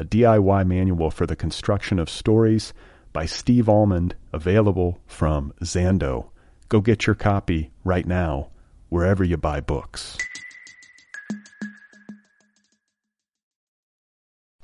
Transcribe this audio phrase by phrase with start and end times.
[0.00, 2.72] a DIY manual for the construction of stories
[3.12, 6.30] by Steve Almond, available from Zando.
[6.70, 8.48] Go get your copy right now,
[8.88, 10.16] wherever you buy books.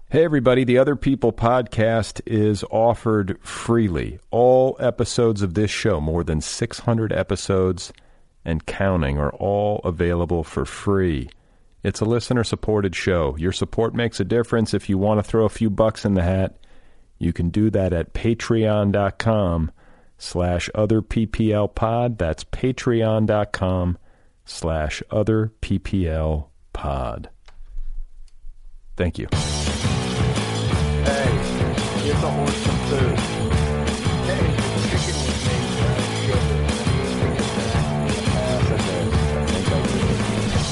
[0.09, 4.19] Hey, everybody, the Other People podcast is offered freely.
[4.31, 7.93] All episodes of this show, more than 600 episodes
[8.43, 11.29] and counting, are all available for free.
[11.83, 13.37] It's a listener supported show.
[13.39, 14.75] Your support makes a difference.
[14.75, 16.57] If you want to throw a few bucks in the hat,
[17.19, 19.71] you can do that at patreon.com
[20.19, 22.19] slash other PPL pod.
[22.19, 23.99] That's patreon.com
[24.45, 27.31] slash other PPL pod.
[28.97, 29.29] Thank you.
[31.05, 31.31] Hey,
[32.05, 33.37] give the horse some food.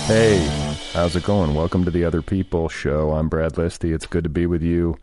[0.06, 0.63] Hey,
[0.94, 1.54] How's it going?
[1.54, 3.14] Welcome to the Other People Show.
[3.14, 3.92] I'm Brad Listi.
[3.92, 4.96] It's good to be with you.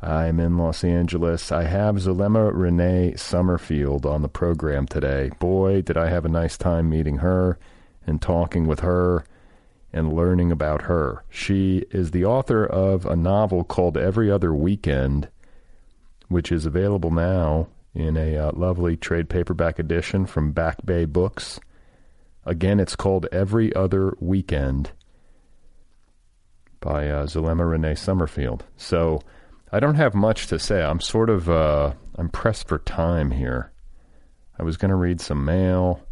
[0.00, 1.52] I'm in Los Angeles.
[1.52, 5.30] I have Zulema Renee Summerfield on the program today.
[5.38, 7.58] Boy, did I have a nice time meeting her
[8.06, 9.26] and talking with her
[9.92, 11.22] and learning about her.
[11.28, 15.28] She is the author of a novel called Every Other Weekend,
[16.28, 21.60] which is available now in a uh, lovely trade paperback edition from Back Bay Books.
[22.46, 24.92] Again, it's called Every Other Weekend
[26.82, 28.64] by uh, Zulema Renee Summerfield.
[28.76, 29.22] So
[29.72, 30.82] I don't have much to say.
[30.82, 33.72] I'm sort of uh, I'm pressed for time here.
[34.58, 36.06] I was going to read some mail,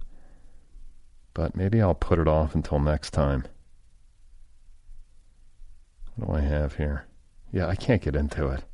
[1.34, 3.44] but maybe I'll put it off until next time.
[6.16, 7.04] What do I have here?
[7.52, 8.64] Yeah, I can't get into it.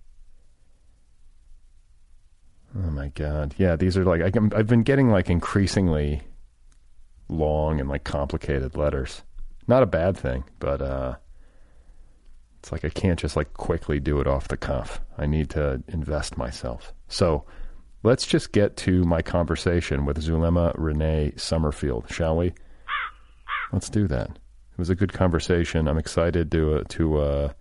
[2.77, 3.55] Oh my god.
[3.57, 6.23] Yeah, these are like I can, I've been getting like increasingly
[7.29, 9.23] long and like complicated letters.
[9.67, 11.17] Not a bad thing, but uh
[12.67, 15.01] it's like I can't just like quickly do it off the cuff.
[15.17, 16.93] I need to invest myself.
[17.07, 17.45] So
[18.03, 22.55] let's just get to my conversation with Zulema Renee Summerfield, shall we?
[23.73, 24.31] Let's do that.
[24.31, 25.87] It was a good conversation.
[25.87, 27.53] I'm excited to uh, to uh,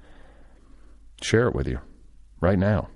[1.22, 1.80] share it with you
[2.42, 2.90] right now.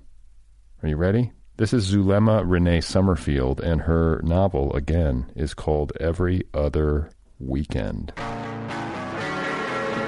[0.81, 1.31] Are you ready?
[1.57, 8.13] This is Zulema Renee Summerfield, and her novel again is called Every Other Weekend.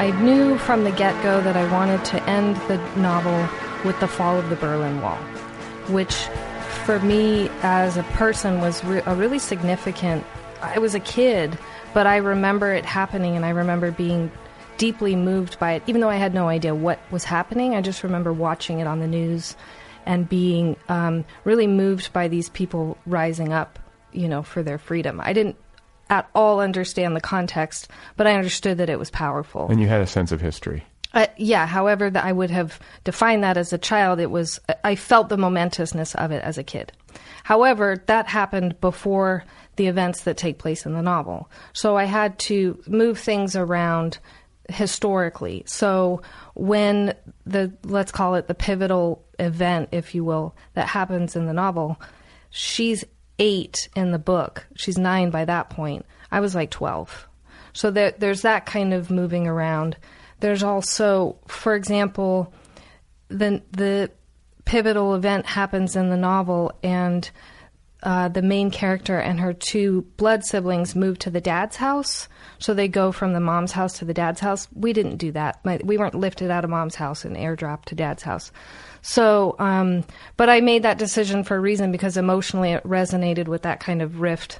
[0.02, 3.48] I knew from the get go that I wanted to end the novel
[3.86, 5.18] with the fall of the Berlin Wall,
[5.90, 6.16] which
[6.86, 10.26] for me as a person was re- a really significant.
[10.60, 11.56] I was a kid,
[11.94, 14.32] but I remember it happening and I remember being
[14.80, 17.76] deeply moved by it, even though I had no idea what was happening.
[17.76, 19.56] I just remember watching it on the news
[20.08, 23.78] and being um, really moved by these people rising up,
[24.12, 25.22] you know, for their freedom.
[25.22, 25.58] I didn't
[26.12, 29.68] at all understand the context, but I understood that it was powerful.
[29.70, 30.84] And you had a sense of history.
[31.14, 34.96] Uh, yeah, however, that I would have defined that as a child, it was I
[34.96, 36.92] felt the momentousness of it as a kid.
[37.44, 39.44] However, that happened before
[39.78, 44.20] the events that take place in the novel, so I had to move things around
[44.70, 45.64] historically.
[45.66, 46.22] So
[46.54, 47.14] when
[47.46, 52.00] the let's call it the pivotal event, if you will, that happens in the novel,
[52.52, 53.04] she's
[53.42, 54.68] eight in the book.
[54.76, 56.06] She's nine by that point.
[56.32, 57.28] I was like 12.
[57.74, 59.98] So there, there's that kind of moving around.
[60.40, 62.54] There's also, for example,
[63.30, 64.12] the, the
[64.66, 67.30] pivotal event happens in the novel, and
[68.04, 72.28] uh, the main character and her two blood siblings move to the dad's house.
[72.60, 74.68] So they go from the mom's house to the dad's house.
[74.74, 75.60] We didn't do that.
[75.84, 78.52] We weren't lifted out of mom's house and airdropped to dad's house.
[79.02, 80.04] So, um,
[80.38, 84.02] but I made that decision for a reason because emotionally it resonated with that kind
[84.02, 84.60] of rift,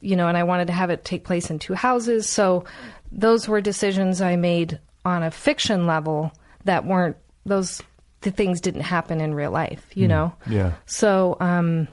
[0.00, 2.28] you know, and I wanted to have it take place in two houses.
[2.28, 2.64] So
[3.12, 6.32] those were decisions I made on a fiction level
[6.64, 7.16] that weren't
[7.46, 7.80] those
[8.22, 10.34] the things didn't happen in real life, you know?
[10.48, 10.72] Yeah.
[10.86, 11.86] So, um,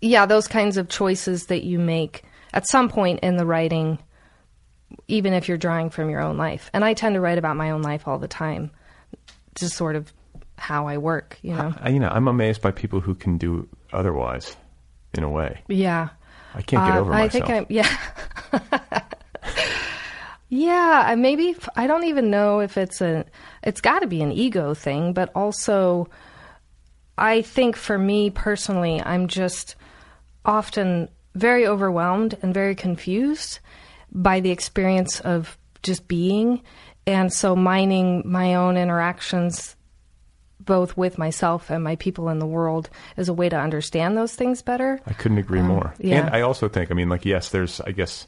[0.00, 2.24] yeah, those kinds of choices that you make
[2.54, 3.98] at some point in the writing,
[5.06, 6.70] even if you're drawing from your own life.
[6.72, 8.70] And I tend to write about my own life all the time,
[9.54, 10.10] just sort of
[10.56, 11.74] how I work, you know?
[11.80, 14.56] I, you know, I'm amazed by people who can do otherwise,
[15.14, 15.62] in a way.
[15.68, 16.08] Yeah.
[16.54, 17.46] I can't get Uh, over I myself.
[17.46, 19.00] think I'm, yeah.
[20.48, 23.24] yeah, maybe, I don't even know if it's a,
[23.62, 26.08] it's got to be an ego thing, but also,
[27.18, 29.74] I think for me personally, I'm just
[30.44, 33.58] often very overwhelmed and very confused
[34.12, 36.62] by the experience of just being.
[37.06, 39.73] And so mining my own interactions
[40.60, 44.34] both with myself and my people in the world is a way to understand those
[44.34, 45.00] things better.
[45.06, 45.88] I couldn't agree more.
[45.88, 46.26] Um, yeah.
[46.26, 48.26] And I also think, I mean, like, yes, there's, I guess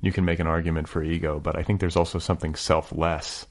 [0.00, 3.46] you can make an argument for ego, but I think there's also something selfless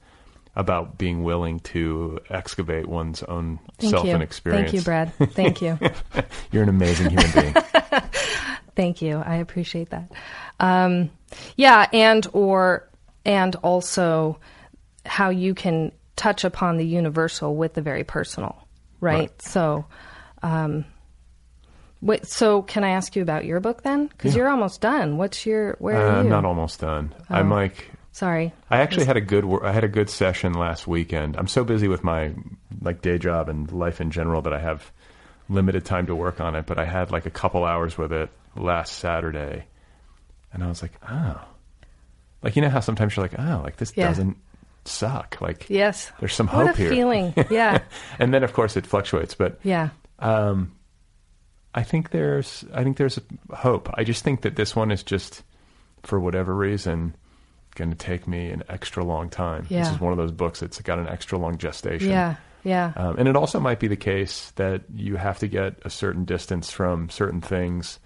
[0.56, 4.14] about being willing to excavate one's own Thank self you.
[4.14, 4.70] and experience.
[4.70, 5.12] Thank you, Brad.
[5.32, 5.78] Thank you.
[6.52, 7.54] You're an amazing human being.
[8.76, 9.18] Thank you.
[9.18, 10.10] I appreciate that.
[10.60, 11.10] Um,
[11.56, 12.88] yeah, and or
[13.24, 14.38] and also
[15.06, 18.56] how you can touch upon the universal with the very personal,
[19.00, 19.18] right?
[19.30, 19.42] Right.
[19.42, 19.84] So,
[20.42, 20.84] um,
[22.00, 24.06] wait, so can I ask you about your book then?
[24.06, 24.42] Because Yeah.
[24.42, 25.16] you're almost done.
[25.16, 26.18] What's your where Uh, are you?
[26.20, 27.14] I'm not almost done.
[27.28, 27.54] I'm Oh.
[27.56, 28.52] like, Sorry.
[28.70, 31.36] I actually had a good I had a good session last weekend.
[31.36, 32.32] I'm so busy with my
[32.80, 34.92] like day job and life in general that I have
[35.48, 38.30] limited time to work on it, but I had like a couple hours with it
[38.56, 39.64] last Saturday.
[40.52, 41.40] And I was like, "Oh."
[42.40, 44.06] Like you know how sometimes you're like, "Oh, like this Yeah.
[44.08, 44.36] doesn't
[44.84, 46.12] suck." Like Yes.
[46.20, 46.90] there's some hope here.
[46.90, 47.34] feeling.
[47.50, 47.78] Yeah.
[48.18, 49.90] and then of course it fluctuates, but yeah.
[50.18, 50.72] Um,
[51.74, 53.18] I think there's I think there's
[53.52, 53.90] hope.
[53.94, 55.42] I just think that this one is just
[56.02, 57.16] for whatever reason
[57.74, 59.66] going to take me an extra long time.
[59.68, 59.80] Yeah.
[59.82, 62.10] This is one of those books that's got an extra long gestation.
[62.10, 62.36] Yeah.
[62.62, 62.92] Yeah.
[62.96, 66.24] Um, and it also might be the case that you have to get a certain
[66.24, 67.98] distance from certain things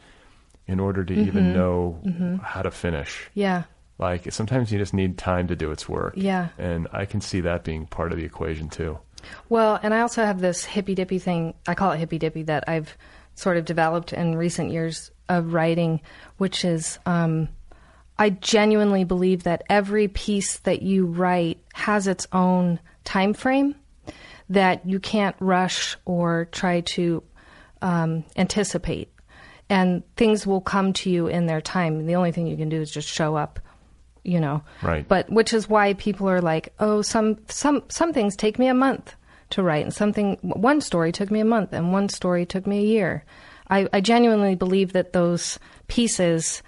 [0.67, 1.27] in order to Mm-hmm.
[1.27, 3.29] even know how to finish.
[3.35, 3.65] yeah.
[3.99, 6.15] Like sometimes you just need time to do its work.
[6.17, 6.49] Yeah.
[6.59, 8.99] And I can see that being part of the equation too.
[9.49, 11.55] Well, and I also have this hippy dippy thing.
[11.67, 12.97] I call it hippy dippy that I've
[13.35, 16.01] sort of developed in recent years of writing,
[16.39, 17.49] which is um,
[18.19, 23.75] I genuinely believe that every piece that you write has its own time frame
[24.51, 27.23] that you can't rush or try to
[27.83, 29.13] um, anticipate.
[29.71, 32.07] And things will come to you in their time.
[32.07, 33.61] The only thing you can do is just show up,
[34.29, 34.63] you know.
[34.83, 35.07] Right.
[35.09, 38.75] But which is why people are like, oh, some some some things take me a
[38.75, 39.15] month
[39.51, 42.79] to write, and something one story took me a month, and one story took me
[42.81, 43.25] a year.
[43.71, 45.59] I, I genuinely believe that those
[45.89, 46.63] pieces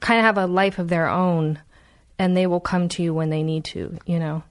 [0.00, 1.60] kind of have a life of their own,
[2.18, 3.98] and they will come to you when they need to.
[4.06, 4.42] You know.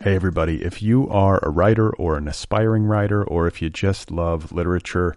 [0.00, 0.62] Hey, everybody.
[0.62, 5.16] If you are a writer or an aspiring writer, or if you just love literature,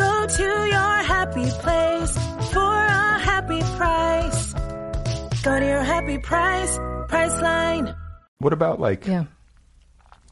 [0.00, 2.14] Go to your happy place
[2.52, 4.52] for a happy price.
[5.42, 6.78] Go to your happy price,
[7.08, 7.94] Priceline.
[8.38, 9.24] What about like Yeah.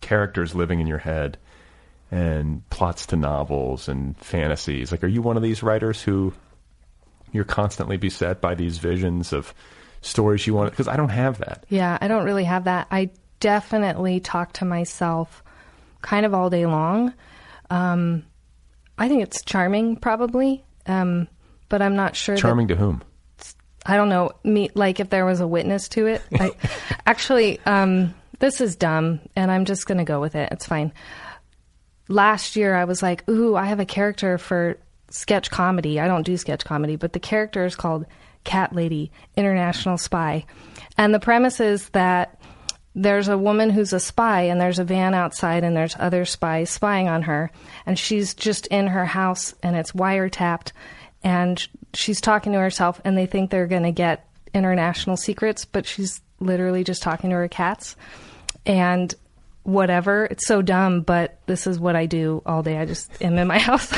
[0.00, 1.36] characters living in your head
[2.10, 4.90] and plots to novels and fantasies?
[4.92, 6.32] Like, are you one of these writers who
[7.32, 9.52] you're constantly beset by these visions of
[10.00, 10.70] stories you want?
[10.70, 11.64] Because I don't have that.
[11.68, 12.86] Yeah, I don't really have that.
[12.90, 13.10] I
[13.40, 15.42] definitely talk to myself
[16.00, 17.12] kind of all day long.
[17.70, 18.24] Um,
[18.98, 21.28] I think it's charming, probably, um,
[21.68, 22.34] but I'm not sure.
[22.34, 23.02] that- Charming to whom?
[23.86, 24.32] I don't know.
[24.44, 26.22] Me, like if there was a witness to it.
[26.38, 26.50] I,
[27.06, 30.50] actually, um, this is dumb, and I'm just going to go with it.
[30.52, 30.92] It's fine.
[32.08, 34.78] Last year, I was like, "Ooh, I have a character for
[35.10, 36.00] sketch comedy.
[36.00, 38.04] I don't do sketch comedy, but the character is called
[38.44, 40.44] Cat Lady, International Spy,
[40.98, 42.37] and the premise is that."
[42.94, 46.70] There's a woman who's a spy, and there's a van outside, and there's other spies
[46.70, 47.50] spying on her.
[47.86, 50.72] And she's just in her house, and it's wiretapped,
[51.22, 55.86] and she's talking to herself and they think they're going to get international secrets but
[55.86, 57.96] she's literally just talking to her cats
[58.66, 59.14] and
[59.62, 63.36] whatever it's so dumb but this is what i do all day i just am
[63.36, 63.92] in my house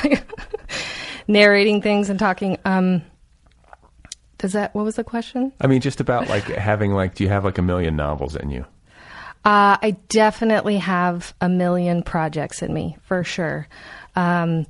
[1.28, 3.02] narrating things and talking um
[4.38, 7.28] does that what was the question I mean, just about like having like, do you
[7.28, 8.64] have like a million novels in you?
[9.44, 13.66] Uh, I definitely have a million projects in me for sure.
[14.14, 14.66] Um,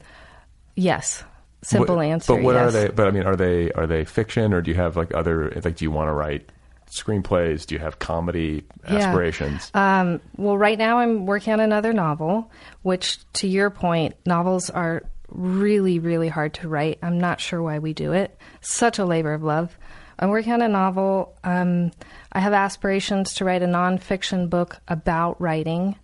[0.76, 1.24] yes,
[1.62, 2.34] simple What- answer.
[2.34, 2.88] But what are they?
[2.88, 5.76] But I mean, are they are they fiction or do you have like other like?
[5.76, 6.48] Do you want to write
[6.90, 7.66] screenplays?
[7.66, 8.96] Do you have comedy Yeah.
[8.96, 9.70] aspirations?
[9.74, 12.50] Um, well, right now I'm working on another novel,
[12.82, 16.98] which, to your point, novels are really, really hard to write.
[17.02, 18.36] I'm not sure why we do it.
[18.60, 19.76] Such a labor of love.
[20.20, 21.34] I'm working on a novel.
[21.42, 21.92] Um,
[22.30, 25.96] I have aspirations to write a nonfiction book about writing.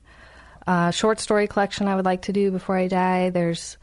[0.67, 3.31] A short story collection I would like to do before I die.
[3.31, 3.77] There's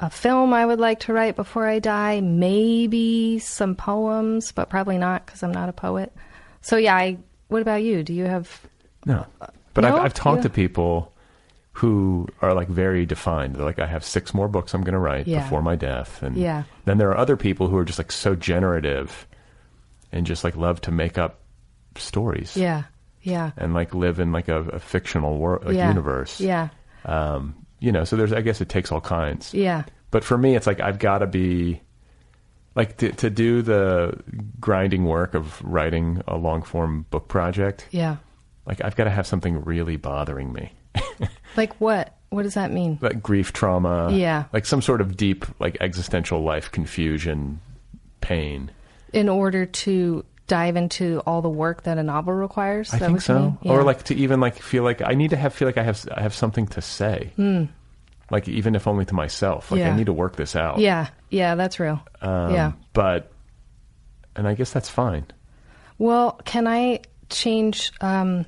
[0.00, 2.20] a film I would like to write before I die.
[2.20, 6.12] Maybe some poems, but probably not because I'm not a poet.
[6.60, 7.18] So yeah, I.
[7.46, 8.02] What about you?
[8.02, 8.60] Do you have
[9.06, 9.24] no,
[9.72, 9.96] but no?
[9.96, 10.42] I've I've talked Yeah.
[10.42, 11.14] to people
[11.72, 13.54] who are like very defined.
[13.54, 15.44] They're like, I have six more books I'm going to write Yeah.
[15.44, 16.64] before my death, and Yeah.
[16.84, 19.26] then there are other people who are just like so generative
[20.12, 21.40] and just like love to make up
[21.96, 22.56] stories.
[22.56, 22.84] Yeah,
[23.22, 25.88] yeah, and like live in like a, a fictional world, like yeah.
[25.88, 26.40] universe.
[26.40, 26.68] Yeah,
[27.04, 29.54] Um, you know, so there's, I guess it takes all kinds.
[29.54, 31.80] yeah, But for me, it's like I've got to be,
[32.74, 34.18] like to to do the
[34.60, 37.86] grinding work of writing a long form book project.
[37.90, 38.16] yeah.
[38.66, 40.72] Like I've got to have something really bothering me,
[41.56, 42.14] Like what?
[42.28, 42.98] What does that mean?
[43.00, 44.12] like grief, trauma.
[44.12, 44.44] Yeah.
[44.52, 47.60] Like some sort of deep, like existential life confusion,
[48.20, 48.70] pain.
[49.12, 52.92] In order to dive into all the work that a novel requires.
[52.94, 53.56] I think so.
[53.62, 53.72] mean?
[53.72, 56.06] Or like to even like feel like I need to have feel like I have
[56.14, 57.32] I have something to say.
[58.30, 59.70] Like even if only to myself.
[59.70, 59.96] Like I Hmm.
[59.96, 60.78] Need to work this out.
[60.78, 62.00] yeah, yeah, that's real.
[62.20, 62.72] Um, yeah.
[62.92, 63.30] But
[64.36, 65.26] and I guess that's fine.
[65.98, 67.00] Well, can I
[67.30, 68.46] change um,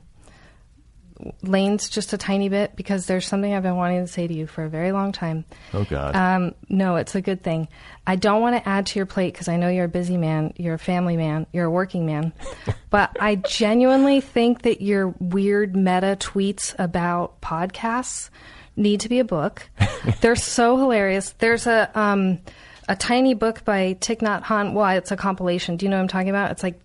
[1.43, 4.47] lanes just a tiny bit because there's something I've been wanting to say to you
[4.47, 5.45] for a very long time.
[5.73, 6.17] Oh God.
[6.17, 7.69] Um, no, it's a good thing.
[8.07, 10.53] I don't want to add to your plate because I know you're a busy man,
[10.57, 12.33] you're a family man, you're a working man.
[12.91, 18.31] but I genuinely think that your weird meta tweets about podcasts
[18.77, 19.69] need to be a book.
[20.21, 21.31] They're so hilarious.
[21.39, 22.41] There's a um,
[22.89, 24.73] a tiny book by Thich Nhat Hanh.
[24.73, 25.77] Well, it's a compilation.
[25.77, 26.51] Do you know what I'm talking about?
[26.51, 26.81] It's like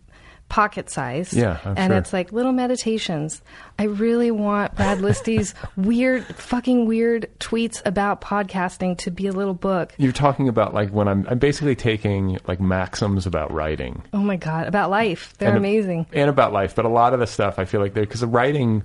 [0.50, 1.34] pocket size.
[1.34, 1.98] Yeah, I'm and sure.
[1.98, 3.42] it's like little meditations.
[3.80, 9.54] I really want Brad Listi's weird, fucking weird tweets about podcasting to be a little
[9.54, 9.94] book.
[9.98, 14.04] You're talking about like when I'm I'm basically taking like maxims about writing.
[14.14, 15.34] Oh my god, about life.
[15.38, 16.06] They're and- amazing.
[16.14, 18.28] And about life, but a lot of the stuff I feel like they're because the
[18.28, 18.84] writing,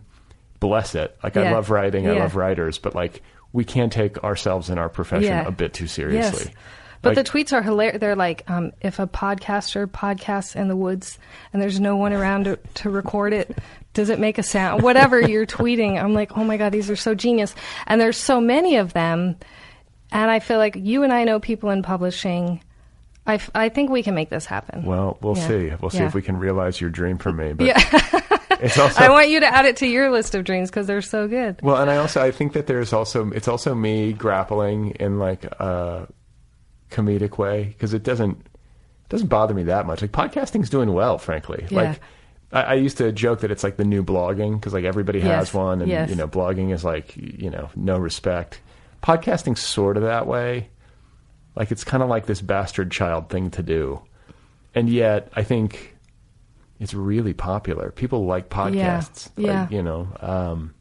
[0.60, 1.16] bless it.
[1.22, 2.20] Like I love writing, I Yeah.
[2.22, 5.46] love writers, but like we can't take ourselves and our profession Yeah.
[5.46, 6.46] a bit too seriously.
[6.46, 6.54] Yes.
[7.02, 7.98] But Like- the tweets are hilarious.
[8.00, 11.18] They're like, um, if a podcaster podcasts in the woods
[11.52, 13.56] and there's no one around to, to record it,
[13.94, 14.82] does it make a sound?
[14.82, 17.54] Whatever you're tweeting, I'm like, oh my God, these are so genius.
[17.86, 19.36] And there's so many of them.
[20.12, 22.60] And I feel like you and I know people in publishing.
[23.26, 24.84] I, f- I think we can make this happen.
[24.84, 25.48] Well, we'll Yeah.
[25.48, 25.72] see.
[25.80, 26.06] We'll see Yeah.
[26.06, 27.52] if we can realize your dream for me.
[27.52, 27.78] But Yeah.
[28.60, 31.00] it's also I want you to add it to your list of dreams because they're
[31.02, 31.60] so good.
[31.62, 35.44] Well, and I also I think that there's also it's also me grappling in like
[35.44, 36.08] a
[36.90, 38.46] comedic way because it doesn't
[39.08, 40.02] doesn't bother me that much.
[40.02, 41.66] Like podcasting's doing well, frankly.
[41.70, 41.82] Yeah.
[41.82, 42.00] Like
[42.52, 45.48] I, I used to joke that it's like the new blogging because like everybody has
[45.48, 46.10] Yes, one, and yes.
[46.10, 48.60] you know blogging is like you know no respect.
[49.02, 50.68] Podcasting's sort of that way.
[51.56, 54.02] Like it's kind of like this bastard child thing to do,
[54.74, 55.96] and yet I think
[56.78, 57.90] it's really popular.
[57.90, 59.30] People like podcasts.
[59.36, 59.62] yeah.
[59.62, 60.08] Like, you know.
[60.20, 60.74] Um,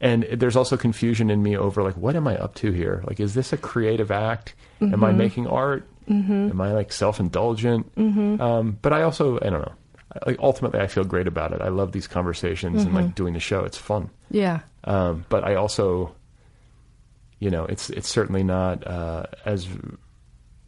[0.00, 3.20] and there's also confusion in me over like what am i up to here like
[3.20, 5.04] is this a creative act am Mm-hmm.
[5.04, 8.40] i making art am i like self-indulgent Mm-hmm.
[8.40, 9.72] um, but i also i don't know
[10.26, 12.96] like ultimately i feel great about it i love these conversations and Mm-hmm.
[13.06, 14.60] like doing the show it's fun Yeah.
[14.84, 16.14] um, but i also
[17.38, 19.66] you know it's it's certainly not uh, as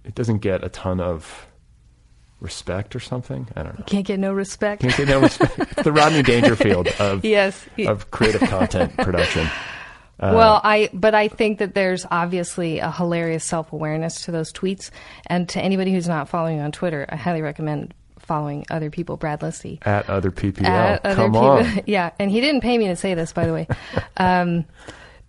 [0.04, 1.46] it doesn't get a ton of
[2.40, 4.82] respect or something i don't know Can't get no respect.
[4.82, 5.76] Can't get no respect.
[5.84, 7.64] The rodney dangerfield of yes.
[7.86, 9.46] of creative content production
[10.20, 14.90] well, I but I think that there's obviously a hilarious self awareness to those tweets,
[15.26, 19.16] and to anybody who's not following on Twitter, I highly recommend following other people.
[19.16, 20.64] Brad Listi At other PPL.
[20.64, 21.48] at other Come people.
[21.48, 21.80] on.
[21.86, 23.68] Yeah, and he didn't pay me to say this, by the way.
[24.16, 24.64] um,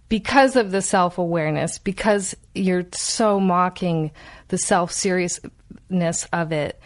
[0.07, 4.11] because of the self awareness, because you're so mocking
[4.49, 6.79] the self seriousness of it,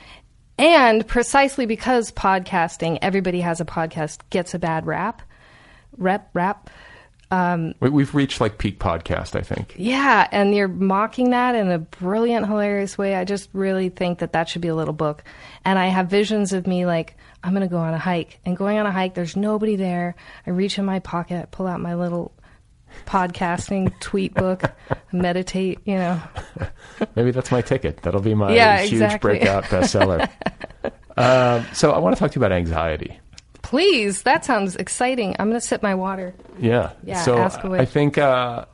[0.58, 5.22] and precisely because podcasting, everybody has a podcast, gets a bad rap,
[5.98, 6.70] rep, rap.
[7.31, 9.75] We- We've reached like peak podcast, I think.
[9.77, 13.15] Yeah, and you're mocking that in a brilliant, hilarious way.
[13.15, 15.24] I just really think that that should be a little book.
[15.63, 18.39] And I have visions of me like, I'm going to go on a hike.
[18.45, 20.15] And going on a hike, there's nobody there.
[20.48, 22.33] I reach in my pocket, pull out my little
[23.05, 24.63] podcasting tweet book,
[25.12, 26.21] meditate, you know.
[27.15, 28.01] Maybe that's my ticket.
[28.01, 29.38] That'll be my Yeah, huge exactly.
[29.38, 30.29] breakout bestseller.
[31.17, 33.19] um, so I want to talk to you about anxiety.
[33.69, 35.35] Please, that sounds exciting.
[35.38, 36.33] I'm going to sip my water.
[36.57, 36.93] Yeah.
[37.03, 37.77] Yeah, So ask away.
[37.77, 38.65] I think uh,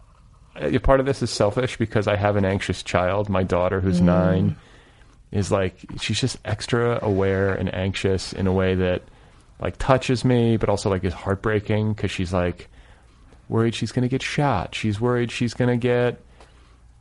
[0.84, 3.28] part of this is selfish because I have an anxious child.
[3.28, 4.06] My daughter, who's Mm.
[4.06, 4.56] nine,
[5.34, 9.02] is like she's just extra aware and anxious in a way that
[9.60, 12.70] like touches me, but also like is heartbreaking because she's like
[13.50, 14.74] worried she's going to get shot.
[14.76, 16.22] She's worried she's going to get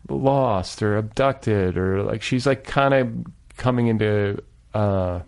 [0.08, 4.42] lost or abducted or like she's like kind of coming into
[4.74, 5.20] uh,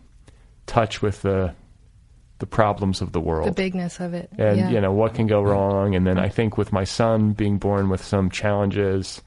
[0.67, 1.55] touch with the
[2.39, 4.31] the problems of the world The bigness of it.
[4.39, 4.71] and yeah.
[4.71, 7.89] you know what can go wrong and then i think with my son being born
[7.89, 9.23] with some challenges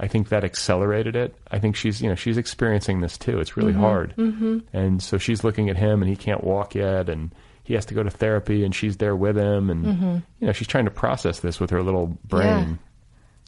[0.00, 3.56] i think that accelerated it i think she's you know she's experiencing this too it's
[3.56, 4.58] really hard mm-hmm.
[4.72, 7.92] and so she's looking at him and he can't walk yet and he has to
[7.92, 11.40] go to therapy and she's there with him and you know she's trying to process
[11.40, 12.78] this with her little brain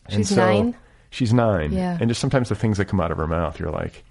[0.07, 0.77] And She's so- nine?
[1.09, 1.97] she's nine Yeah.
[2.01, 4.05] and just sometimes the things that come out of her mouth you're like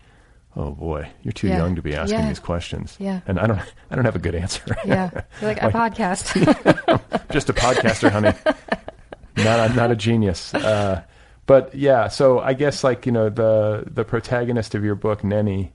[0.55, 1.57] oh boy you're too Yeah.
[1.57, 2.27] young to be asking Yeah.
[2.27, 3.21] these questions Yeah.
[3.27, 3.59] and i don't
[3.91, 5.09] i don't have a good answer Yeah.
[5.41, 6.33] You're like, I podcast.
[7.31, 8.33] just a podcaster, honey.
[9.37, 10.53] not a, not a genius.
[10.53, 11.01] Uh,
[11.45, 15.71] but yeah, so I guess like you know the the protagonist of your book, Nenny,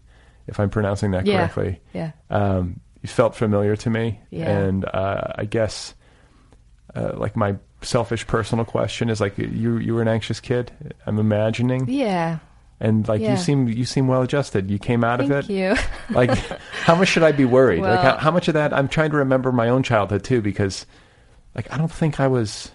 [0.46, 1.38] if I'm pronouncing that Yeah.
[1.48, 2.12] correctly, yeah.
[2.30, 4.50] um, you felt familiar to me, Yeah.
[4.50, 5.94] and uh, I guess
[6.94, 10.70] uh, like my selfish personal question is like you you were an anxious kid.
[11.06, 12.38] I'm imagining, Yeah.
[12.84, 13.32] And like Yeah.
[13.32, 14.70] you seem you seem well adjusted.
[14.70, 15.74] You came out of Thank it you.
[16.14, 16.30] like
[16.86, 19.16] how much should i be worried like how, how much of that i'm trying to
[19.16, 20.84] remember my own childhood too because
[21.54, 22.70] like i don't think i was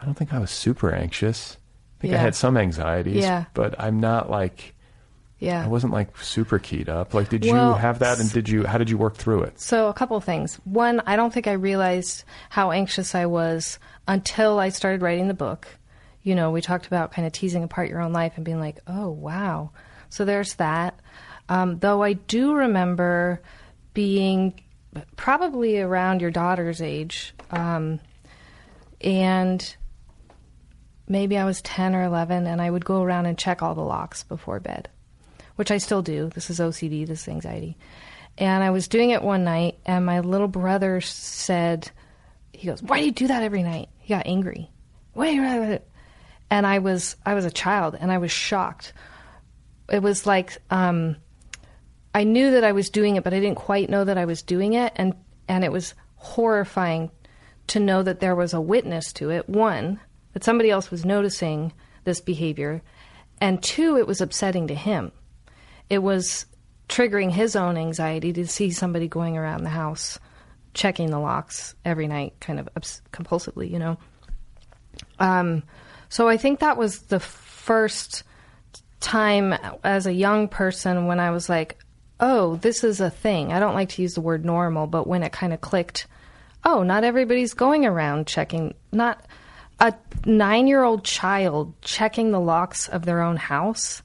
[0.00, 1.56] i don't think i was super anxious
[1.98, 3.44] i think i had some anxieties Yeah.
[3.54, 4.74] but i'm not like
[5.38, 5.64] Yeah.
[5.64, 8.78] i wasn't like super keyed up like did you have that and did you how
[8.78, 10.56] did you work through it So, a couple of things.
[10.64, 15.34] One, I don't think I realized how anxious I was until I started writing the
[15.34, 15.68] book.
[16.24, 18.78] You know, we talked about kind of teasing apart your own life and being like,
[18.88, 19.70] oh, wow.
[20.08, 20.98] So, there's that.
[21.48, 23.40] Um, though I do remember
[23.92, 24.60] being
[25.16, 27.34] probably around your daughter's age.
[27.50, 28.00] Um,
[29.00, 29.76] and
[31.08, 33.82] maybe I was 10 or 11, and I would go around and check all the
[33.82, 34.88] locks before bed,
[35.56, 36.30] which I still do.
[36.34, 37.76] This is OCD, this is anxiety.
[38.36, 41.90] And I was doing it one night, and my little brother said,
[42.52, 44.70] he goes, "Why do you do that every night?" He got angry.
[45.14, 45.86] That?"
[46.54, 48.92] And I was I was a child, and I was shocked.
[49.90, 51.16] It was like um,
[52.14, 54.40] I knew that I was doing it, but I didn't quite know that I was
[54.40, 55.14] doing it, and
[55.48, 57.10] and it was horrifying
[57.66, 59.48] to know that there was a witness to it.
[59.48, 59.98] One,
[60.32, 61.72] that somebody else was noticing
[62.04, 62.82] this behavior,
[63.40, 65.10] and two, it was upsetting to him.
[65.90, 66.46] It was
[66.88, 70.20] triggering his own anxiety to see somebody going around the house
[70.72, 72.68] checking the locks every night, kind of
[73.10, 73.98] compulsively, you know.
[75.18, 75.64] Um,
[76.14, 78.22] so I think that was the first
[79.00, 81.76] time as a young person when I was like,
[82.20, 83.52] oh, this is a thing.
[83.52, 86.06] I don't like to use the word normal, but when it kind of clicked,
[86.64, 89.26] oh, not everybody's going around checking, not
[89.80, 89.92] a
[90.24, 94.00] nine year old child checking the locks of their own house.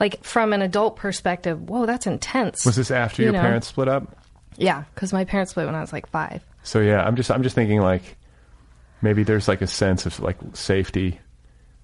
[0.00, 2.66] Like from an adult perspective, whoa, that's intense.
[2.66, 3.40] was this after You your know?
[3.40, 4.16] parents split up
[4.56, 6.42] Yeah, because my parents split when I was like five.
[6.64, 8.16] so yeah i'm just i'm just thinking like
[9.00, 11.20] maybe there's like a sense of like safety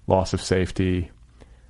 [0.09, 1.09] loss of safety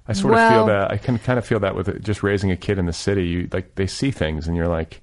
[0.08, 2.49] i sort of feel that i can kind of feel that with it, just raising
[2.52, 5.02] a kid in the city you like they see things and you're like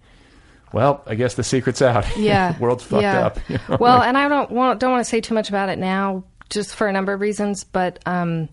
[0.72, 3.26] well i guess the secret's out Yeah, world's fucked yeah.
[3.26, 3.76] up you know?
[3.78, 6.74] well, and I don't want don't want to say too much about it now, just
[6.74, 7.62] for a number of reasons.
[7.64, 8.48] But um,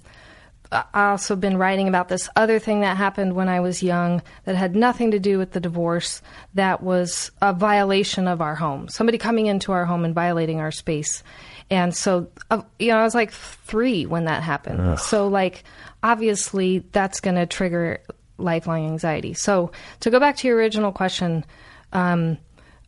[0.72, 4.56] I also been writing about this other thing that happened when I was young that
[4.56, 6.22] had nothing to do with the divorce.
[6.56, 8.90] That was a violation of our home.
[8.90, 11.24] Somebody coming into our home and violating our space.
[11.74, 15.00] And so, uh, you know, I was like three when that happened.
[15.00, 15.64] So, like,
[16.04, 18.00] obviously, that's going to trigger
[18.38, 19.34] lifelong anxiety.
[19.34, 21.44] So, to go back to your original question,
[21.92, 22.38] um,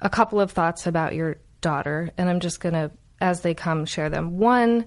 [0.01, 3.85] a couple of thoughts about your daughter, and I'm just going to, as they come,
[3.85, 4.37] share them.
[4.37, 4.85] One,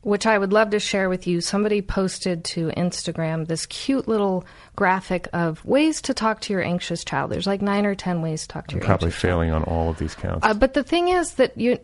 [0.00, 1.42] which I would love to share with you.
[1.42, 7.04] Somebody posted to Instagram this cute little graphic of ways to talk to your anxious
[7.04, 7.30] child.
[7.30, 9.32] There's like nine or ten ways to talk to I'm your probably anxious child.
[9.32, 10.46] failing on all of these counts.
[10.46, 11.78] Uh, but the thing is that you,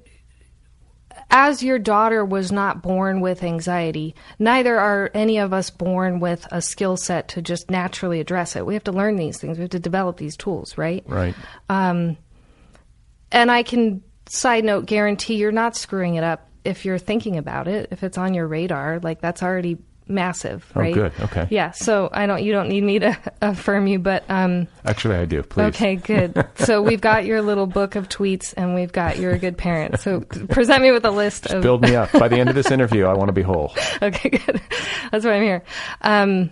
[1.30, 6.46] as your daughter was not born with anxiety, neither are any of us born with
[6.50, 8.66] a skill set to just naturally address it.
[8.66, 9.58] We have to learn these things.
[9.58, 11.04] We have to develop these tools, right?
[11.06, 11.34] right.
[11.68, 12.16] Um,
[13.32, 17.68] and I can, side note, guarantee you're not screwing it up if you're thinking about
[17.68, 17.88] it.
[17.90, 20.96] If it's on your radar, like that's already massive, right?
[20.96, 21.12] Oh, right?
[21.16, 21.24] good.
[21.24, 21.46] Okay.
[21.50, 21.70] Yeah.
[21.70, 22.42] So I don't.
[22.42, 25.42] You don't need me to affirm you, but um, Actually, I do.
[25.42, 25.64] Please.
[25.66, 26.46] Okay, good.
[26.56, 30.00] so we've got your little book of tweets, and we've got you're a good parent.
[30.00, 31.62] So present me with a list of.
[31.62, 32.12] Build me up.
[32.12, 33.72] By the end of this interview, I want to be whole.
[34.02, 34.60] Okay, good.
[35.10, 35.62] That's why I'm here.
[36.02, 36.50] Um,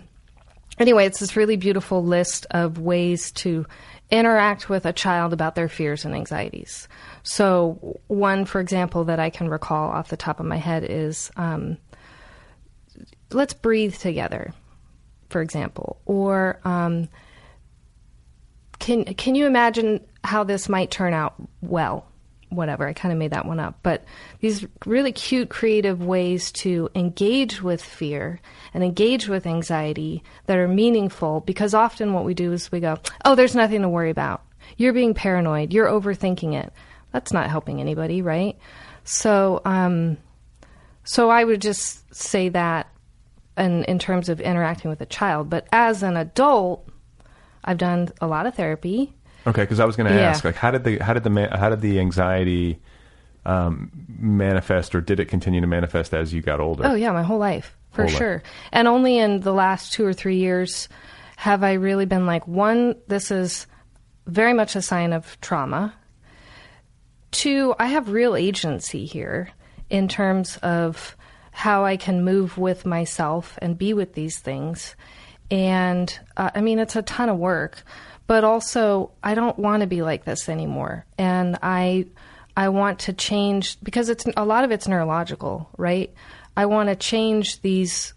[0.79, 3.65] anyway, it's this really beautiful list of ways to
[4.09, 6.87] interact with a child about their fears and anxieties.
[7.23, 11.31] So one, for example, that I can recall off the top of my head is.
[11.35, 11.77] Um,
[13.33, 14.53] let's breathe together,
[15.29, 17.09] for example, or um,
[18.79, 22.05] can can you imagine how this might turn out well?
[22.49, 24.03] Whatever, I kind of made that one up, but
[24.39, 28.39] these really cute, creative ways to engage with fear
[28.75, 31.39] and engage with anxiety that are meaningful.
[31.39, 34.43] Because often what we do is we go, "Oh, there's nothing to worry about.
[34.77, 35.73] You're being paranoid.
[35.73, 36.71] You're overthinking it."
[37.11, 38.57] That's not helping anybody, right?
[39.03, 40.17] So, um,
[41.03, 42.87] so I would just say that
[43.57, 45.49] in, in terms of interacting with a child.
[45.49, 46.87] But as an adult,
[47.63, 49.13] I've done a lot of therapy.
[49.45, 50.29] Okay, because I was going to Yeah.
[50.29, 52.79] ask, like, how did the how did the how did the anxiety
[53.45, 56.83] um, manifest, or did it continue to manifest as you got older?
[56.85, 58.17] Oh, yeah, my whole life, for Whole life.
[58.17, 58.43] sure.
[58.71, 60.87] And only in the last two or three years
[61.35, 63.67] have I really been like, one, this is
[64.27, 65.93] very much a sign of trauma.
[67.31, 69.49] Two, I have real agency here
[69.89, 71.17] in terms of
[71.53, 74.95] how I can move with myself and be with these things.
[75.51, 77.83] And uh, I mean, it's a ton of work,
[78.27, 81.05] but also I don't want to be like this anymore.
[81.17, 82.07] And I,
[82.57, 86.11] I want to change because it's a lot of it's neurological, right?
[86.57, 88.13] I want to change these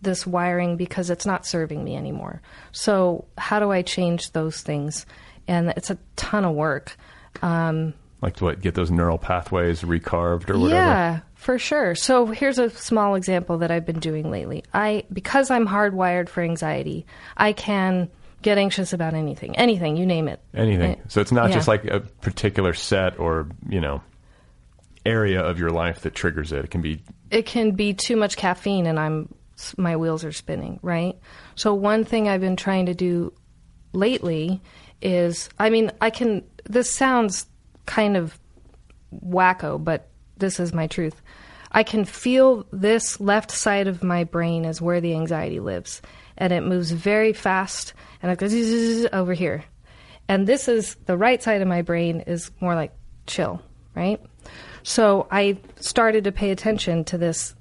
[0.00, 2.40] this wiring because it's not serving me anymore.
[2.70, 5.06] So how do I change those things?
[5.48, 6.96] And it's a ton of work.
[7.42, 8.60] Um, Like what?
[8.60, 10.74] Get those neural pathways recarved or whatever.
[10.74, 11.96] yeah, for sure.
[11.96, 14.62] So here's a small example that I've been doing lately.
[14.72, 17.04] I because I'm hardwired for anxiety,
[17.36, 18.08] I can
[18.42, 20.40] get anxious about anything, anything, you name it.
[20.54, 20.94] Anything.
[20.94, 21.56] Uh, So it's not yeah.
[21.56, 24.02] just like a particular set or you know
[25.04, 26.64] area of your life that triggers it.
[26.64, 27.02] It can be
[27.32, 29.34] it can be too much caffeine and I'm
[29.76, 31.18] my wheels are spinning, right?
[31.56, 33.32] So one thing I've been trying to do
[33.92, 34.60] lately
[35.00, 37.46] is I mean, I can this sounds
[37.84, 38.38] kind of
[39.26, 40.08] wacko, but
[40.42, 41.21] this is my truth.
[41.72, 46.02] I can feel this left side of my brain is where the anxiety lives,
[46.36, 49.64] and it moves very fast, and it goes over here.
[50.28, 52.92] And this is the right side of my brain is more like
[53.26, 53.60] chill,
[53.94, 54.20] right?
[54.82, 57.54] So I started to pay attention to this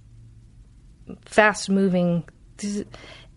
[1.26, 2.26] fast moving,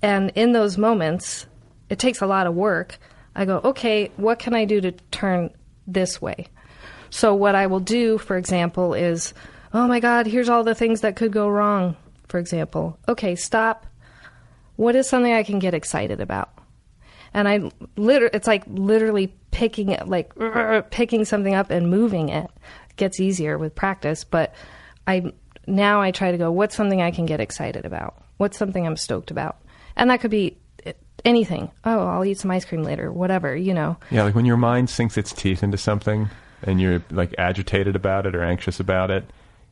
[0.03, 1.47] and in those moments,
[1.89, 2.99] it takes a lot of work.
[3.37, 5.51] I go, okay, what can I do to turn
[5.87, 6.47] this way?
[7.11, 9.35] So what I will do, for example, is,
[9.75, 11.97] oh my God, here's all the things that could go wrong.
[12.29, 13.87] For example, okay, stop.
[14.77, 16.51] What is something I can get excited about?
[17.35, 20.33] And I literally, it's like literally picking it, like
[20.91, 22.49] picking something up and moving it.
[22.97, 24.55] gets easier with practice, but
[25.07, 25.33] I
[25.67, 28.23] now I try to go, what's something I can get excited about?
[28.37, 29.57] What's something I'm stoked about?
[29.97, 30.93] And that could be eh,
[31.25, 31.71] anything.
[31.85, 33.97] Oh, I'll eat some ice cream later, whatever, you know.
[34.11, 36.31] Yeah, like when your mind sinks its teeth into something
[36.63, 39.25] and you're like agitated about it or anxious about it,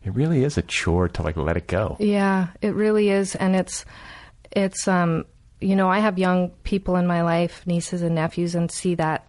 [0.05, 1.97] it really is a chore to like let it go.
[2.01, 3.85] Yeah, it really is, and it's
[4.51, 5.25] it's um
[5.61, 9.27] you know I have young people in my life, nieces and nephews, and see that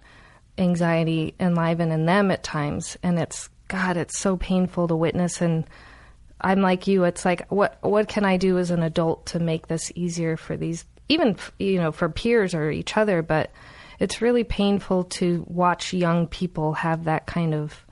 [0.57, 5.41] anxiety enliven in them at times, and it's God, it's so painful to witness.
[5.41, 5.65] And
[6.41, 9.67] I'm like you, it's like what what can I do as an adult to make
[9.67, 13.51] this easier for these, even you know for peers or each other, but
[13.99, 17.85] it's really painful to watch young people have that kind of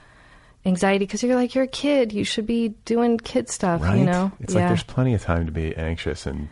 [0.65, 3.97] anxiety because you're like you're a kid you should be doing kid stuff Right?
[3.99, 6.49] you know It's like there's plenty of time to be anxious and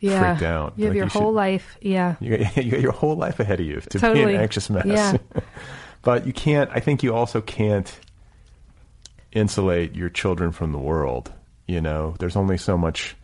[0.00, 0.34] yeah.
[0.34, 0.74] freaked out.
[0.76, 1.78] You have Like, your you should- whole life.
[1.80, 2.16] Yeah.
[2.20, 4.84] You got, you got your whole life ahead of you to be an anxious mess.
[4.86, 5.16] Yeah.
[6.02, 7.90] but you can't, I think you also can't
[9.32, 11.32] insulate your children from the world.
[11.66, 13.16] You know, there's only so much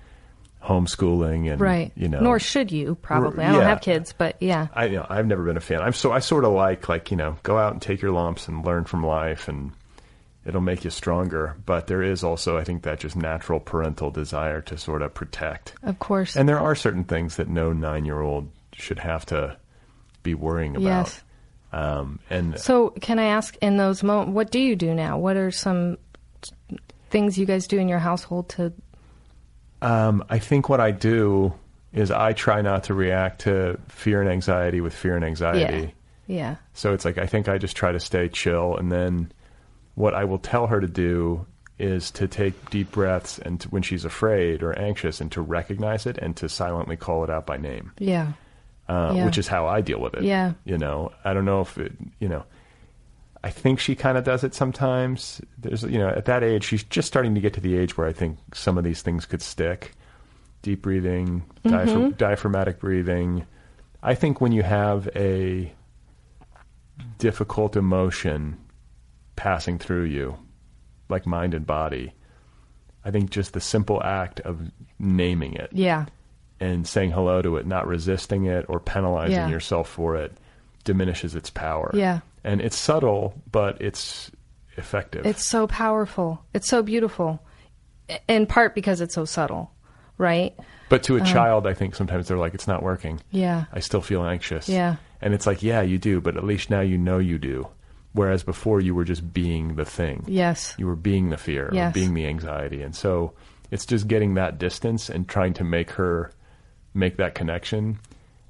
[0.63, 1.93] homeschooling and, Right.
[1.95, 2.21] you know.
[2.21, 3.45] Nor should you, probably.
[3.45, 3.69] I don't yeah.
[3.69, 4.69] have kids, but yeah.
[4.75, 5.81] I you know I've never been a fan.
[5.83, 8.49] I'm so I sort of like like you know go out and take your lumps
[8.49, 9.73] and learn from life and
[10.51, 11.57] it'll make you stronger.
[11.65, 15.75] But there is also, I think, that just natural parental desire to sort of protect.
[15.83, 16.37] Of course.
[16.37, 19.57] And there are certain things that no nine year old should have to
[20.25, 21.07] be worrying about.
[21.07, 21.23] Yes.
[21.73, 25.19] Um, and So, can I ask in those moments, what do you do now?
[25.19, 25.99] What are some
[27.11, 28.73] things you guys do in your household to?
[29.83, 31.55] um, I think what I do
[31.93, 35.95] is I try not to react to fear and anxiety with fear and anxiety.
[36.27, 36.37] Yeah.
[36.37, 36.57] Yeah.
[36.75, 39.33] So it's like I think I just try to stay chill, and then
[40.01, 41.47] what I will tell her to do
[41.79, 46.05] is to take deep breaths and to, when she's afraid or anxious, and to recognize
[46.07, 48.33] it and to silently call it out by name, Yeah.
[48.89, 49.25] uh, Yeah.
[49.25, 50.23] which is how I deal with it.
[50.25, 50.53] Yeah.
[50.65, 52.45] you know, I don't know if it, you know.
[53.43, 55.41] I think she kind of does it sometimes.
[55.57, 58.07] There's, you know, at that age, she's just starting to get to the age where
[58.07, 59.93] I think some of these things could stick.
[60.61, 63.47] Deep breathing, diaphr- diaphragmatic breathing.
[64.03, 65.73] I think when you have a
[67.19, 68.59] difficult emotion
[69.41, 70.37] passing through you,
[71.09, 72.13] like mind and body,
[73.07, 74.61] I think just the simple act of
[74.99, 76.05] naming it Yeah.
[76.61, 79.49] and saying hello to it, not resisting it or penalizing Yeah.
[79.49, 80.37] yourself for it,
[80.85, 81.91] diminishes its power.
[81.95, 82.21] Yeah.
[82.45, 84.31] And it's subtle, but it's
[84.77, 85.25] effective.
[85.25, 86.45] It's so powerful.
[86.53, 87.43] It's so beautiful.
[88.29, 89.71] In part because it's so subtle,
[90.19, 90.53] right?
[90.91, 93.21] but to a uh, child, I think sometimes they're like, it's not working.
[93.31, 93.65] Yeah.
[93.73, 94.69] I still feel anxious.
[94.69, 94.97] Yeah.
[95.23, 97.69] And it's like, yeah, you do, but at least now you know you do.
[98.13, 100.25] Whereas before you were just being the thing.
[100.27, 100.75] Yes.
[100.79, 101.95] You were being the fear Yes.
[101.95, 102.83] being the anxiety.
[102.83, 103.33] And so
[103.71, 106.33] it's just getting that distance and trying to make her
[106.93, 108.01] make that connection.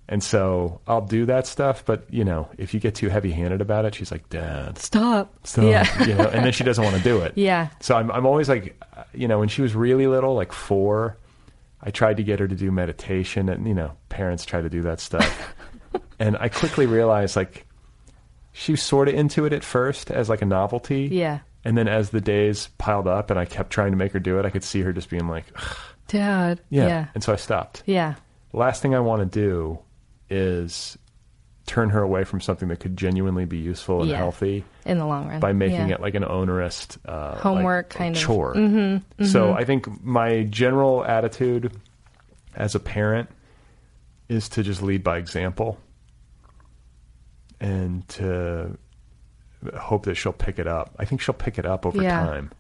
[0.09, 3.61] And so I'll do that stuff, but you know, if you get too heavy handed
[3.61, 5.33] about it, she's like, Dad, Stop.
[5.47, 5.65] stop.
[5.65, 6.05] Yeah.
[6.09, 7.35] you know, and then she doesn't want to do it.
[7.37, 7.69] Yeah.
[7.81, 8.81] So I'm I'm always like,
[9.13, 11.17] you know, when she was really little, like four,
[11.83, 14.83] I tried to get her to do meditation, and you know, parents try to do
[14.83, 15.55] that stuff,
[16.19, 17.67] and I quickly realized like
[18.53, 21.09] she was sort of into it at first as like a novelty.
[21.11, 21.41] Yeah.
[21.65, 24.39] And then as the days piled up, and I kept trying to make her do
[24.39, 25.77] it, I could see her just being like, "Ugh."
[26.09, 26.61] Dad.
[26.71, 26.87] yeah.
[26.87, 27.07] Yeah.
[27.15, 27.83] And so I stopped.
[27.87, 28.15] Yeah.
[28.51, 29.79] The last thing I want to do
[30.29, 30.99] is
[31.67, 34.17] turn her away from something that could genuinely be useful and Yeah.
[34.17, 35.39] healthy In the long run.
[35.39, 35.95] by making Yeah.
[35.95, 38.21] it like an onerous uh, Homework like, kind of.
[38.23, 38.55] chore.
[38.57, 41.73] Mm-hmm, So I think my general attitude
[42.57, 43.29] as a parent
[44.29, 45.79] is to just lead by example
[47.61, 48.77] and to
[49.77, 50.95] hope that she'll pick it up.
[50.99, 52.25] I think she'll pick it up over Yeah.
[52.25, 52.51] time.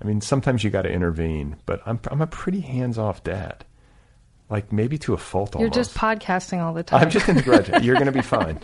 [0.00, 3.64] I mean, sometimes you got to intervene, but I'm I'm a pretty hands-off dad.
[4.50, 5.74] Like maybe to a fault You're almost.
[5.76, 7.02] just podcasting all the time.
[7.04, 7.68] I'm just in the garage.
[7.82, 8.58] You're going to be fine.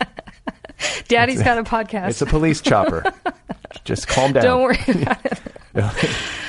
[1.07, 2.09] Daddy's got a podcast.
[2.09, 3.11] It's a police chopper.
[3.85, 4.43] Just calm down.
[4.43, 5.39] Don't worry about it.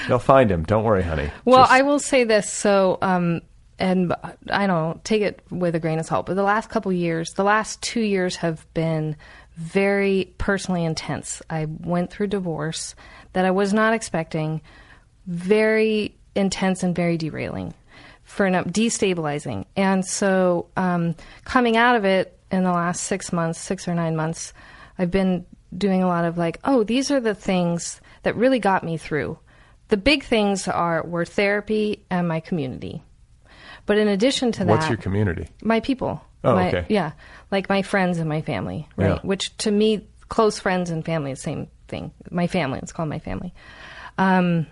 [0.09, 0.65] They'll find him.
[0.65, 1.31] Don't worry, honey.
[1.45, 2.51] Well, Just- I will say this.
[2.51, 3.41] So, um,
[3.81, 4.15] and
[4.51, 7.45] I don't take it with a grain of salt, but the last couple years, the
[7.45, 9.17] last two years have been
[9.57, 11.43] very personally intense.
[11.51, 12.95] I went through divorce
[13.33, 14.61] that I was not expecting,
[15.27, 17.75] very intense and very derailing,
[18.23, 19.65] for an destabilizing.
[19.77, 24.15] And so, um, coming out of it in the last six months, six or nine
[24.15, 24.53] months,
[24.99, 28.85] I've been doing a lot of like, oh, these are the things that really got
[28.85, 29.39] me through.
[29.89, 33.03] The big things are were therapy and my community.
[33.87, 35.49] But in addition to that, What's your community?
[35.63, 36.25] my people.
[36.43, 36.87] Oh, my, okay.
[36.89, 37.13] Yeah,
[37.51, 39.17] like my friends and my family, right?
[39.17, 39.19] Yeah.
[39.23, 42.13] Which to me, close friends and family, is the same thing.
[42.31, 43.53] My family, it's called my family.
[44.17, 44.67] Um,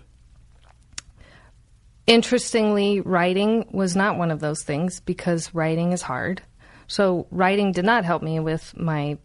[2.06, 6.42] interestingly, writing was not one of those things because writing is hard.
[6.86, 9.18] So writing did not help me with my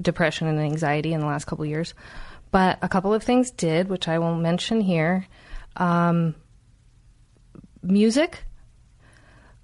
[0.00, 1.94] depression and anxiety in the last couple of years.
[2.50, 5.26] But a couple of things did, which I will mention here.
[5.76, 6.34] Um,
[7.82, 8.44] music,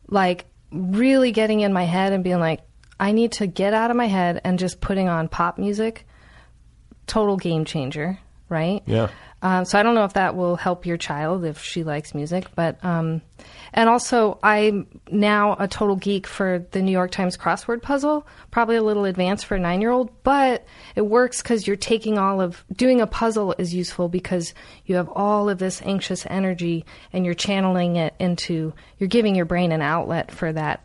[0.09, 2.61] like really getting in my head and being like,
[3.01, 6.07] I need to get out of my head and just putting on pop music.
[7.07, 8.83] Total game changer, right?
[8.87, 9.09] Yeah.
[9.41, 12.47] Um, so I don't know if that will help your child if she likes music,
[12.57, 13.23] but um,
[13.73, 18.27] and also I'm now a total geek for the New York Times crossword puzzle.
[18.51, 22.19] Probably a little advanced for a nine year old, but it works because you're taking
[22.19, 24.55] all of doing a puzzle is useful because
[24.87, 29.47] you have all of this anxious energy and you're channeling it into you're giving your
[29.47, 30.83] brain an outlet for that.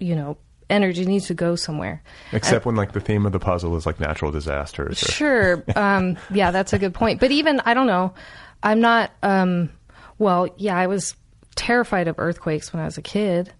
[0.00, 0.38] You know,
[0.70, 2.02] energy needs to go somewhere.
[2.32, 5.02] Except when like the theme of the puzzle is like natural disasters.
[5.02, 5.64] Or, Sure.
[5.76, 7.20] Um, yeah, that's a good point.
[7.20, 8.14] But even I don't know.
[8.62, 9.10] I'm not.
[9.22, 9.70] Um,
[10.18, 11.14] well, yeah, I was
[11.56, 13.52] terrified of earthquakes when I was a kid.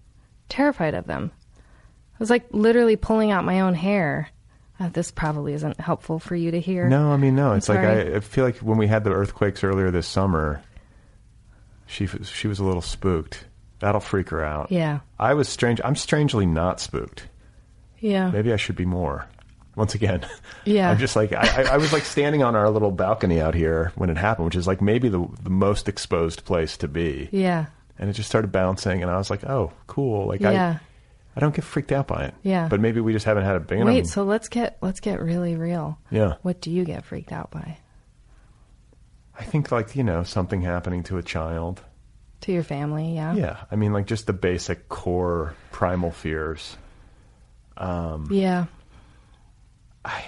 [0.49, 1.31] Terrified of them.
[2.13, 4.29] I was like literally pulling out my own hair.
[4.79, 6.87] Uh, this probably isn't helpful for you to hear.
[6.87, 7.53] No, I mean no.
[7.53, 7.79] It's like.
[7.79, 10.61] I, I feel like when we had the earthquakes earlier this summer,
[11.85, 13.45] she she was a little spooked.
[13.79, 14.71] That'll freak her out.
[14.71, 14.99] Yeah.
[15.19, 15.81] I was strange.
[15.83, 17.27] I'm strangely not spooked.
[17.99, 18.29] Yeah.
[18.31, 19.27] Maybe I should be more.
[19.75, 20.25] once again.
[20.65, 20.89] Yeah.
[20.89, 24.09] I'm just like I, I- was like standing on our little balcony out here when
[24.09, 27.29] it happened, which is like maybe the the most exposed place to be.
[27.31, 27.67] Yeah.
[27.99, 30.27] And it just started bouncing, and I was like, oh, cool.
[30.27, 30.79] Like Yeah.
[30.79, 32.33] I I don't get freaked out by it.
[32.43, 32.67] Yeah.
[32.69, 34.07] But maybe we just haven't had a big Wait, enough.
[34.09, 35.99] so let's get let's get really real.
[36.09, 36.35] Yeah.
[36.41, 37.77] What do you get freaked out by?
[39.37, 41.81] I think like you know something happening to a child.
[42.41, 43.33] To your family, yeah.
[43.33, 43.57] Yeah.
[43.71, 46.77] I mean like just the basic core primal fears.
[47.77, 48.65] Um, Yeah.
[50.03, 50.23] I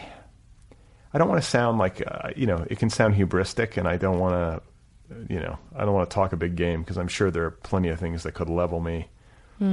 [1.14, 3.98] i don't want to sound like uh, you know it can sound hubristic, and I
[3.98, 4.34] don't want
[5.10, 7.46] to you know I don't want to talk a big game because I'm sure there
[7.46, 9.08] are plenty of things that could level me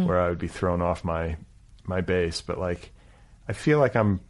[0.07, 1.37] where I would be thrown off my
[1.85, 2.41] my base.
[2.41, 2.93] But like
[3.49, 4.21] I feel like I'm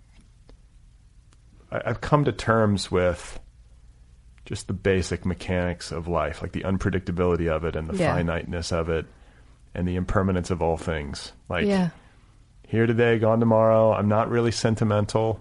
[1.70, 3.38] I, I've come to terms with
[4.44, 8.14] just the basic mechanics of life, like the unpredictability of it and the Yeah.
[8.14, 9.07] finiteness of it,
[9.74, 11.33] and the impermanence of all things.
[11.48, 11.90] Like yeah.
[12.68, 13.92] here today, gone tomorrow.
[13.92, 15.40] I'm not really sentimental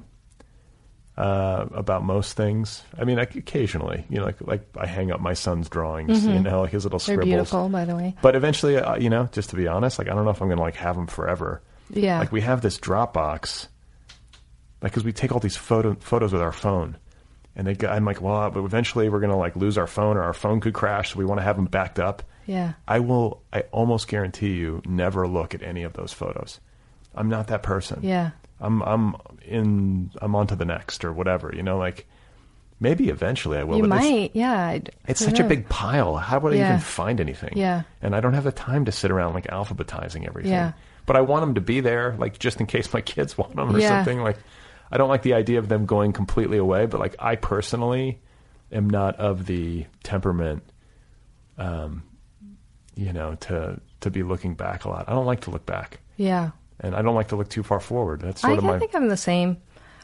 [1.15, 2.81] uh, about most things.
[2.97, 6.39] I mean, like occasionally, you know, like like I hang up my son's drawings, you
[6.39, 7.05] know, like his little Mm-hmm.
[7.11, 7.29] They're scribbles.
[7.35, 8.15] beautiful, by the way.
[8.23, 10.49] But eventually, uh, you know, just to be honest, like I don't know if I'm
[10.49, 11.61] gonna like have them forever.
[11.91, 12.17] Yeah.
[12.17, 13.67] Like we have this Dropbox,
[14.81, 16.97] like because we take all these photo photos with our phone,
[17.55, 17.73] and they.
[17.75, 20.59] Go, I'm like, well, but eventually we're gonna like lose our phone, or our phone
[20.59, 21.13] could crash.
[21.13, 22.23] So we want to have them backed up.
[22.45, 22.73] Yeah.
[22.87, 23.41] I will.
[23.53, 26.59] I almost guarantee you never look at any of those photos.
[27.15, 27.99] I'm not that person.
[28.03, 28.31] Yeah.
[28.59, 28.81] I'm.
[28.81, 30.11] I'm in.
[30.21, 31.53] I'm on to the next or whatever.
[31.55, 32.05] You know, like
[32.79, 33.77] maybe eventually I will.
[33.77, 34.53] you but it's- might, yeah.
[34.67, 36.17] I- It's such a big pile.
[36.17, 37.53] How would I even find anything?
[37.55, 37.83] Yeah.
[38.01, 40.51] And I don't have the time to sit around like alphabetizing everything.
[40.51, 40.73] Yeah.
[41.05, 43.73] But I want them to be there, like just in case my kids want them
[43.75, 43.89] or Yeah.
[43.89, 44.21] something.
[44.21, 44.37] Like,
[44.91, 46.85] I don't like the idea of them going completely away.
[46.85, 48.21] But like, I personally
[48.71, 50.63] am not of the temperament,
[51.57, 52.03] um,
[52.95, 55.05] you know, to to be looking back a lot.
[55.07, 56.51] I don't like to look back, Yeah.
[56.79, 58.21] and I don't like to look too far forward.
[58.21, 59.57] That's I, sort of I think I'm the same.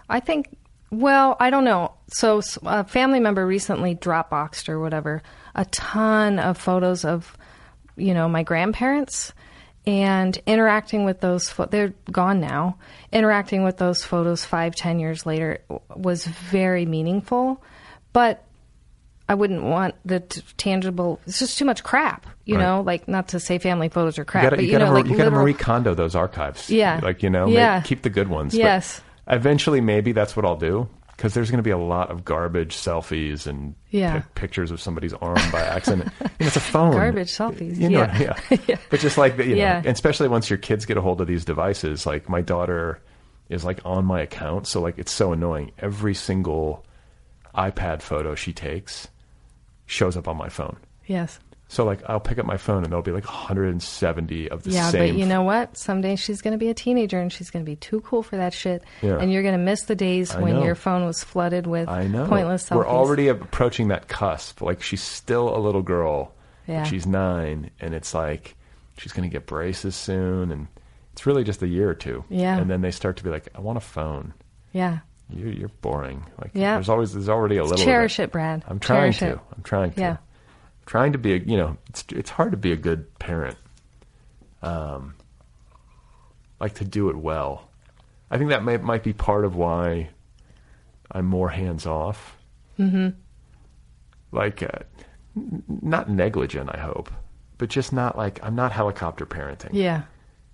[0.08, 0.56] I think,
[0.90, 1.92] well, I don't know.
[2.08, 5.22] So a family member recently Dropboxed or whatever
[5.54, 7.36] a ton of photos of,
[7.98, 9.34] you know, my grandparents
[9.88, 11.50] and interacting with those.
[11.50, 12.78] Fo- they're gone now.
[13.12, 15.60] Interacting with those photos five, ten years later
[15.96, 17.64] was very meaningful,
[18.14, 18.44] but
[19.28, 21.20] I wouldn't want the t- tangible.
[21.28, 22.64] It's just too much crap, you Right.
[22.64, 22.82] know.
[22.82, 24.94] Like not to say family photos are crap, You gotta, but you you, gotta, know,
[24.94, 26.70] like you gotta literal- Marie Kondo those archives.
[26.70, 27.00] Yeah.
[27.02, 27.82] Like, you know, Yeah.
[27.82, 28.54] keep the good ones.
[28.54, 29.02] But Yes.
[29.28, 30.88] eventually, maybe that's what I'll do
[31.20, 34.20] because there's going to be a lot of garbage selfies and Yeah.
[34.22, 36.14] pic- pictures of somebody's arm by accident.
[36.22, 36.94] you know, it's a phone.
[36.94, 38.40] Garbage selfies, You know, yeah.
[38.68, 38.78] yeah.
[38.90, 39.82] But just like, you know, Yeah.
[39.86, 43.02] especially once your kids get a hold of these devices, like my daughter
[43.50, 44.66] is like on my account.
[44.66, 45.74] So like, it's so annoying.
[45.78, 46.86] Every single
[47.54, 49.10] iPad photo she takes
[49.88, 50.78] shows up on my phone.
[51.06, 51.38] Yes.
[51.72, 54.90] So like I'll pick up my phone and there'll be like 170 of the Yeah,
[54.90, 55.02] same.
[55.04, 55.78] Yeah, but you know what?
[55.78, 58.38] Someday she's going to be a teenager and she's going to be too cool for
[58.38, 58.84] that shit.
[59.02, 59.20] Yeah.
[59.20, 60.64] And you're going to miss the days I when know.
[60.64, 62.26] your phone was flooded with I know.
[62.28, 62.76] pointless selfies.
[62.78, 64.62] We're already approaching that cusp.
[64.62, 66.34] Like she's still a little girl.
[66.68, 66.84] Yeah.
[66.84, 68.56] She's nine, and it's like
[68.98, 70.68] she's going to get braces soon, and
[71.14, 72.24] it's really just a year or two.
[72.30, 72.58] Yeah.
[72.60, 74.34] And then they start to be like, "I want a phone.
[74.72, 75.00] Yeah.
[75.32, 76.76] You, you're boring." Like, Yeah.
[76.76, 77.84] There's always there's already a little.
[77.84, 78.24] Cherish it.
[78.26, 78.64] it, Brad.
[78.68, 79.30] I'm trying Cherish to.
[79.34, 79.40] it.
[79.56, 80.00] I'm trying to.
[80.02, 80.18] Yeah.
[80.90, 83.58] Trying to be a you know it's it's hard to be a good parent.
[84.64, 85.14] Um.
[86.60, 87.70] Like to do it well.
[88.32, 90.10] I think that may, might be part of why
[91.12, 92.36] I'm more hands off.
[92.80, 93.10] Mm-hmm.
[94.32, 94.68] Like, uh,
[95.38, 97.12] n- not negligent, I hope,
[97.60, 99.70] but just not like I'm not helicopter parenting.
[99.74, 100.02] Yeah.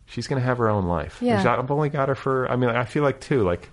[0.06, 1.18] She's gonna have her own life.
[1.22, 1.42] Yeah.
[1.42, 2.52] There's- I've only got her for.
[2.52, 3.42] I mean, I feel like too.
[3.44, 3.70] Like,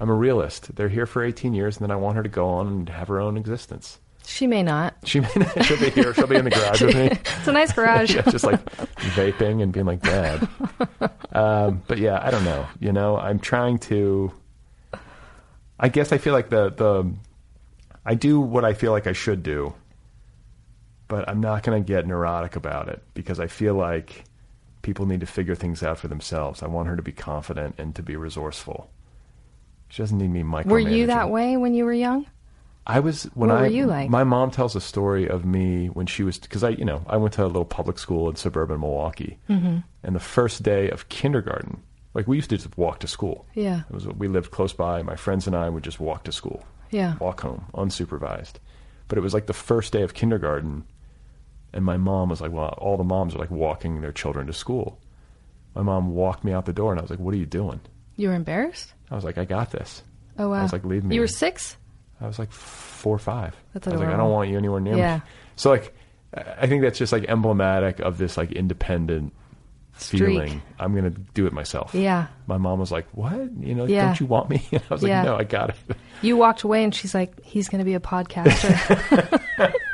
[0.00, 0.76] I'm a realist.
[0.76, 3.08] They're here for 18 years, and then I want her to go on and have
[3.08, 3.98] her own existence.
[4.28, 4.94] She may not.
[5.04, 6.12] She may not, she'll be here.
[6.12, 7.06] She'll be in the garage with me.
[7.06, 8.14] It's a nice garage.
[8.14, 8.62] yeah, just like
[9.16, 10.46] vaping and being like dad.
[11.32, 12.66] Um, but yeah, I don't know.
[12.78, 14.30] You know, I'm trying to.
[15.80, 17.10] I guess I feel like the the
[18.04, 19.72] I do what I feel like I should do,
[21.08, 24.24] but I'm not going to get neurotic about it because I feel like
[24.82, 26.62] people need to figure things out for themselves.
[26.62, 28.90] I want her to be confident and to be resourceful.
[29.88, 30.66] She doesn't need me micromanaging.
[30.66, 32.26] Were you that way when you were young?
[32.90, 34.08] I was when What I were you like?
[34.08, 37.18] my mom tells a story of me when she was because I you know I
[37.18, 39.78] went to a little public school in suburban Milwaukee, mm-hmm.
[40.02, 41.82] and the first day of kindergarten,
[42.14, 43.44] like we used to just walk to school.
[43.54, 43.82] Yeah.
[43.90, 45.02] it was we lived close by.
[45.02, 47.16] My friends and I would just walk to school, Yeah.
[47.20, 48.54] walk home unsupervised.
[49.08, 50.84] But it was like the first day of kindergarten,
[51.74, 54.52] and my mom was like, "Well, all the moms are like walking their children to
[54.54, 54.98] school."
[55.74, 57.80] My mom walked me out the door, and I was like, "What are you doing?"
[58.16, 58.94] You were embarrassed?
[59.10, 60.02] I was like, "I got this."
[60.38, 60.60] Oh, wow.
[60.60, 61.76] I was like, "Leave me." You were six?
[62.20, 63.54] I was like four or five.
[63.74, 65.16] That's I was like, I don't want you anywhere near Yeah.
[65.16, 65.22] me.
[65.56, 65.94] So like,
[66.36, 69.32] I think that's just like emblematic of this like independent
[69.96, 70.20] Streak.
[70.22, 71.94] feeling, I'm going to do it myself.
[71.94, 72.26] Yeah.
[72.46, 73.32] My mom was like, "What?
[73.60, 74.06] You know, Yeah.
[74.06, 75.18] don't you want me?" And I was Yeah.
[75.22, 75.76] like, "No, I got it."
[76.20, 79.40] You walked away and she's like, he's going to be a podcaster.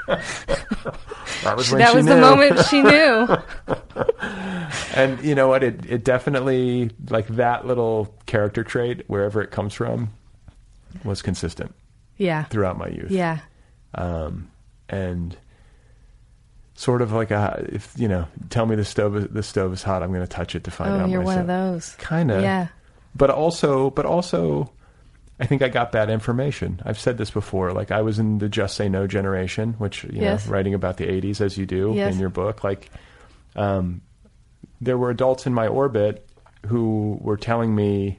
[1.43, 3.29] That was that was the moment she knew.
[4.95, 5.63] And you know what?
[5.63, 10.11] It it definitely like that little character trait, wherever it comes from,
[11.05, 11.75] was consistent
[12.17, 12.45] Yeah.
[12.45, 13.11] throughout my youth.
[13.11, 13.39] Yeah.
[13.95, 14.51] um,
[14.89, 15.37] and
[16.75, 19.83] sort of like a if you know, tell me the stove is, the stove is
[19.83, 21.09] hot, I'm going to touch it to find Oh, out.
[21.09, 21.95] you're one of those.
[21.97, 22.43] Kind of.
[22.43, 22.69] Yeah.
[23.15, 24.73] But also, but also,
[25.39, 26.81] I think I got bad information.
[26.85, 27.73] I've said this before.
[27.73, 30.47] Like I was in the just say no generation, which you Yes.
[30.47, 32.13] know, writing about the '80s as you do Yes.
[32.15, 32.65] in your book.
[32.65, 32.91] Like,
[33.57, 34.01] um,
[34.81, 36.29] there were adults in my orbit
[36.67, 38.19] who were telling me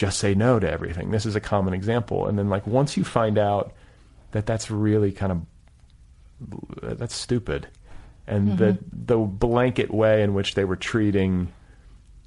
[0.00, 1.10] just say no to everything.
[1.10, 2.26] This is a common example.
[2.26, 3.74] And then like once you find out
[4.30, 7.66] that that's really kind of that's stupid
[8.26, 11.52] and the the blanket way in which they were treating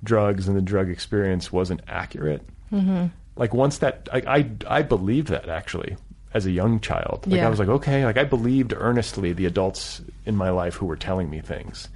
[0.04, 2.48] drugs and the drug experience wasn't accurate.
[2.72, 3.08] Mm-hmm.
[3.38, 5.98] Like once that I, I I believed that actually
[6.32, 7.26] as a young child.
[7.26, 7.48] Like Yeah.
[7.48, 10.96] I was like okay, like I believed earnestly the adults in my life who were
[10.96, 11.90] telling me things.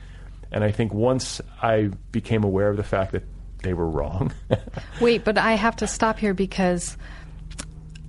[0.52, 3.26] And I think once I became aware of the fact that
[3.64, 4.34] they were wrong.
[5.02, 6.98] Wait, but I have to stop here because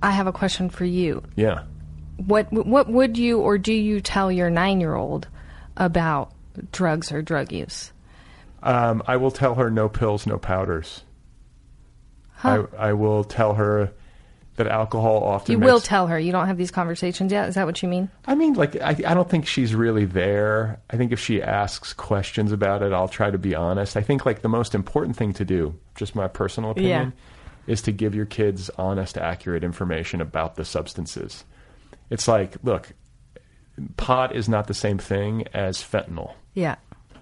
[0.01, 1.23] I have a question for you.
[1.35, 1.63] yeah.
[2.17, 5.29] What what would you or do you tell your nine year old
[5.77, 6.33] about
[6.73, 7.93] drugs or drug use?
[8.61, 11.03] Um, I will tell her no pills, no powders.
[12.33, 12.65] Huh.
[12.77, 13.91] I, I will tell her
[14.59, 15.51] that alcohol often.
[15.51, 16.19] you makes, will tell her.
[16.19, 17.49] You don't have these conversations yet.
[17.49, 18.09] Is that what you mean?
[18.27, 20.79] I mean, like, I, I don't think she's really there.
[20.89, 23.97] I think if she asks questions about it, I'll try to be honest.
[23.97, 27.13] I think, like, the most important thing to do, just my personal opinion,
[27.67, 31.43] is to give your kids honest, accurate information about the substances.
[32.09, 32.93] It's like, look,
[33.97, 36.75] pot is not the same thing as fentanyl Yeah.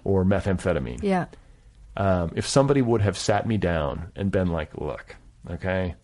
[0.04, 1.02] or methamphetamine.
[1.02, 1.26] Yeah.
[1.96, 5.16] um, if somebody would have sat me down and been like, "Look,
[5.50, 5.96] okay,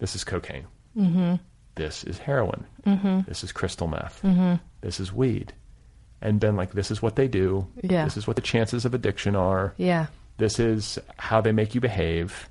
[0.00, 0.66] this is cocaine.
[0.96, 1.36] Mm-hmm.
[1.76, 2.66] This is heroin.
[2.84, 3.20] Mm-hmm.
[3.28, 4.20] This is crystal meth.
[4.24, 4.56] Mm-hmm.
[4.80, 5.52] This is weed,"
[6.20, 7.68] and been like, "This is what they do.
[7.82, 8.04] Yeah.
[8.04, 9.74] This is what the chances of addiction are.
[9.76, 10.06] Yeah.
[10.38, 12.50] This is how they make you behave.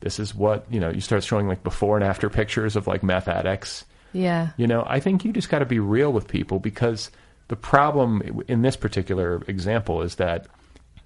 [0.00, 3.04] This is what you know." You start showing like before and after pictures of like
[3.04, 3.84] meth addicts.
[4.12, 4.50] Yeah.
[4.56, 7.10] You know, I think you just got to be real with people because
[7.48, 10.46] the problem in this particular example is that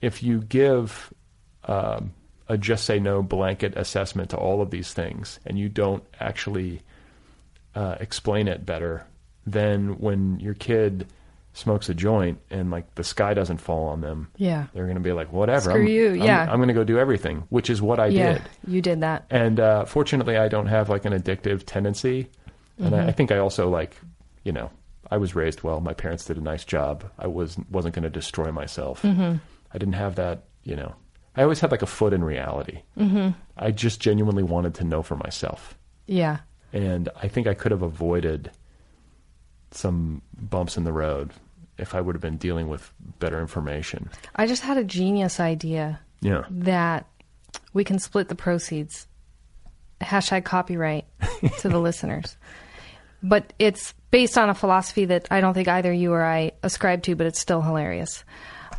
[0.00, 1.12] if you give
[1.64, 2.12] um,
[2.52, 6.82] a just say no blanket assessment to all of these things and you don't actually
[7.74, 9.06] uh, explain it better,
[9.46, 11.06] then when your kid
[11.54, 14.66] smokes a joint and like the sky doesn't fall on them, Yeah.
[14.72, 15.70] they're to be like, whatever.
[15.70, 16.42] Screw I'm, you, I'm- yeah.
[16.50, 18.32] I'm, to go do everything, which is what I yeah.
[18.34, 18.42] did.
[18.66, 19.24] You did that.
[19.30, 22.28] And uh, fortunately, I don't have like an addictive tendency,
[22.78, 23.96] and I, I think I also like,
[24.44, 24.70] you know,
[25.10, 25.80] I was raised well.
[25.80, 27.04] My parents did a nice job.
[27.18, 29.04] I was wasn't to destroy myself.
[29.04, 30.94] I didn't have that, you know.
[31.36, 32.82] I always had like a foot in reality.
[32.98, 33.30] Mm-hmm.
[33.56, 35.76] I just genuinely wanted to know for myself,
[36.06, 36.38] Yeah.
[36.72, 38.50] and I think I could have avoided
[39.70, 41.30] some bumps in the road
[41.78, 44.10] if I would have been dealing with better information.
[44.36, 46.44] I just had a genius idea Yeah.
[46.50, 47.06] that
[47.72, 49.06] we can split the proceeds.
[50.00, 51.06] Hashtag copyright
[51.60, 52.36] to the listeners.
[53.22, 57.02] But it's based on a philosophy that I don't think either you or I ascribe
[57.04, 58.24] to, but it's still hilarious.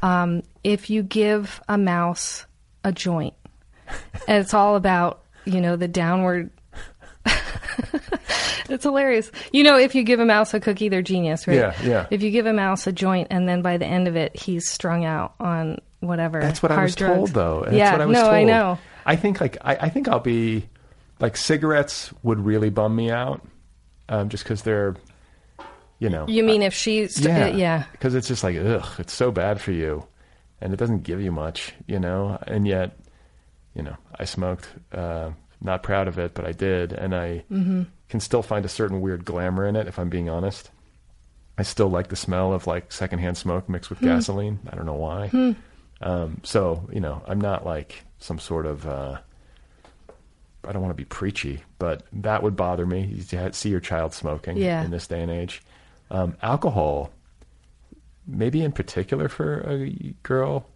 [0.04, 2.46] Um, if you give a mouse
[2.84, 3.34] a joint,
[4.28, 6.52] and it's all about, you know, the downward.
[8.70, 9.32] it's hilarious.
[9.54, 11.56] You know, if you give a mouse a cookie, they're genius, right?
[11.56, 12.08] Yeah, yeah.
[12.12, 14.68] If you give a mouse a joint and then by the end of it, he's
[14.68, 16.42] strung out on whatever.
[16.42, 17.16] That's what I was drugs.
[17.16, 17.62] told, though.
[17.64, 18.34] That's yeah, what I was no, told.
[18.34, 18.80] I know.
[19.06, 20.68] I think like I, I think I'll be
[21.20, 23.42] like cigarettes would really bum me out,
[24.10, 24.96] um, just because they're,
[26.04, 27.84] you know, You mean if she's yeah, uh, yeah.
[27.94, 30.06] because it's just like ugh, it's so bad for you,
[30.62, 33.00] and it doesn't give you much, you know, and yet,
[33.74, 34.68] you know, I smoked.
[34.92, 35.32] Uh,
[35.62, 37.84] not proud of it, but I did, and I Mm-hmm.
[38.10, 39.88] can still find a certain weird glamour in it.
[39.88, 40.70] If I'm being honest,
[41.58, 44.60] I still like the smell of like secondhand smoke mixed with gasoline.
[44.70, 45.56] I don't know why.
[46.02, 48.86] Um, so you know, I'm not like some sort of.
[48.86, 49.20] Uh,
[50.66, 53.06] I don't want to be preachy, but that would bother me.
[53.06, 54.84] You to see your child smoking Yeah.
[54.84, 55.62] in this day and age.
[56.12, 57.12] Um, alcohol,
[58.28, 60.68] maybe in particular for a girl,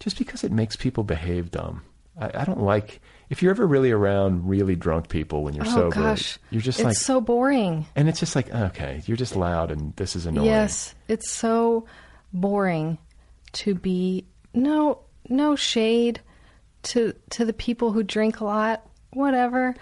[0.00, 1.82] just because it makes people behave dumb.
[2.18, 5.70] I, I don't like if you're ever really around really drunk people when you're Oh
[5.74, 5.94] sober.
[5.94, 7.86] gosh, You're just it's like, so boring.
[7.94, 10.46] and it's just like, okay, you're just loud, and this is annoying.
[10.46, 11.86] Yes, it's so
[12.32, 12.98] boring
[13.52, 16.20] to be no no shade
[16.84, 19.74] to to the people who drink a lot, whatever.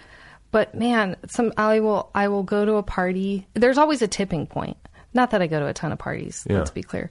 [0.55, 3.45] But man, some I will I will go to a party.
[3.55, 4.77] There's always a tipping point.
[5.13, 6.47] Not that I go to a ton of parties.
[6.49, 6.59] Yeah.
[6.59, 7.09] Let's be clear.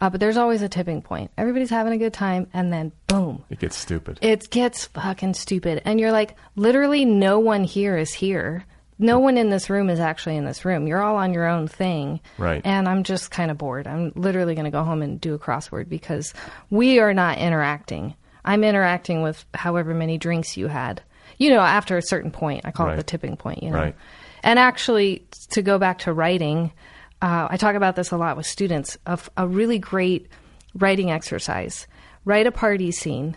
[0.00, 1.30] Uh, but there's always a tipping point.
[1.36, 4.18] Everybody's having a good time, and then boom, It gets stupid.
[4.22, 5.82] it gets fucking stupid.
[5.84, 8.64] And you're like, literally, no one here is here.
[8.98, 10.86] No one in this room is actually in this room.
[10.86, 12.20] You're all on your own thing.
[12.38, 12.62] Right.
[12.64, 13.86] And I'm just kind of bored.
[13.86, 16.32] I'm literally going to go home and do a crossword because
[16.70, 18.14] we are not interacting.
[18.42, 21.02] I'm interacting with however many drinks you had.
[21.38, 22.94] You know, after a certain point, I call Right.
[22.94, 23.76] it the tipping point, you know.
[23.78, 23.94] Right.
[24.42, 26.72] And actually, to go back to writing,
[27.20, 30.28] uh, I talk about this a lot with students of a really great
[30.74, 31.86] writing exercise.
[32.24, 33.36] Write a party scene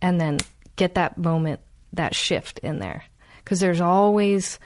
[0.00, 0.38] and then
[0.76, 1.60] get that moment,
[1.92, 3.04] that shift in there.
[3.38, 4.58] Because there's always,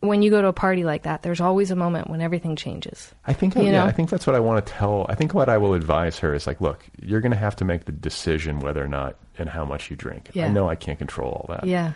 [0.00, 3.12] when you go to a party like that, there's always a moment when everything changes.
[3.26, 3.84] I think You yeah, know?
[3.84, 5.06] I think that's what I want to tell.
[5.08, 7.64] I think what I will advise her is like, look, you're going to have to
[7.64, 10.30] make the decision whether or not and how much you drink.
[10.36, 11.66] I know I can't control all that.
[11.66, 11.92] Yeah.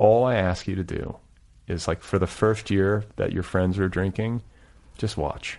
[0.00, 1.16] All I ask you to do
[1.68, 4.42] is like for the first year that your friends are drinking,
[4.96, 5.58] just watch.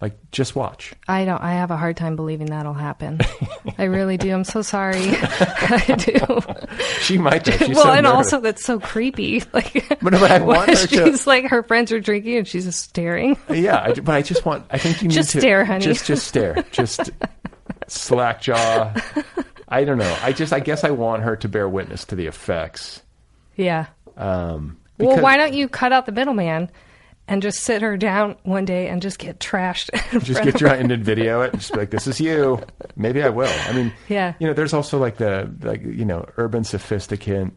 [0.00, 0.94] Like just watch.
[1.06, 1.40] I don't.
[1.40, 3.20] I have a hard time believing that'll happen.
[3.78, 4.32] I really do.
[4.32, 4.98] I'm so sorry.
[5.16, 6.40] I do.
[7.00, 7.44] She might.
[7.46, 8.32] She's well, so and nervous.
[8.32, 9.42] also that's so creepy.
[9.52, 12.64] Like, But- but I want her to- she's like her friends are drinking and she's
[12.64, 13.36] just staring.
[13.48, 14.64] yeah, I, but I just want.
[14.70, 15.84] I think you need Just to stare, honey.
[15.84, 16.64] Just just stare.
[16.72, 17.10] Just
[17.88, 18.92] slack jaw.
[19.72, 20.18] I don't know.
[20.22, 20.52] I just.
[20.52, 23.02] I guess I want her to bear witness to the effects.
[23.56, 23.86] Yeah.
[24.16, 26.70] Um, Well, why don't you cut out the middleman
[27.26, 29.90] and just sit her down one day and just get trashed?
[30.24, 30.76] just get your her?
[30.76, 32.60] and video it and just be like, "This is you."
[32.96, 33.50] Maybe I will.
[33.66, 34.34] I mean, Yeah.
[34.38, 37.52] You know, there's also like the like you know urban sophisticant,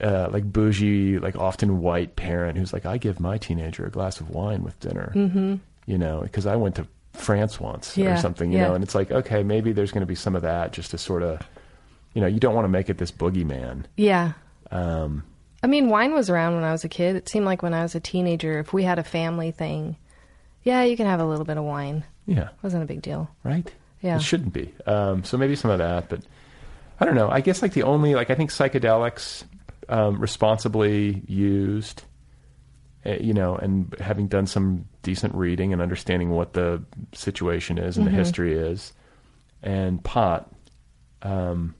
[0.00, 4.20] uh, like bougie, like often white parent who's like, "I give my teenager a glass
[4.20, 5.56] of wine with dinner." Mm-hmm.
[5.86, 6.86] You know, because I went to
[7.16, 8.52] France once or something.
[8.52, 8.68] You yeah.
[8.68, 10.98] know, and it's like, okay, maybe there's going to be some of that just to
[10.98, 11.40] sort of,
[12.14, 13.84] you know, you don't want to make it this boogeyman.
[13.96, 14.32] Yeah.
[14.70, 15.22] Um,
[15.62, 17.16] I mean, wine was around when I was a kid.
[17.16, 19.96] It seemed like when I was a teenager, if we had a family thing,
[20.62, 22.04] yeah, you can have a little bit of wine.
[22.26, 22.48] yeah.
[22.48, 23.30] It wasn't a big deal.
[23.44, 23.70] right?
[24.02, 24.16] Yeah.
[24.16, 24.72] It shouldn't be.
[24.86, 26.20] Um, so maybe some of that, but
[27.00, 27.28] I don't know.
[27.30, 29.44] I guess like the only like I think psychedelics
[29.88, 32.02] um, responsibly used,
[33.04, 36.82] uh, you know, and having done some decent reading and understanding what the
[37.12, 38.16] situation is and Mm-hmm.
[38.16, 38.92] the history is,
[39.62, 40.50] and pot,
[41.22, 41.74] um,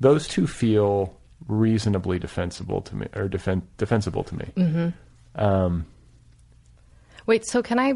[0.00, 1.14] those two feel
[1.48, 4.46] reasonably defensible to me or defen- defensible to me.
[4.56, 5.44] Mm-hmm.
[5.44, 5.86] Um,
[7.26, 7.94] Wait, so can I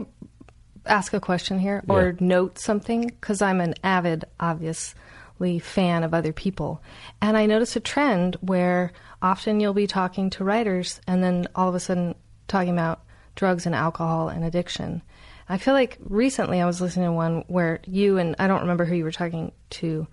[0.85, 2.27] ask a question here or Yeah.
[2.27, 3.07] note something?
[3.07, 6.83] Because I'm an avid, obviously, fan of other people.
[7.23, 8.93] And I notice a trend where
[9.23, 12.15] often you'll be talking to writers and then all of a sudden
[12.49, 13.01] talking about
[13.37, 15.03] drugs and alcohol and addiction.
[15.49, 18.85] I feel like recently I was listening to one where you and I don't remember
[18.85, 20.09] who you were talking to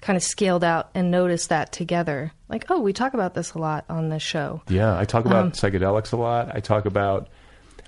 [0.00, 2.30] kind of scaled out and noticed that together.
[2.48, 4.62] Like, oh, we talk about this a lot on this show.
[4.68, 6.54] Yeah, I talk about Um, psychedelics a lot.
[6.54, 7.28] I talk about,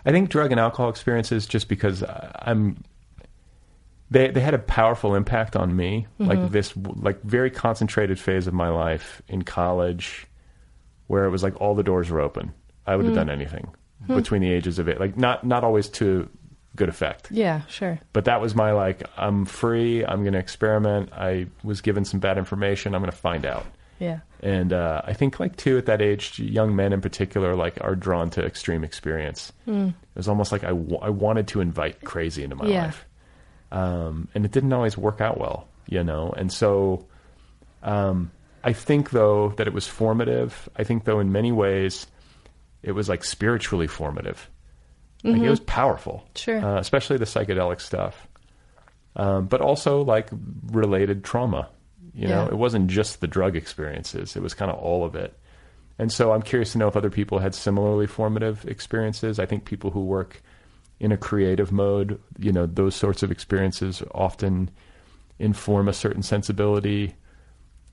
[0.05, 2.83] I think drug and alcohol experiences just because I'm,
[4.11, 6.09] they they had a powerful impact on me.
[6.18, 6.28] Mm-hmm.
[6.28, 10.26] Like this, like very concentrated phase of my life in college,
[11.07, 12.53] where it was like all the doors were open.
[12.89, 12.97] I Mm.
[12.97, 13.68] would have done anything
[14.07, 14.17] Hmm.
[14.17, 14.99] between the ages of it.
[15.01, 16.29] Like not not always to
[16.77, 17.99] good effect Yeah, sure.
[18.13, 22.21] but that was my like i'm free i'm going to experiment i was given some
[22.21, 23.67] bad information i'm going to find out
[23.99, 24.21] Yeah.
[24.41, 27.97] and uh, i think like too at that age young men in particular like are
[27.97, 32.55] drawn to extreme experience it was almost like I I wanted to invite crazy into
[32.55, 32.85] my Yeah.
[32.85, 33.05] life
[33.73, 37.05] um, and it didn't always work out well you know and so
[37.83, 38.31] um,
[38.63, 42.07] i think though that it was formative i think though in many ways
[42.83, 44.49] it was like spiritually formative.
[45.22, 46.26] Like it was powerful.
[46.35, 46.59] Sure.
[46.64, 48.26] uh, especially the psychedelic stuff.
[49.16, 50.31] Um, but also like
[50.66, 51.68] related trauma.
[52.14, 54.35] You know it wasn't just the drug experiences.
[54.35, 55.37] It was kind of all of it.
[55.99, 59.39] And so i'm curious to know if other people had similarly formative experiences.
[59.39, 60.43] I think people who work
[60.99, 64.70] in a creative mode you know those sorts of experiences often
[65.39, 67.14] inform a certain sensibility.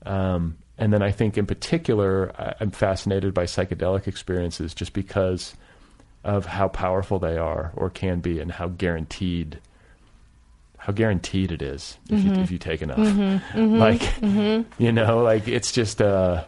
[0.06, 5.54] Um, and then i think in particular i'm fascinated by psychedelic experiences just because
[6.24, 9.60] of how powerful they are or can be and how guaranteed
[10.78, 12.98] how guaranteed it is if you if you take enough.
[13.54, 14.00] Like
[14.78, 16.44] you know like it's just uh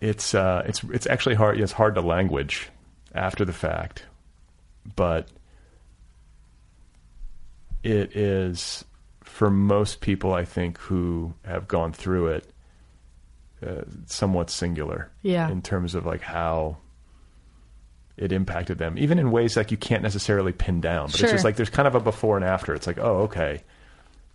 [0.00, 2.68] it's uh it's it's actually hard it's hard to language
[3.14, 4.04] after the fact
[4.96, 5.28] but
[7.82, 8.84] it is
[9.32, 12.46] for most people i think who have gone through it
[13.66, 15.48] uh, somewhat singular Yeah.
[15.48, 16.76] in terms of like how
[18.16, 21.26] it impacted them even in ways like you can't necessarily pin down but Sure.
[21.26, 23.62] it's just like there's kind of a before and after it's like oh okay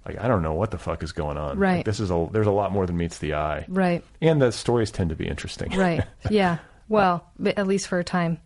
[0.05, 1.85] like i don't know what the fuck is going on Like, Right.
[1.85, 4.03] this is a there's a lot more than meets the eye Right.
[4.21, 6.03] and the stories tend to be interesting Right.
[6.31, 6.57] Yeah.
[6.89, 8.39] Well, at least for a time,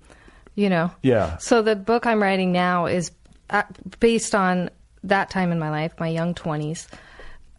[0.56, 0.92] you know.
[1.04, 3.12] yeah So the book I'm writing now is
[3.52, 3.64] uh,
[4.00, 4.70] based on
[5.04, 6.88] that time in my life, my young 20s,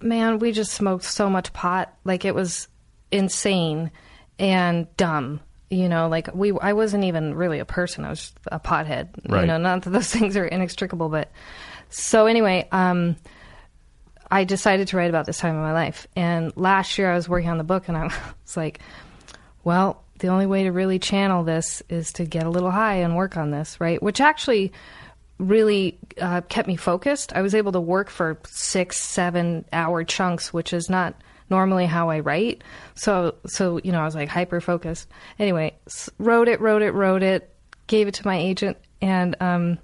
[0.01, 1.95] man, we just smoked so much pot.
[2.05, 2.69] Like it was
[3.11, 3.91] insane
[4.39, 5.41] and dumb.
[5.71, 8.05] You know, like we, I wasn't even really a person.
[8.05, 9.09] I was a pothead.
[9.27, 9.41] Right.
[9.41, 11.31] You know, not that those things are inextricable, but
[11.89, 13.17] so anyway, um,
[14.31, 16.07] I decided to write about this time in my life.
[16.17, 18.05] And last year I was working on the book and I
[18.45, 18.81] was like,
[19.65, 23.17] well, the only way to really channel this is to get a little high and
[23.17, 24.03] work on this, right?
[24.03, 24.73] Which actually
[25.43, 27.33] really uh, kept me focused.
[27.35, 31.15] I was able to work for six, seven hour chunks, which is not
[31.51, 32.63] normally how I write.
[32.95, 35.09] So, so you know, I was like hyper focused.
[35.39, 35.75] Anyway,
[36.19, 37.55] wrote it, wrote it, wrote it,
[37.87, 39.79] gave it to my agent, and um,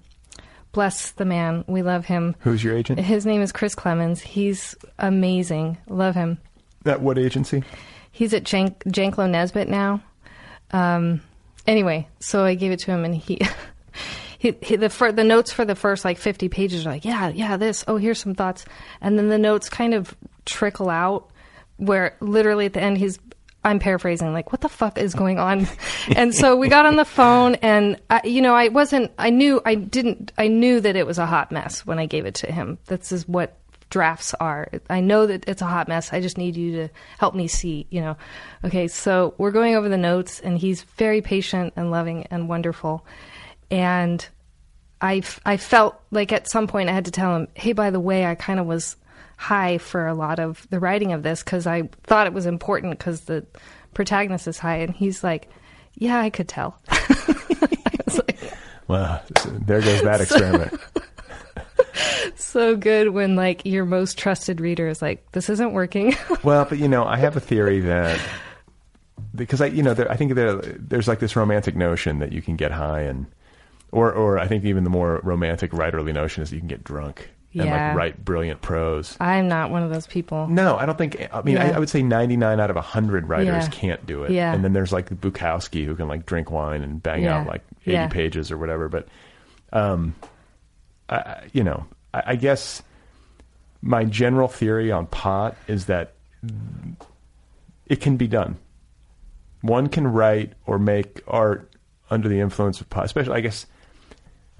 [0.72, 1.64] bless the man.
[1.66, 2.36] We love him.
[2.40, 3.00] Who's your agent?
[3.00, 4.20] His name is Chris Clemans.
[4.20, 5.78] He's amazing.
[5.88, 6.38] Love him.
[6.86, 7.64] At what agency?
[8.12, 10.02] He's at Jank, Janklow Nesbit now.
[10.70, 11.20] Um,
[11.66, 13.40] anyway, so I gave it to him, and he,
[14.38, 17.28] he, he the fir- the notes for the first like fifty pages are like, yeah,
[17.28, 17.84] yeah, this.
[17.88, 18.64] Oh, here's some thoughts,
[19.00, 20.16] and then the notes kind of
[20.46, 21.30] trickle out,
[21.76, 23.18] where literally at the end he's.
[23.64, 25.66] I'm paraphrasing, like, what the fuck is going on?
[26.16, 29.10] and so we got on the phone, and I, you know, I wasn't.
[29.18, 30.32] I knew I didn't.
[30.38, 32.78] I knew that it was a hot mess when I gave it to him.
[32.86, 33.58] This is what
[33.90, 34.68] drafts are.
[34.88, 36.12] I know that it's a hot mess.
[36.12, 38.16] I just need you to help me see, you know.
[38.64, 43.04] Okay, so we're going over the notes and he's very patient and loving and wonderful.
[43.70, 44.26] And
[45.00, 47.90] I, f- I felt like at some point I had to tell him, hey, by
[47.90, 48.96] the way, I kind of was
[49.36, 52.98] high for a lot of the writing of this because I thought it was important
[52.98, 53.46] because the
[53.94, 54.78] protagonist is high.
[54.78, 55.48] And he's like,
[55.94, 56.80] yeah, I could tell.
[56.88, 57.76] I
[58.08, 58.38] like,
[58.88, 60.80] Well, there goes that experiment.
[62.36, 66.16] so good when like your most trusted reader is like, this isn't working.
[66.42, 68.20] well, but you know, I have a theory that
[69.34, 72.42] because I, you know, there, I think there, there's like this romantic notion that you
[72.42, 73.26] can get high and,
[73.92, 76.84] or, or I think even the more romantic writerly notion is that you can get
[76.84, 79.16] drunk and like write brilliant prose.
[79.18, 80.46] I'm not one of those people.
[80.48, 81.26] No, I don't think.
[81.32, 81.76] I mean, I, Yeah.
[81.76, 83.68] I would say 99 out of 100 writers Yeah.
[83.70, 84.30] can't do it.
[84.30, 84.52] Yeah.
[84.52, 87.38] And then there's like Bukowski who can like drink wine and bang Yeah.
[87.40, 88.08] out like 80 Yeah.
[88.08, 88.88] pages or whatever.
[88.88, 89.08] But,
[89.72, 90.14] um,
[91.08, 92.82] I- I, you know, I, I guess
[93.80, 96.12] my general theory on pot is that
[97.86, 98.56] it can be done.
[99.62, 101.70] One can write or make art
[102.10, 103.66] under the influence of pot, especially, I guess,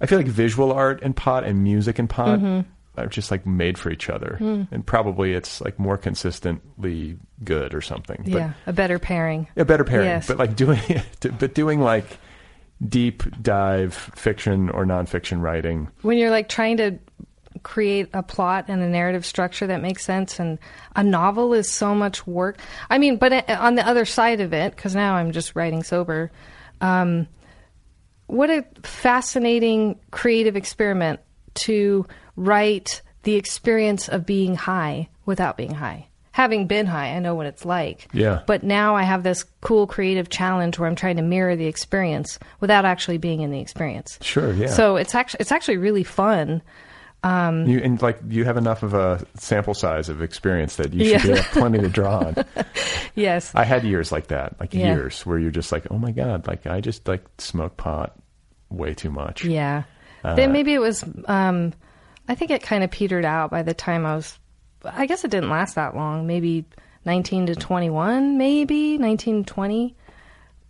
[0.01, 3.01] I feel like visual art and pot and music and pot Mm-hmm.
[3.01, 4.37] are just like made for each other.
[4.39, 4.63] Hmm.
[4.71, 8.23] And probably it's like more consistently good or something.
[8.27, 9.49] yeah, a better pairing.
[9.57, 10.07] A better pairing.
[10.07, 10.27] Yes.
[10.29, 10.81] But like doing
[11.39, 12.19] but doing like
[12.87, 15.89] deep dive fiction or nonfiction writing.
[16.03, 16.99] when you're like trying to
[17.65, 20.61] create a plot and a narrative structure that makes sense and
[20.95, 22.57] a novel is so much work
[22.89, 25.83] i mean but uh, on the other side of it because now i'm just writing
[25.83, 26.31] sober
[26.81, 27.27] um,
[28.29, 31.21] what a fascinating creative experiment
[31.55, 32.07] to
[32.37, 37.47] write the experience of being high without being high having been high i know what
[37.47, 38.43] it's like Yeah.
[38.47, 42.39] but now i have this cool creative challenge where i'm trying to mirror the experience
[42.61, 44.69] without actually being in the experience Sure, yeah.
[44.69, 46.63] so it's actually it's actually really fun.
[47.25, 51.29] You and like you have enough of a sample size of experience that you should
[51.31, 51.37] Yeah.
[51.37, 52.37] have plenty to draw on.
[53.15, 53.53] Yes.
[53.53, 54.95] I had years like that, like Yeah.
[54.95, 58.17] years where you're just like, oh my god, like I just like smoke pot
[58.71, 59.45] way too much.
[59.45, 59.83] yeah.
[60.23, 61.05] Uh, then maybe it was.
[61.27, 61.73] Um,
[62.29, 64.39] I think it kind of petered out by the time I was.
[64.85, 66.27] I guess it didn't last that long.
[66.29, 66.65] Maybe
[67.05, 68.37] nineteen to twenty-one.
[68.39, 69.97] Maybe nineteen twenty.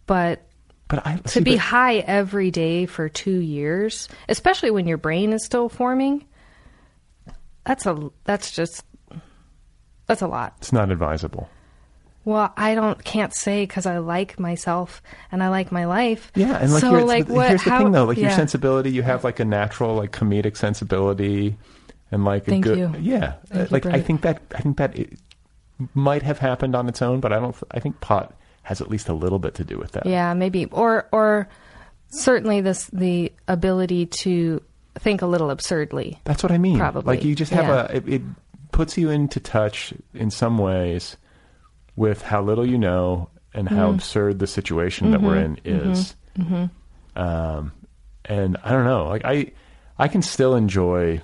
[0.06, 0.42] But
[0.88, 4.98] But I to see, be but- high every day for two years, especially when your
[4.98, 6.24] brain is still forming,
[7.68, 8.82] that's a that's just
[10.06, 10.54] that's a lot.
[10.56, 11.50] it's not advisable.
[12.24, 16.32] Well, I don't can't say because I like myself and I like my life.
[16.34, 17.48] Yeah, and like, so you're, like what?
[17.48, 20.56] here's the how, thing though, like your sensibility, you have like a natural like comedic
[20.56, 21.58] sensibility,
[22.10, 22.94] and like a Thank good you.
[23.00, 23.34] yeah.
[23.54, 25.18] Uh, you, like I think that I think that it
[25.94, 27.54] might have happened on its own, but I don't.
[27.70, 30.06] I think pot has at least a little bit to do with that.
[30.06, 31.48] Yeah, maybe or or
[32.08, 34.62] certainly this the ability to
[34.98, 36.20] think a little absurdly.
[36.24, 36.78] That's what I mean.
[36.78, 37.86] Probably, Like you just have yeah.
[37.90, 38.22] a it, it
[38.72, 41.16] puts you into touch in some ways
[41.96, 43.76] with how little you know and Mm-hmm.
[43.76, 46.14] how absurd the situation that we're in is.
[47.16, 47.72] Um,
[48.24, 49.06] and I don't know.
[49.08, 49.52] Like I,
[49.98, 51.20] I can still enjoy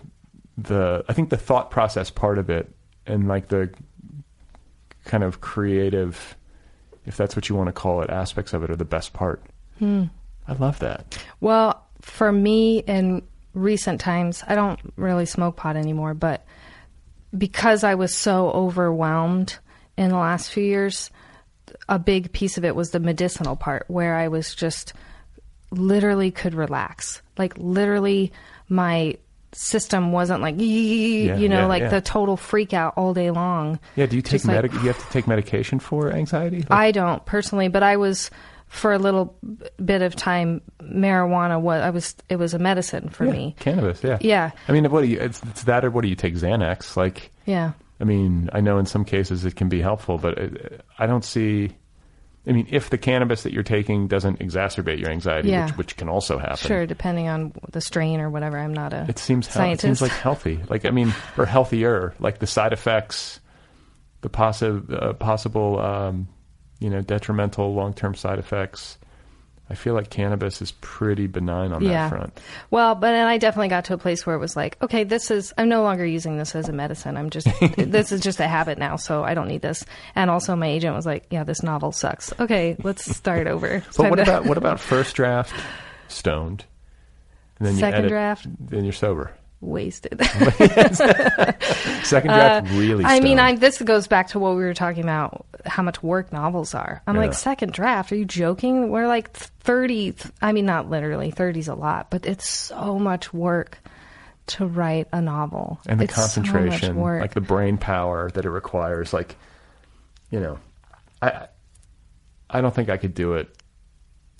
[0.59, 1.05] the.
[1.09, 2.75] I think the thought process part of it
[3.07, 3.71] and like the
[5.05, 6.35] kind of creative,
[7.07, 9.43] if that's what you want to call it, aspects of it are the best part.
[9.79, 10.05] Hmm.
[10.49, 11.17] I love that.
[11.41, 13.23] Well, for me in
[13.55, 16.45] recent times, I don't really smoke pot anymore, but
[17.37, 19.59] because I was so overwhelmed
[19.97, 21.11] in the last few years,
[21.89, 24.93] a big piece of it was the medicinal part where I was just
[25.71, 27.23] literally could relax.
[27.37, 28.33] Like literally
[28.69, 29.17] my
[29.53, 31.89] system wasn't like Yeah, you know yeah, like yeah.
[31.89, 33.79] the total freak out all day long.
[33.97, 36.59] Yeah, do you take Just like- you have to take medication for anxiety?
[36.59, 38.31] Like- I don't personally, but I was
[38.69, 39.37] for a little
[39.85, 43.57] bit of time marijuana was I was it was a medicine for yeah, me.
[43.61, 44.03] cannabis.
[44.03, 44.51] Yeah, Yeah.
[44.69, 45.21] I mean, what do you?
[45.21, 46.35] It's, it's that, or what do you take?
[46.35, 46.97] Xanax?
[46.97, 47.73] Like, Yeah.
[48.01, 51.25] I mean, I know in some cases it can be helpful, but it, I don't
[51.25, 51.71] see.
[52.47, 55.67] I mean, if the cannabis that you're taking doesn't exacerbate your anxiety, Yeah.
[55.67, 58.59] which, which can also happen, Sure, depending on the strain or whatever.
[58.59, 60.61] I'm not a it seems hel- it seems like healthy.
[60.69, 62.13] Like I mean, or healthier.
[62.19, 63.41] Like the side effects,
[64.21, 66.29] the possi- uh, possible, um,
[66.79, 68.99] you know, detrimental long term side effects.
[69.71, 72.09] I feel like cannabis is pretty benign on yeah.
[72.09, 72.41] that front.
[72.71, 75.31] Well, but then I definitely got to a place where it was like, okay, this
[75.31, 77.17] is I'm no longer using this as a medicine.
[77.17, 79.85] I'm just this is just a habit now, so I don't need this.
[80.15, 82.33] And also my agent was like, yeah, this novel sucks.
[82.39, 83.83] Okay, let's start over.
[83.97, 85.55] But what to- about what about first draft,
[86.09, 86.67] stoned,
[87.59, 88.47] and then you Second edit, draft?
[88.61, 89.33] then you're sober.
[89.65, 90.19] Wasted?
[92.05, 93.05] Second draft really.
[93.05, 93.41] Uh, I mean, stoned.
[93.41, 97.03] I this goes back to what we were talking about, how much work novels are.
[97.07, 97.21] I'm Yeah.
[97.23, 98.13] like, second draft?
[98.13, 98.91] Are you joking?
[98.91, 100.15] We're like 30.
[100.43, 101.33] I mean, not literally.
[101.33, 103.79] 30's a lot, but it's so much work
[104.47, 105.81] to write a novel.
[105.87, 107.21] and the It's concentration, work.
[107.23, 109.13] like the brain power that it requires.
[109.15, 109.37] Like,
[110.31, 110.59] you know,
[111.23, 111.49] I
[112.51, 113.49] I don't think I could do it.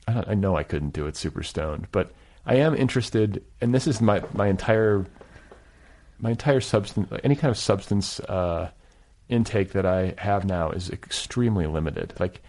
[0.07, 2.13] I, don't, I know I couldn't do it super stoned, but
[2.47, 5.07] I am interested, and this is my my entire
[6.21, 8.71] my entire substance, any kind of substance uh,
[9.29, 12.15] intake that I have now is extremely limited.
[12.21, 12.41] Like,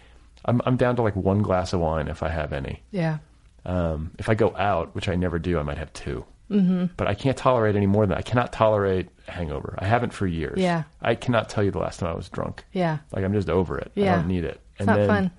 [0.44, 2.82] I'm I'm down to like one glass of wine if I have any.
[2.90, 3.18] yeah.
[3.64, 6.84] Um, if I go out, which I never do, I might have 2 Mm-hmm.
[6.96, 9.74] But I can't tolerate any more than I cannot tolerate hangover.
[9.78, 10.60] I haven't for years.
[10.60, 10.84] Yeah.
[11.02, 12.64] I cannot tell you the last time I was drunk.
[12.72, 12.98] Yeah.
[13.10, 13.90] Like I'm just over it.
[13.94, 14.12] Yeah.
[14.12, 14.60] I don't need it.
[14.76, 15.32] It's not fun.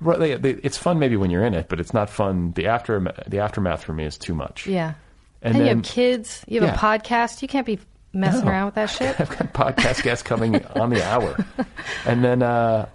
[0.00, 2.52] Right, they- they- it's fun maybe when you're in it, but it's not fun.
[2.52, 4.66] The after the aftermath for me is too much.
[4.66, 4.94] Yeah.
[5.42, 6.44] And And, you have kids.
[6.48, 6.74] You have Yeah.
[6.74, 7.42] a podcast.
[7.42, 7.78] You can't be
[8.12, 8.50] messing No.
[8.50, 9.20] around with that shit.
[9.20, 11.36] I've got podcast guests coming on the hour,
[12.06, 12.86] and then uh,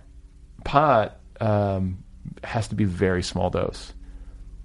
[0.64, 2.04] pot um,
[2.44, 3.94] has to be very small dose.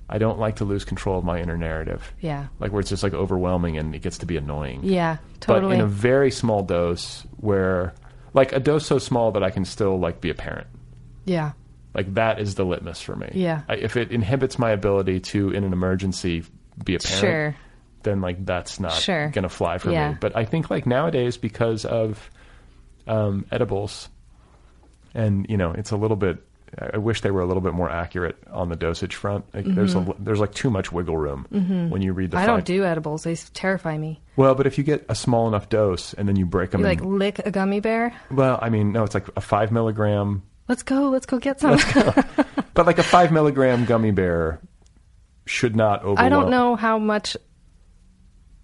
[0.09, 2.12] I don't like to lose control of my inner narrative.
[2.20, 2.47] Yeah.
[2.59, 4.80] like where it's just like overwhelming and it gets to be annoying.
[4.82, 5.16] Yeah.
[5.41, 5.68] Totally.
[5.68, 7.95] But in a very small dose, where
[8.35, 10.66] like a dose so small that I can still like be a parent.
[11.24, 11.53] yeah.
[11.95, 13.30] Like that is the litmus for me.
[13.34, 13.62] Yeah.
[13.68, 16.45] I, if it inhibits my ability to, in an emergency,
[16.84, 17.57] be a parent, Sure.
[18.03, 19.28] then like that's not Sure.
[19.28, 20.11] gonna fly for Yeah.
[20.11, 20.16] me.
[20.20, 22.30] But I think like nowadays because of
[23.07, 24.09] um, edibles,
[25.14, 26.38] and you know, it's a little bit.
[26.92, 29.45] I wish they were a little bit more accurate on the dosage front.
[29.55, 31.47] Like, There's a, there's like too much wiggle room
[31.90, 32.36] when you read the.
[32.36, 32.42] Mm-hmm.
[32.42, 33.22] I don't do edibles.
[33.22, 34.20] They terrify me.
[34.34, 36.86] Well, but if you get a small enough dose and then you break them, You
[36.88, 38.12] in, like lick a gummy bear.
[38.32, 41.10] well, I mean, no, it's like a five milligram, Let's go.
[41.10, 41.78] Let's go get some.
[41.92, 42.14] go.
[42.74, 44.60] but like a five milligram gummy bear
[45.46, 46.18] should not overwhelm.
[46.18, 47.36] I don't know how much.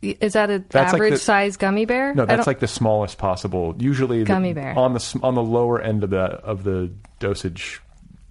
[0.02, 2.14] Is that an That's like average the- size gummy bear?
[2.14, 3.74] No, I that's don't- like the smallest possible.
[3.78, 4.78] Usually, the- Gummy bear.
[4.78, 7.82] on the s- on the lower end of the of the dosage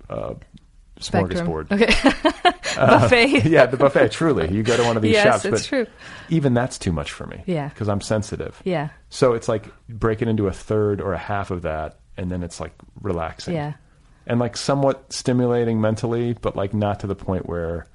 [0.09, 0.34] uh,
[0.99, 1.47] spectrum.
[1.47, 1.72] smorgasbord.
[1.72, 2.53] Okay.
[2.76, 3.45] Buffet.
[3.49, 4.09] yeah, the buffet.
[4.11, 5.88] Truly, you go to one of these Yes, shops, it's but true.
[6.30, 7.43] even that's too much for me.
[7.45, 7.67] Yeah.
[7.67, 8.59] because I'm sensitive.
[8.63, 8.89] Yeah.
[9.09, 12.43] So it's like break it into a third or a half of that, and then
[12.43, 13.55] it's like relaxing.
[13.55, 13.74] Yeah.
[14.28, 17.88] and like somewhat stimulating mentally, but like not to the point where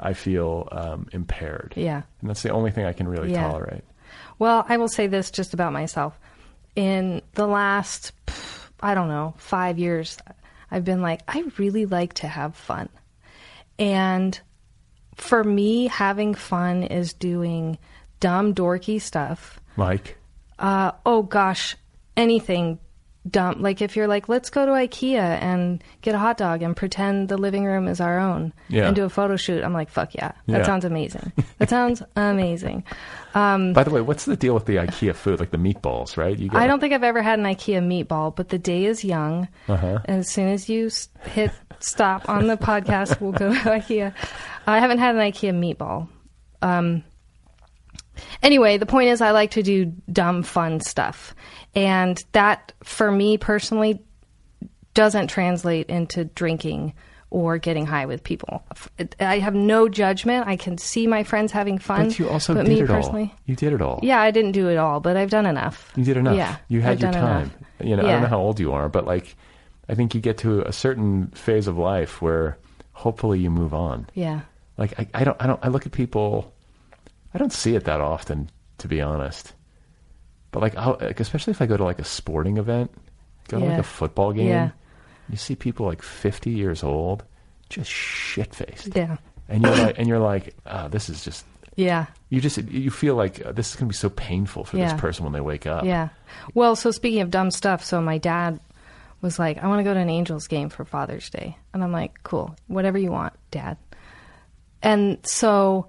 [0.00, 1.74] I feel um, impaired.
[1.76, 2.02] Yeah.
[2.20, 3.42] and that's the only thing I can really Yeah.
[3.46, 3.84] tolerate.
[4.38, 6.18] Well, I will say this just about myself.
[6.76, 8.12] In the last,
[8.80, 10.18] I don't know, five years,
[10.70, 12.88] I've been like, I really like to have fun.
[13.78, 14.38] And
[15.14, 17.78] for me, having fun is doing
[18.20, 19.58] dumb, dorky stuff.
[19.76, 20.16] Like?
[20.58, 21.76] Uh, oh gosh,
[22.16, 22.78] anything
[23.30, 23.60] dumb.
[23.62, 27.28] Like if you're like, let's go to IKEA and get a hot dog and pretend
[27.28, 28.86] the living room is our own Yeah.
[28.86, 29.62] and do a photo shoot.
[29.64, 30.32] I'm like, fuck yeah.
[30.46, 30.62] That Yeah.
[30.64, 31.32] sounds amazing.
[31.58, 32.84] that sounds amazing.
[33.34, 36.16] by the way, what's the deal with the IKEA food, like the meatballs?
[36.16, 36.38] Right?
[36.38, 39.48] You I don't think I've ever had an IKEA meatball, but the day is young.
[39.68, 39.98] Uh-huh.
[40.04, 40.90] And as soon as you
[41.24, 41.50] hit
[41.80, 44.14] stop on the podcast, we'll go to IKEA.
[44.66, 46.08] I haven't had an IKEA meatball.
[46.62, 47.04] Um,
[48.42, 51.34] anyway, the point is, I like to do dumb, fun stuff.
[51.76, 54.00] And that, for me personally,
[54.94, 56.94] doesn't translate into drinking
[57.28, 58.64] or getting high with people.
[59.20, 60.46] I have no judgment.
[60.46, 62.06] I can see my friends having fun.
[62.08, 63.38] But you also but did me it personally, all.
[63.44, 64.00] You did it all.
[64.02, 65.92] yeah, I didn't do it all, but I've done enough.
[65.96, 66.36] You did enough.
[66.36, 67.42] Yeah, You had I've your time.
[67.42, 67.52] enough.
[67.84, 69.36] You know, I don't know how old you are, but like,
[69.88, 72.56] I think you get to a certain phase of life where
[72.92, 74.06] hopefully you move on.
[74.14, 74.40] Yeah.
[74.78, 76.54] Like, I, I don't, I don't, I look at people,
[77.34, 79.52] I don't see it that often, to be honest.
[80.52, 82.90] But like, I'll, like especially if I go to like a sporting event,
[83.48, 84.70] go to like a football game, Yeah.
[85.28, 87.24] you see people like 50 years old,
[87.68, 88.94] just shit faced.
[88.96, 89.16] Yeah.
[89.48, 91.44] And you're like, and you're like, oh, this is just,
[91.76, 92.06] Yeah.
[92.30, 94.92] You just you feel like uh, this is going to be so painful for Yeah.
[94.92, 95.84] this person when they wake up.
[95.84, 96.08] Yeah.
[96.54, 98.58] Well, so speaking of dumb stuff, so my dad
[99.20, 101.56] was like, I want to go to an Angels game for Father's Day.
[101.74, 103.76] And I'm like, cool, whatever you want, dad.
[104.82, 105.88] And so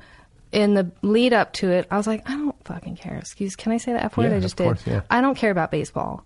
[0.52, 3.18] in the lead up to it, I was like, I don't fucking care.
[3.18, 4.32] Excuse, can I say the F word?
[4.32, 4.64] Yeah, I just did.
[4.64, 5.02] course, yeah.
[5.10, 6.26] I don't care about baseball,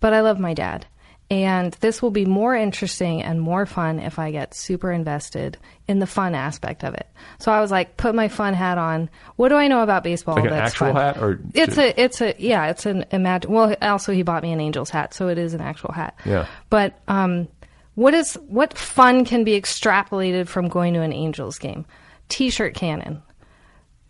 [0.00, 0.86] but I love my dad.
[1.30, 5.98] And this will be more interesting and more fun if I get super invested in
[5.98, 7.06] the fun aspect of it.
[7.38, 9.10] So I was like, put my fun hat on.
[9.36, 10.36] What do I know about baseball?
[10.36, 10.96] Like an that's actual fun?
[10.96, 13.52] hat or It's a, it's a, yeah, it's an imagine.
[13.52, 16.18] Well, also he bought me an Angels hat, so it is an actual hat.
[16.24, 16.46] Yeah.
[16.70, 17.48] But um,
[17.94, 21.84] what is what fun can be extrapolated from going to an Angels game?
[22.30, 23.22] T-shirt cannon,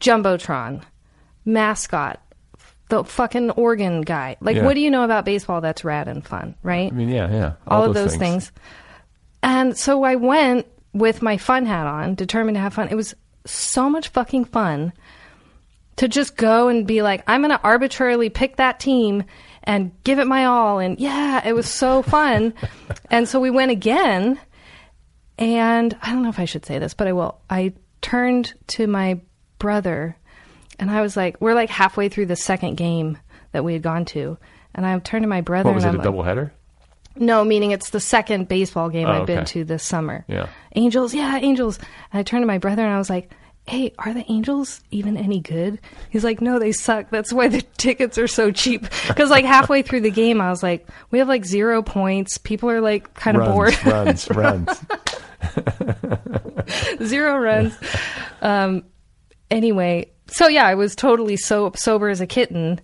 [0.00, 0.82] jumbotron,
[1.44, 2.20] mascot,
[2.88, 4.36] the fucking organ guy.
[4.40, 4.64] Like, Yeah.
[4.64, 6.90] what do you know about baseball that's rad and fun, right?
[6.90, 7.52] I mean, yeah, yeah.
[7.66, 8.50] all, of those things.
[9.42, 12.88] And so I went with my fun hat on, determined to have fun.
[12.88, 14.92] It was so much fucking fun
[15.96, 19.24] to just go and be like, I'm going to arbitrarily pick that team
[19.64, 20.78] and give it my all.
[20.78, 22.54] And yeah, it was so fun.
[23.10, 24.38] and so we went again.
[25.38, 27.40] And I don't know if I should say this, but I will.
[27.50, 29.20] I turned to my
[29.58, 30.16] brother
[30.78, 33.18] and I was like, we're like halfway through the second game
[33.52, 34.38] that we had gone to.
[34.74, 35.88] And I turned to my brother What was it?
[35.88, 36.50] I'm A like, doubleheader?
[37.16, 40.24] no, meaning it's the second baseball game Oh, I've been to this summer.
[40.28, 40.48] Yeah.
[40.76, 41.78] Angels, yeah, Angels.
[42.12, 43.32] And I turned to my brother and I was like,
[43.66, 45.80] hey, are the Angels even any good?
[46.10, 47.10] He's like, no, they suck.
[47.10, 48.82] That's why the tickets are so cheap.
[49.08, 52.38] Because like halfway through the game, I was like, we have like zero points.
[52.38, 53.76] People are like kind of bored.
[53.84, 54.80] runs, runs,
[56.68, 57.08] runs.
[57.08, 57.74] zero runs.
[58.40, 58.84] Um,
[59.50, 62.80] anyway, so yeah, I was totally so sober as a kitten.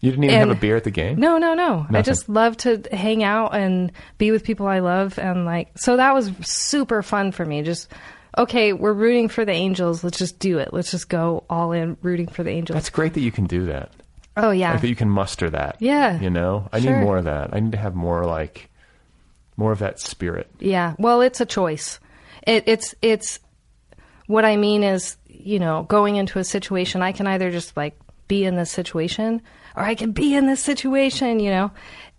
[0.00, 1.18] You didn't even have a beer at the game?
[1.18, 1.86] No, no, no.
[1.90, 5.96] I just love to hang out and be with people I love and like so
[5.96, 7.62] that was super fun for me.
[7.62, 7.90] Just
[8.36, 10.04] okay, we're rooting for the Angels.
[10.04, 10.74] Let's just do it.
[10.74, 12.74] Let's just go all in rooting for the Angels.
[12.74, 13.92] That's great that you can do that.
[14.36, 14.72] oh yeah.
[14.72, 15.76] Like that you can muster that.
[15.80, 16.20] Yeah.
[16.20, 16.68] You know?
[16.70, 16.98] I Sure.
[16.98, 17.54] need more of that.
[17.54, 18.68] I need to have more like
[19.56, 20.50] more of that spirit.
[20.58, 20.96] Yeah.
[20.98, 21.98] Well, it's a choice.
[22.46, 23.38] It, it's it's
[24.26, 27.98] what I mean is, you know, going into a situation, I can either just like
[28.28, 29.42] be in this situation
[29.76, 31.70] or I can be in this situation, you know.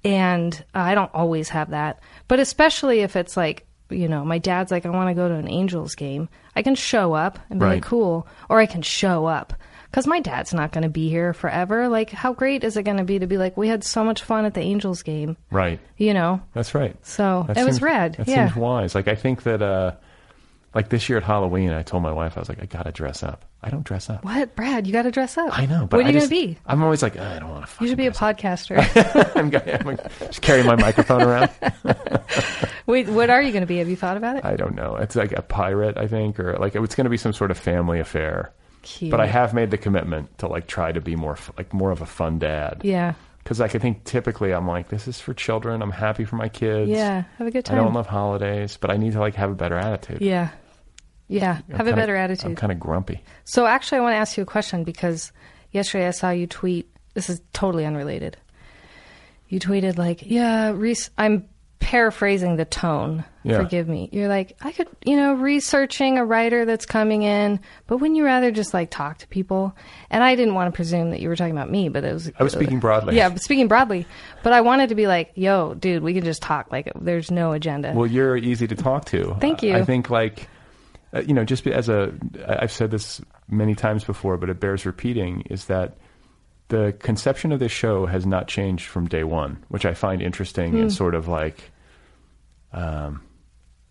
[0.04, 2.00] And I don't always have that.
[2.28, 5.36] But especially if it's like, you know, my dad's like, I want to go to
[5.36, 6.30] an Angels game.
[6.56, 7.74] I can show up and be Right.
[7.76, 8.28] like, cool.
[8.50, 9.54] Or I can show up.
[9.90, 11.88] Because my dad's not going to be here forever.
[11.88, 14.24] Like, how great is it going to be to be like, we had so much
[14.24, 15.80] fun at the Angels game, Right.
[15.98, 16.42] you know?
[16.54, 16.96] That's right.
[17.06, 18.16] So That it was seems- rad.
[18.16, 18.48] That yeah.
[18.48, 18.94] seems wise.
[18.94, 19.94] Like I think that uh
[20.76, 23.24] like this year at Halloween I told my wife I was like, I gotta dress
[23.24, 23.46] up.
[23.64, 24.24] I don't dress up.
[24.24, 24.86] What, Brad?
[24.86, 25.58] You got to dress up.
[25.58, 26.58] I know, but what are I you just, going to be?
[26.68, 27.72] I'm always like, I don't want to.
[27.84, 28.78] You should be a podcaster.
[29.36, 31.50] I'm, gonna- I'm gonna just carry my microphone around.
[32.86, 33.78] Wait, what are you going to be?
[33.78, 34.46] Have you thought about it?
[34.46, 34.98] I don't know.
[34.98, 37.58] It's like a pirate, I think, or like it's going to be some sort of
[37.58, 38.54] family affair.
[38.84, 39.10] Cute.
[39.10, 42.02] But I have made the commitment to like try to be more like more of
[42.02, 42.82] a fun dad.
[42.84, 43.16] Yeah.
[43.44, 45.82] Because like I think typically I'm like this is for children.
[45.82, 46.92] I'm happy for my kids.
[46.92, 47.24] Yeah.
[47.40, 47.80] Have a good time.
[47.80, 50.22] I don't love holidays, but I need to like have a better attitude.
[50.22, 50.50] Yeah.
[51.28, 51.60] Yeah.
[51.70, 52.58] I'm Have a better I'm attitude.
[52.58, 53.24] kind of grumpy.
[53.44, 55.32] So actually, I want to ask you a question because
[55.72, 56.90] yesterday I saw you tweet.
[57.14, 58.38] This is totally unrelated.
[59.48, 61.46] You tweeted like, "Yeah, Reese." I'm
[61.80, 63.24] paraphrasing the tone.
[63.44, 63.58] Yeah.
[63.58, 64.10] Forgive me.
[64.12, 68.26] You're like, I could, you know, researching a writer that's coming in, but wouldn't you
[68.26, 69.76] rather just like talk to people?
[70.10, 72.32] And I didn't want to presume that you were talking about me, but it was.
[72.40, 73.16] I was speaking broadly.
[73.16, 74.08] Yeah, speaking broadly.
[74.42, 76.72] But I wanted to be like, "Yo, dude, we can just talk.
[76.72, 79.38] Like, there's no agenda." Well, you're easy to talk to.
[79.40, 79.76] Thank you.
[79.76, 80.50] I think like
[81.16, 82.14] uh, you know, just as a,
[82.48, 85.96] I've said this many times before, but it bears repeating is that
[86.68, 90.72] the conception of this show has not changed from day one, which I find interesting
[90.72, 90.82] Hmm.
[90.82, 91.72] and sort of like
[92.74, 93.22] um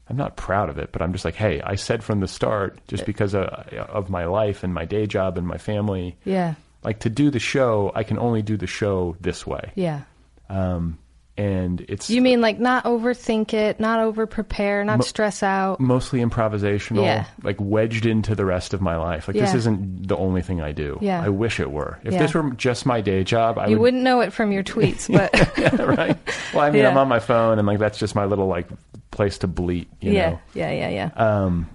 [0.07, 2.79] I'm not proud of it, but I'm just like, hey, I said from the start,
[2.89, 6.57] just because of, of my life and my day job and my family, yeah.
[6.83, 9.73] like to do the show, I can only do the show this way.
[9.77, 10.03] Yeah.
[10.51, 10.99] Um,
[11.37, 15.81] and it's You mean like not overthink it, not over prepare, not Mo- stress out?
[15.81, 17.25] mostly improvisational, Yeah.
[17.43, 19.27] like wedged into the rest of my life.
[19.27, 20.97] Like this isn't the only thing I do.
[21.01, 21.21] Yeah.
[21.23, 21.99] I wish it were.
[22.05, 22.21] If Yeah.
[22.21, 25.13] this were just my day job, I You would wouldn't know it from your tweets,
[25.13, 25.33] but
[25.99, 26.17] right.
[26.55, 26.91] Well, I mean, Yeah.
[26.91, 28.69] I'm on my phone, and like that's just my little like
[29.11, 29.89] place to bleat.
[30.01, 30.41] You yeah, know.
[30.55, 31.11] yeah, yeah, yeah.
[31.17, 31.69] Um,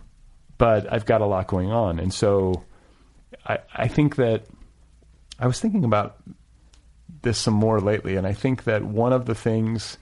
[0.58, 2.64] but I've got a lot going on, and so
[3.46, 4.46] I I think that
[5.38, 6.16] I was thinking about
[7.22, 9.98] this some more lately, and I think that one of the things,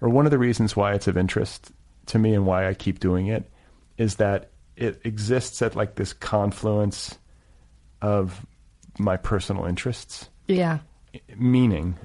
[0.00, 1.72] or one of the reasons why it's of interest
[2.06, 3.50] to me and why I keep doing it,
[3.98, 7.18] is that it exists at like this confluence
[8.00, 8.46] of
[8.98, 10.78] my personal interests yeah,
[11.36, 11.96] meaning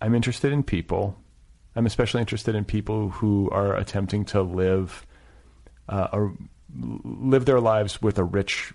[0.00, 1.16] I'm interested in people.
[1.74, 5.06] I'm especially interested in people who are attempting to live
[5.88, 6.34] uh, or
[6.74, 8.72] live their lives with a rich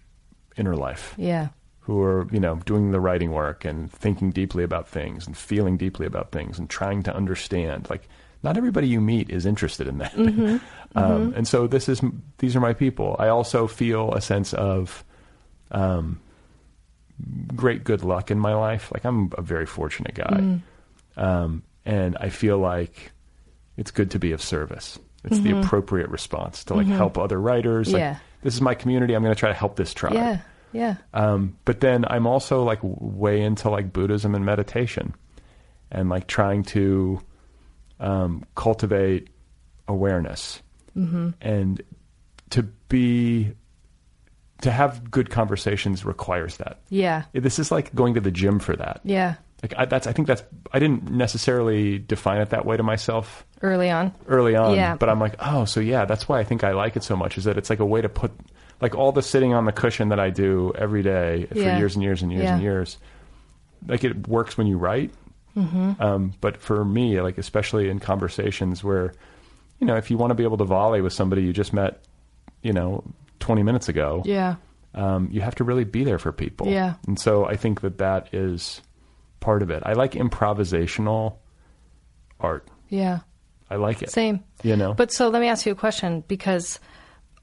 [0.58, 1.50] inner life, Yeah.
[1.82, 5.78] Who are you know doing the writing work and thinking deeply about things and feeling
[5.78, 7.90] deeply about things and trying to understand.
[7.90, 8.08] Like
[8.44, 10.14] not everybody you meet is interested in that,
[10.96, 12.02] um, and so this is
[12.40, 13.16] these are my people.
[13.20, 15.04] I also feel a sense of
[15.72, 16.20] um,
[17.56, 18.92] great good luck in my life.
[18.94, 20.60] Like I'm a very fortunate guy,
[21.18, 23.12] um, and I feel like
[23.78, 25.00] it's good to be of service.
[25.24, 27.94] It's the appropriate response to like help other writers.
[27.94, 28.16] Like, Yeah.
[28.42, 29.14] this is my community.
[29.14, 30.14] I'm going to try to help this tribe.
[30.14, 30.40] Yeah.
[30.74, 30.96] Yeah.
[31.14, 35.14] Um, but then I'm also like way into like Buddhism and meditation,
[35.92, 37.22] and like trying to
[38.00, 39.28] um, cultivate
[39.88, 40.62] awareness
[41.42, 41.82] and
[42.50, 43.54] to be
[44.62, 46.80] to have good conversations requires that.
[46.90, 47.24] Yeah.
[47.34, 49.00] This is like going to the gym for that.
[49.04, 49.36] Yeah.
[49.64, 50.44] Like I, that's I think that's
[50.74, 54.14] I didn't necessarily define it that way to myself Early on.
[54.28, 54.76] early on.
[54.76, 54.96] Yeah.
[54.96, 57.38] But I'm like, oh, so yeah, that's why I think I like it so much.
[57.38, 58.32] Is that it's like a way to put
[58.82, 61.78] like all the sitting on the cushion that I do every day for Yeah.
[61.78, 62.98] years and years and years and years.
[63.88, 65.12] Like it works when you write.
[65.56, 66.02] Mm-hmm.
[66.02, 69.14] Um, but for me, like especially in conversations where,
[69.80, 72.02] you know, if you want to be able to volley with somebody you just met,
[72.62, 73.04] you know,
[73.40, 74.56] 20 minutes ago, Yeah.
[74.96, 76.68] um, you have to really be there for people.
[76.68, 76.94] Yeah.
[77.08, 78.82] And so I think that that is
[79.40, 79.84] part of it.
[79.86, 81.36] I like improvisational
[82.40, 82.68] art.
[82.90, 83.20] Yeah.
[83.70, 84.10] I like it.
[84.12, 84.44] Same.
[84.64, 84.94] You know?
[84.94, 86.80] But so let me ask you a question because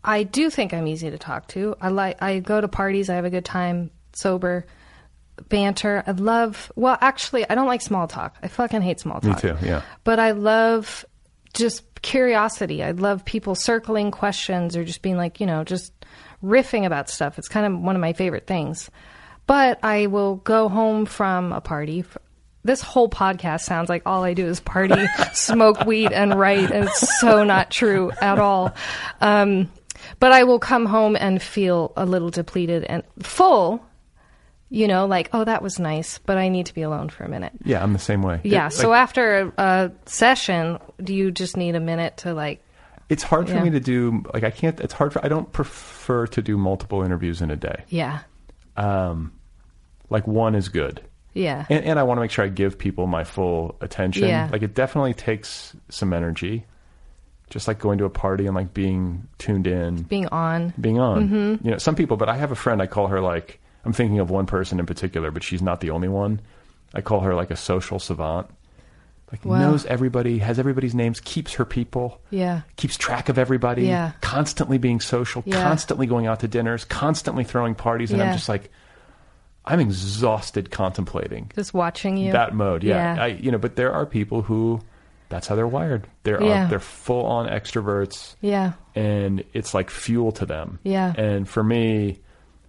[0.03, 1.76] I do think I'm easy to talk to.
[1.80, 4.66] I like I go to parties, I have a good time, sober,
[5.49, 6.03] banter.
[6.07, 8.36] I love well, actually, I don't like small talk.
[8.42, 9.42] I fucking hate small talk.
[9.42, 9.82] Me too, yeah.
[10.05, 11.05] But I love
[11.55, 12.82] just curiosity.
[12.82, 15.92] I love people circling questions or just being like, you know, just
[16.42, 17.38] riffing about stuff.
[17.38, 18.90] It's kind of one of my favorite things.
[19.46, 22.05] But I will go home from a party.
[22.64, 26.84] This whole podcast sounds like all I do is party, smoke weed, and write, and
[26.84, 28.74] it's so not true at all.
[29.20, 29.70] Um,
[30.21, 33.85] but I will come home and feel a little depleted and full,
[34.71, 37.29] you know, like, oh, that was nice, but I need to be alone for a
[37.29, 37.53] minute.
[37.65, 38.41] Yeah, I'm the same way.
[38.45, 38.67] Yeah.
[38.67, 42.63] It- so like, after a, a session, do you just need a minute to like?
[43.09, 43.65] it's hard for yeah.
[43.65, 44.23] me to do.
[44.35, 44.79] Like I can't.
[44.81, 45.25] It's hard for.
[45.25, 47.85] I don't prefer to do multiple interviews in a day.
[47.89, 48.21] Yeah.
[48.77, 49.33] Um,
[50.11, 51.01] like one is good,
[51.35, 51.65] Yeah.
[51.69, 54.29] and, and I want to make sure I give people my full attention.
[54.29, 54.49] Yeah.
[54.53, 56.67] Like it definitely takes some energy,
[57.51, 60.03] just like going to a party and like being tuned in.
[60.03, 60.72] Being on.
[60.80, 61.28] being on.
[61.28, 61.66] Mm-hmm.
[61.66, 64.18] You know, some people, but I have a friend, I call her like, I'm thinking
[64.18, 66.40] of one person in particular, but she's not the only one.
[66.94, 68.49] I call her like a social savant.
[69.30, 69.59] Like Wow.
[69.59, 72.62] knows everybody, has everybody's names, keeps her people, Yeah.
[72.76, 74.12] keeps track of everybody, Yeah.
[74.22, 75.62] constantly being social, Yeah.
[75.62, 78.70] constantly going out to dinners, constantly throwing parties, and I'm just like,
[79.66, 82.32] I'm exhausted contemplating Just watching you.
[82.32, 82.82] that mode.
[82.82, 83.22] Yeah, Yeah.
[83.22, 84.80] I, you know, but there are people who,
[85.29, 86.07] that's how they're wired.
[86.22, 86.66] They're Yeah.
[86.68, 88.72] they're full on extroverts yeah.
[88.95, 90.79] and it's like fuel to them.
[90.83, 91.12] Yeah.
[91.16, 92.20] And for me,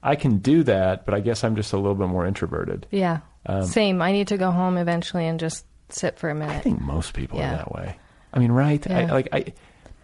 [0.03, 2.85] I can do that, but I guess I'm just a little bit more introverted.
[2.91, 3.19] Yeah.
[3.65, 4.01] Same.
[4.01, 6.55] I need to go home eventually and just sit for a minute.
[6.55, 7.53] I think most people Yeah.
[7.53, 7.97] are that way.
[8.33, 8.89] I mean, right?
[8.91, 9.45] I, like I,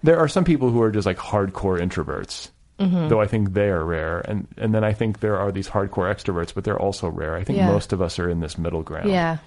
[0.04, 2.50] there are some people who are just like hardcore introverts,
[2.80, 3.08] Mm-hmm.
[3.08, 4.20] though I think they are rare.
[4.20, 7.36] And and then I think there are these hardcore extroverts, but they're also rare.
[7.36, 7.68] I think Yeah.
[7.72, 9.10] most of us are in this middle ground.
[9.10, 9.38] Yeah.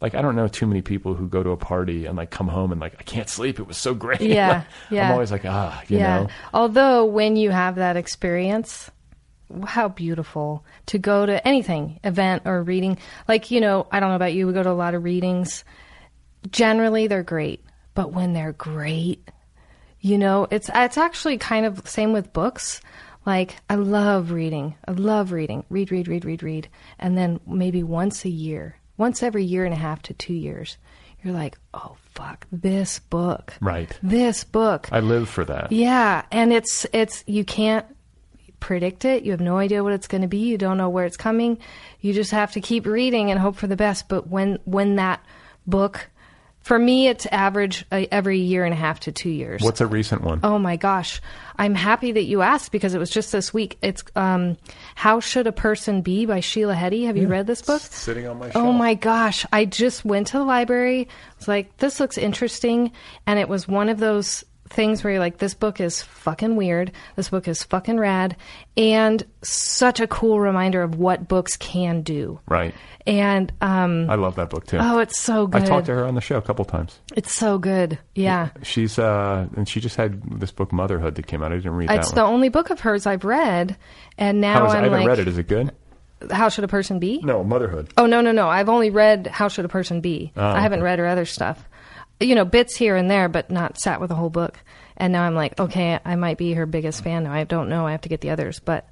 [0.00, 2.48] Like I don't know too many people who go to a party and like come
[2.48, 3.58] home and like I can't sleep.
[3.58, 4.20] It was so great.
[4.20, 5.06] Yeah, yeah.
[5.06, 6.20] I'm always like ah, you yeah.
[6.20, 6.28] know.
[6.52, 8.90] Although when you have that experience,
[9.64, 12.98] how beautiful to go to anything, event or reading.
[13.28, 15.64] Like, you know, I don't know about you, we go to a lot of readings.
[16.50, 17.64] Generally they're great,
[17.94, 19.28] but when they're great,
[20.00, 22.80] you know, it's it's actually kind of the same with books.
[23.24, 24.74] Like I love reading.
[24.86, 25.64] I love reading.
[25.70, 26.68] Read, read, read, read, read.
[26.98, 30.76] And then maybe once a year, once every year and a half to 2 years,
[31.22, 33.98] you're like, "Oh fuck, this book." Right.
[34.02, 34.88] This book.
[34.92, 35.72] I live for that.
[35.72, 37.86] Yeah, and it's it's you can't
[38.60, 39.24] predict it.
[39.24, 40.38] You have no idea what it's going to be.
[40.38, 41.58] You don't know where it's coming.
[42.00, 44.08] You just have to keep reading and hope for the best.
[44.08, 45.24] But when when that
[45.66, 46.08] book,
[46.64, 49.60] for me, it's average uh, every year and a half to two years.
[49.60, 50.40] What's a recent one?
[50.42, 51.20] Oh my gosh.
[51.58, 53.76] I'm happy that you asked because it was just this week.
[53.82, 54.56] It's um,
[54.94, 57.04] How Should a Person Be by Sheila Heti.
[57.04, 57.82] Have you read this book?
[57.82, 58.64] Sitting on my shelf.
[58.64, 59.44] Oh my gosh.
[59.52, 61.02] I just went to the library.
[61.02, 62.92] I was like, this looks interesting.
[63.26, 64.42] And it was one of those
[64.74, 66.92] things where you're like, this book is fucking weird.
[67.16, 68.36] This book is fucking rad.
[68.76, 72.40] And such a cool reminder of what books can do.
[72.48, 72.74] Right.
[73.06, 74.78] And um, I love that book too.
[74.80, 75.62] oh, it's so good.
[75.62, 76.98] I talked to her on the show a couple times.
[77.14, 77.98] It's so good.
[78.14, 78.50] Yeah.
[78.62, 81.52] She's uh, and she just had this book Motherhood that came out.
[81.52, 81.98] I didn't read that.
[81.98, 82.32] It's the one.
[82.34, 83.76] only book of hers I've read.
[84.18, 84.76] And now is it?
[84.76, 85.28] I I'm haven't like, read it.
[85.28, 85.72] Is it good?
[86.30, 87.20] How Should a Person Be?
[87.22, 87.92] No, Motherhood.
[87.98, 88.48] Oh no no no!
[88.48, 90.32] I've only read How Should a Person Be.
[90.36, 91.62] I haven't read her other stuff.
[92.20, 94.58] You know, bits here and there, but not sat with a whole book.
[94.96, 97.32] And now I'm like, okay, I might be her biggest fan now.
[97.32, 97.86] I don't know.
[97.86, 98.88] I have to get the others, but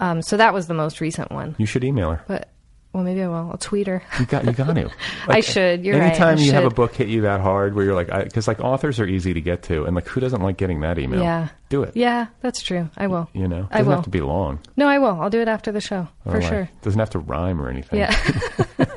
[0.00, 1.56] Um, so that was the most recent one.
[1.58, 2.22] You should email her.
[2.28, 2.50] But
[2.92, 3.50] well, maybe I will.
[3.50, 4.02] I'll tweet her.
[4.18, 4.90] You got you got to.
[5.28, 5.84] I should.
[5.84, 6.08] You're right.
[6.08, 8.60] anytime I you have a book hit you that hard, where you're like, because like
[8.60, 11.20] authors are easy to get to, and like who doesn't like getting that email?
[11.20, 11.48] Yeah.
[11.68, 11.96] do it.
[11.96, 12.88] Yeah, that's true.
[12.96, 13.28] I will.
[13.34, 13.96] You know, I doesn't will.
[13.96, 14.60] have to be long.
[14.76, 15.20] No, I will.
[15.20, 16.70] I'll do it after the show Or, for like, sure.
[16.82, 17.98] Doesn't have to rhyme or anything.
[17.98, 18.14] Yeah.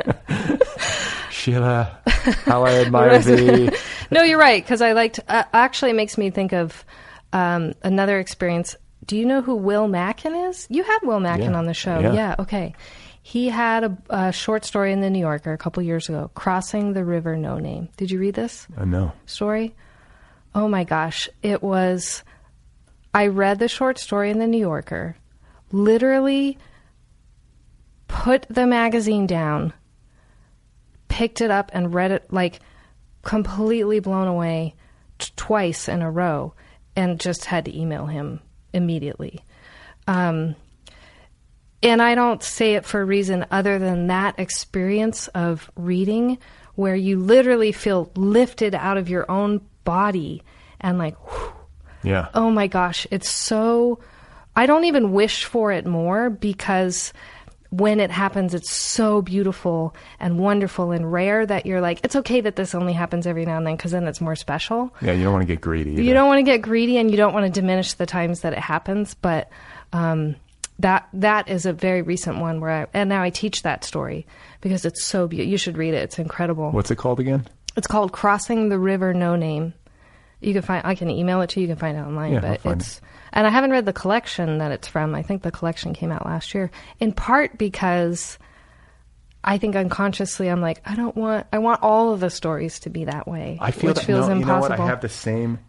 [1.42, 2.00] Sheila,
[2.46, 3.70] how I admire thee.
[4.12, 5.20] no, you're right because I liked.
[5.28, 6.86] Uh, actually, it makes me think of
[7.34, 8.76] um, another experience.
[9.06, 10.68] Do you know who Will Mackin is?
[10.70, 11.58] You had Will Mackin Yeah.
[11.58, 12.00] on the show.
[12.00, 12.36] Yeah.
[12.40, 12.76] Okay.
[13.24, 16.94] He had a, a short story in the New Yorker a couple years ago, "Crossing
[16.94, 18.68] the River No Name." Did you read this?
[18.78, 19.12] I know.
[19.26, 19.74] story.
[20.54, 22.24] Oh my gosh, it was.
[23.14, 25.18] I read the short story in the New Yorker,
[25.72, 26.58] literally
[28.08, 29.74] put the magazine down,
[31.12, 32.60] picked it up, and read it like
[33.22, 34.74] completely blown away
[35.20, 36.54] t- twice in a row,
[36.96, 38.40] and just had to email him
[38.74, 39.42] immediately.
[40.08, 40.56] Um,
[41.84, 46.38] and I don't say it for a reason other than that experience of reading
[46.76, 50.44] where you literally feel lifted out of your own body
[50.80, 51.54] and like, whew,
[52.04, 52.30] Yeah.
[52.34, 54.00] oh my gosh, it's so.
[54.56, 57.14] I don't even wish for it more because
[57.72, 62.42] when it happens, it's so beautiful and wonderful and rare that you're like, it's okay
[62.42, 64.94] that this only happens every now and then because then it's more special.
[65.02, 66.04] Yeah, you don't want to get greedy.
[66.04, 68.52] You don't want to get greedy and you don't want to diminish the times that
[68.52, 69.50] it happens, but
[69.94, 70.36] um,
[70.80, 74.28] that that is a very recent one where I and now I teach that story
[74.60, 75.50] because it's so beautiful.
[75.52, 76.72] You should read it; it's incredible.
[76.72, 77.48] What's it called again?
[77.78, 79.74] It's called "Crossing the River No Name."
[80.42, 80.86] You can find.
[80.86, 81.68] I can email it to you.
[81.68, 83.00] You can find it online, Yeah, I'll but find it's.
[83.34, 85.16] And I haven't read the collection that it's from.
[85.16, 86.70] I think the collection came out last year,
[87.00, 88.38] in part because
[89.44, 91.48] I think unconsciously I'm like, I don't want.
[91.52, 93.58] I want all of the stories to be that way.
[93.62, 94.64] I feel which that, feels no, impossible.
[94.64, 94.88] You know what?
[94.88, 95.60] I have the same.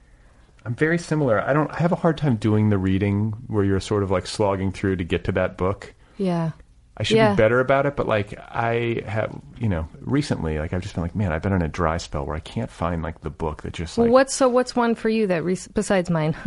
[0.65, 1.41] I'm very similar.
[1.41, 1.71] I don't.
[1.71, 4.97] I have a hard time doing the reading where you're sort of like slogging through
[4.97, 5.95] to get to that book.
[6.19, 6.53] yeah.
[6.97, 7.31] I should Yeah.
[7.33, 11.03] be better about it, but like I have, you know, recently, like I've just been
[11.03, 13.63] like, man, I've been on a dry spell where I can't find like the book
[13.63, 14.05] that just like.
[14.07, 14.49] Well, what's so?
[14.49, 16.37] What's one for you that re- besides mine?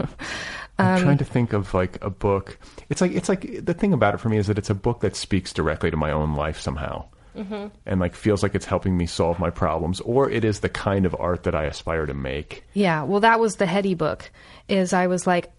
[0.78, 2.58] I'm Um, trying to think of like a book.
[2.90, 5.00] It's like it's like the thing about it for me is that it's a book
[5.02, 7.68] that speaks directly to my own life somehow, Mm-hmm.
[7.86, 11.06] and like feels like it's helping me solve my problems, or it is the kind
[11.06, 12.64] of art that I aspire to make.
[12.74, 13.04] yeah.
[13.04, 14.30] Well, that was the Heti book.
[14.70, 15.52] Is I was like,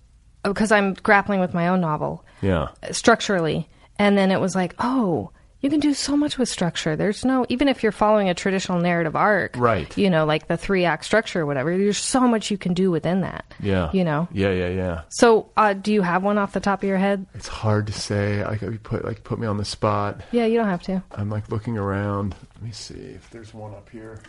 [0.44, 3.68] because I'm grappling with my own novel Yeah, structurally,
[3.98, 5.30] and then it was like, oh.
[5.62, 6.94] You can do so much with structure.
[6.96, 9.96] There's no, even if you're following a traditional narrative arc, Right.
[9.98, 11.76] You know, like the three act structure or whatever.
[11.76, 13.52] There's so much you can do within that.
[13.58, 14.28] yeah, You know.
[14.30, 15.00] yeah, yeah, yeah.
[15.08, 17.26] So, uh, do you have one off the top of your head?
[17.34, 18.44] It's hard to say.
[18.60, 20.20] You put like put me on the spot.
[20.30, 21.02] Yeah, you don't have to.
[21.12, 22.36] I'm like looking around.
[22.54, 24.20] Let me see if there's one up here.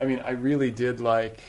[0.00, 1.40] I mean, I really did like.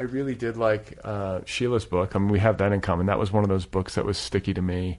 [0.00, 2.16] I really did like uh, Sheila's book.
[2.16, 3.04] I mean, we have that in common.
[3.04, 4.98] That was one of those books that was sticky to me.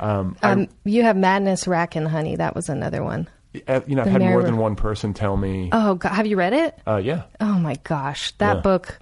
[0.00, 2.36] Um, Um, you have Madness, Rack, and Honey.
[2.36, 3.28] That was another one.
[3.66, 5.68] Uh, you know, I've had more than one person tell me.
[5.70, 6.78] Oh, God, have you read it?
[6.86, 8.60] Uh, yeah, Oh my gosh, that Yeah.
[8.62, 8.98] book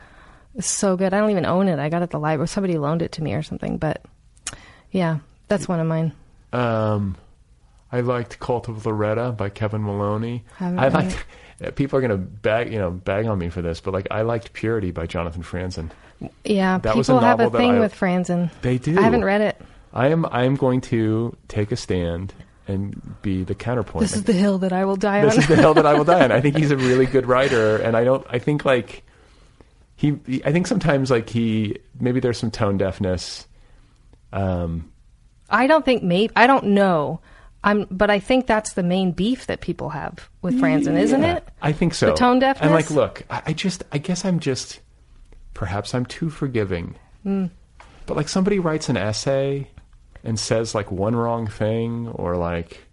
[0.56, 1.14] is so good.
[1.14, 1.78] I don't even own it.
[1.78, 2.48] I got it at the library.
[2.48, 3.78] Somebody loaned it to me or something.
[3.78, 4.02] But
[4.90, 6.10] yeah, that's one of mine.
[6.52, 7.14] Um,
[7.92, 10.44] I liked Cult of Loretta by Kevin Maloney.
[10.58, 11.24] I read liked.
[11.74, 14.52] People are gonna bag, you know, bag on me for this, but like I liked
[14.52, 15.90] Purity by Jonathan Franzen.
[16.44, 18.50] Yeah, That was a people have a thing I- with Franzen.
[18.62, 18.98] They do.
[18.98, 19.60] I haven't read it.
[19.92, 20.26] I am.
[20.30, 22.34] I am going to take a stand
[22.68, 24.02] and be the counterpoint.
[24.02, 25.36] This is the hill that I will die This on.
[25.36, 26.32] This is the hill that I will die on.
[26.32, 28.26] I think he's a really good writer, and I don't.
[28.28, 29.02] I think like
[29.94, 30.18] he.
[30.26, 31.78] he- I think sometimes like he.
[31.98, 33.46] Maybe there's some tone deafness.
[34.32, 34.90] Um,
[35.48, 37.20] I don't think maybe I don't know.
[37.66, 41.46] I'm, but I think that's the main beef that people have with Franzen, isn't it?
[41.60, 42.06] I think so.
[42.06, 42.64] The tone deafness?
[42.64, 43.82] And like, look, I, I just.
[43.92, 44.80] I guess I'm just.
[45.52, 46.94] Perhaps I'm too forgiving.
[47.22, 47.46] Hmm.
[48.06, 49.68] But like somebody writes an essay
[50.22, 52.86] and says like one wrong thing or like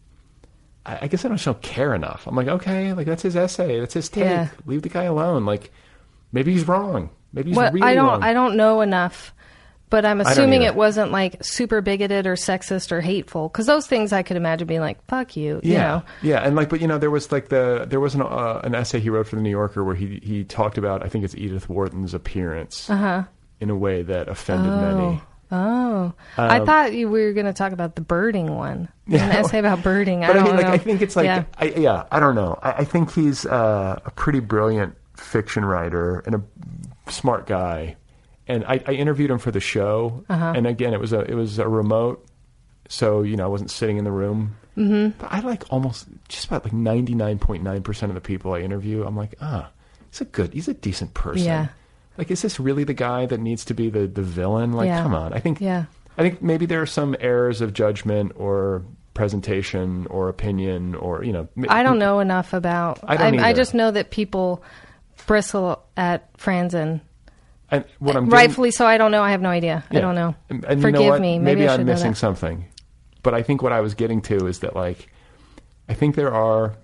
[0.86, 2.26] I, I guess I just don't care enough.
[2.28, 4.24] I'm like, okay, like that's his essay, that's his take.
[4.24, 4.50] Yeah.
[4.66, 5.46] Leave the guy alone.
[5.46, 5.72] Like
[6.32, 7.10] maybe he's wrong.
[7.32, 8.06] Maybe he's Well, really I don't.
[8.08, 8.24] wrong.
[8.24, 9.34] I don't know enough,
[9.94, 13.48] but I'm assuming it wasn't like super bigoted or sexist or hateful.
[13.48, 16.04] Because those things I could imagine being like, "Fuck you," you yeah, know.
[16.24, 18.74] yeah, and like, but you know, there was like the there was an uh, an
[18.74, 21.36] essay he wrote for the New Yorker where he he talked about I think it's
[21.36, 23.24] Edith Wharton's appearance Uh-huh.
[23.62, 25.22] in a way that offended many.
[25.52, 28.90] Oh, I Um, thought you we were going to talk about the birding one.
[29.06, 29.24] Yeah.
[29.26, 30.22] An essay about birding.
[30.22, 30.72] But I I, don't mean, like, know.
[30.74, 31.44] I think it's like, yeah.
[31.60, 32.58] I, yeah, I don't know.
[32.64, 37.96] I, I think he's uh, a pretty brilliant fiction writer and a smart guy.
[38.48, 40.54] And I, I interviewed him for the show, Uh-huh.
[40.56, 42.26] and again, it was a it was a remote,
[42.90, 44.56] so you know I wasn't sitting in the room.
[44.78, 45.18] Mm-hmm.
[45.20, 48.54] But I like almost just about like ninety nine point nine percent of the people
[48.54, 49.04] I interview.
[49.06, 49.70] I'm like, ah,
[50.12, 51.46] he's a good, he's a decent person.
[51.46, 51.68] Yeah.
[52.18, 54.74] like is this really the guy that needs to be the the villain?
[54.74, 55.04] Like, Yeah.
[55.04, 55.32] come on.
[55.34, 55.86] I think Yeah.
[56.18, 58.84] I think maybe there are some errors of judgment or
[59.14, 61.48] presentation or opinion or you know.
[61.70, 63.00] I don't know enough about.
[63.04, 63.54] I I, either.
[63.58, 64.62] just know that people
[65.28, 67.02] bristle at Franzen.
[67.74, 68.86] And what I'm getting- Rightfully so.
[68.86, 69.22] I don't know.
[69.24, 69.84] I have no idea.
[69.92, 70.36] I don't know.
[70.50, 71.22] And, and you Forgive know what?
[71.22, 71.40] me.
[71.40, 72.66] Maybe, should I'm missing something.
[73.24, 75.08] But I think what I was getting to is that like
[75.90, 76.76] I think there are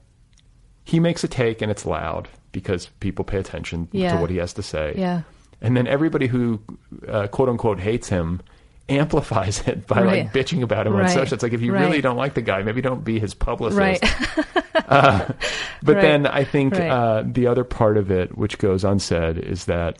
[0.85, 4.15] he makes a take and it's loud because people pay attention Yeah.
[4.15, 4.93] to what he has to say.
[4.97, 5.21] Yeah.
[5.61, 6.59] And then everybody who
[7.07, 8.41] uh, quote unquote hates him
[8.87, 11.11] amplifies it by like bitching about him on Right.
[11.11, 11.35] social.
[11.35, 11.81] It's like if you Right.
[11.85, 13.77] really don't like the guy, maybe don't be his publicist.
[13.77, 14.01] Right.
[15.81, 16.01] But Right.
[16.01, 16.89] then I think Right.
[16.89, 19.97] uh, the other part of it, which goes unsaid, is that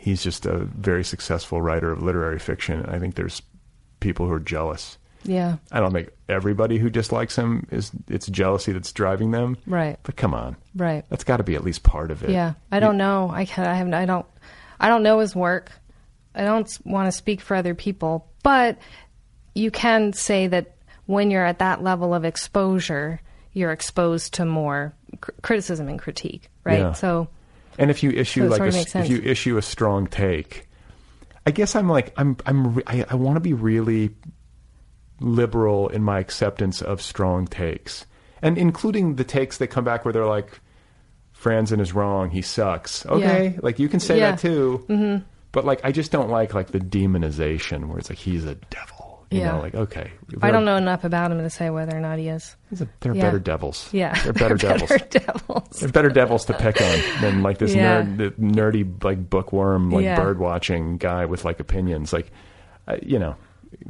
[0.00, 2.80] he's just a very successful writer of literary fiction.
[2.80, 3.42] And I think there's
[4.00, 4.96] people who are jealous.
[5.24, 5.56] yeah.
[5.70, 9.58] I don't think everybody who dislikes him is it's jealousy that's driving them.
[9.66, 9.98] Right.
[10.02, 11.04] But come on, Right.
[11.10, 12.30] that's got to be at least part of it.
[12.30, 12.54] Yeah.
[12.72, 13.30] I don't know.
[13.30, 14.26] I can I have I don't
[14.80, 15.70] I don't know his work.
[16.34, 18.78] I don't want to speak for other people, but
[19.54, 23.20] you can say that when you're at that level of exposure,
[23.52, 26.78] you're exposed to more cr- criticism and critique, right?
[26.78, 26.92] Yeah.
[26.92, 27.28] So
[27.80, 30.06] And if you issue So like a, of s- makes if you issue a strong
[30.06, 30.68] take,
[31.46, 34.10] I guess I'm like I'm I'm re- I, I want to be really
[35.20, 38.06] liberal in my acceptance of strong takes,
[38.42, 40.60] and including the takes that come back where they're like,
[41.38, 43.04] Franzen is wrong, he sucks.
[43.06, 44.32] Okay, like you can say Yeah.
[44.32, 44.84] that too.
[44.88, 45.24] Mm-hmm.
[45.52, 48.99] But like I just don't like like the demonization where it's like he's a devil.
[49.30, 49.52] You Yeah.
[49.52, 50.10] know, like okay,
[50.42, 52.56] I don't know enough about him to say whether or not he is.
[52.80, 53.22] A, they're Yeah.
[53.22, 53.88] better devils.
[53.92, 54.20] Yeah.
[54.24, 54.88] they're better devils.
[54.88, 55.68] Better devils.
[55.80, 58.02] They're better devils to pick on than like this Yeah.
[58.02, 60.16] nerd, nerdy like bookworm like Yeah.
[60.20, 62.12] bird watching guy with like opinions.
[62.12, 62.32] Like,
[62.88, 63.36] uh, you know,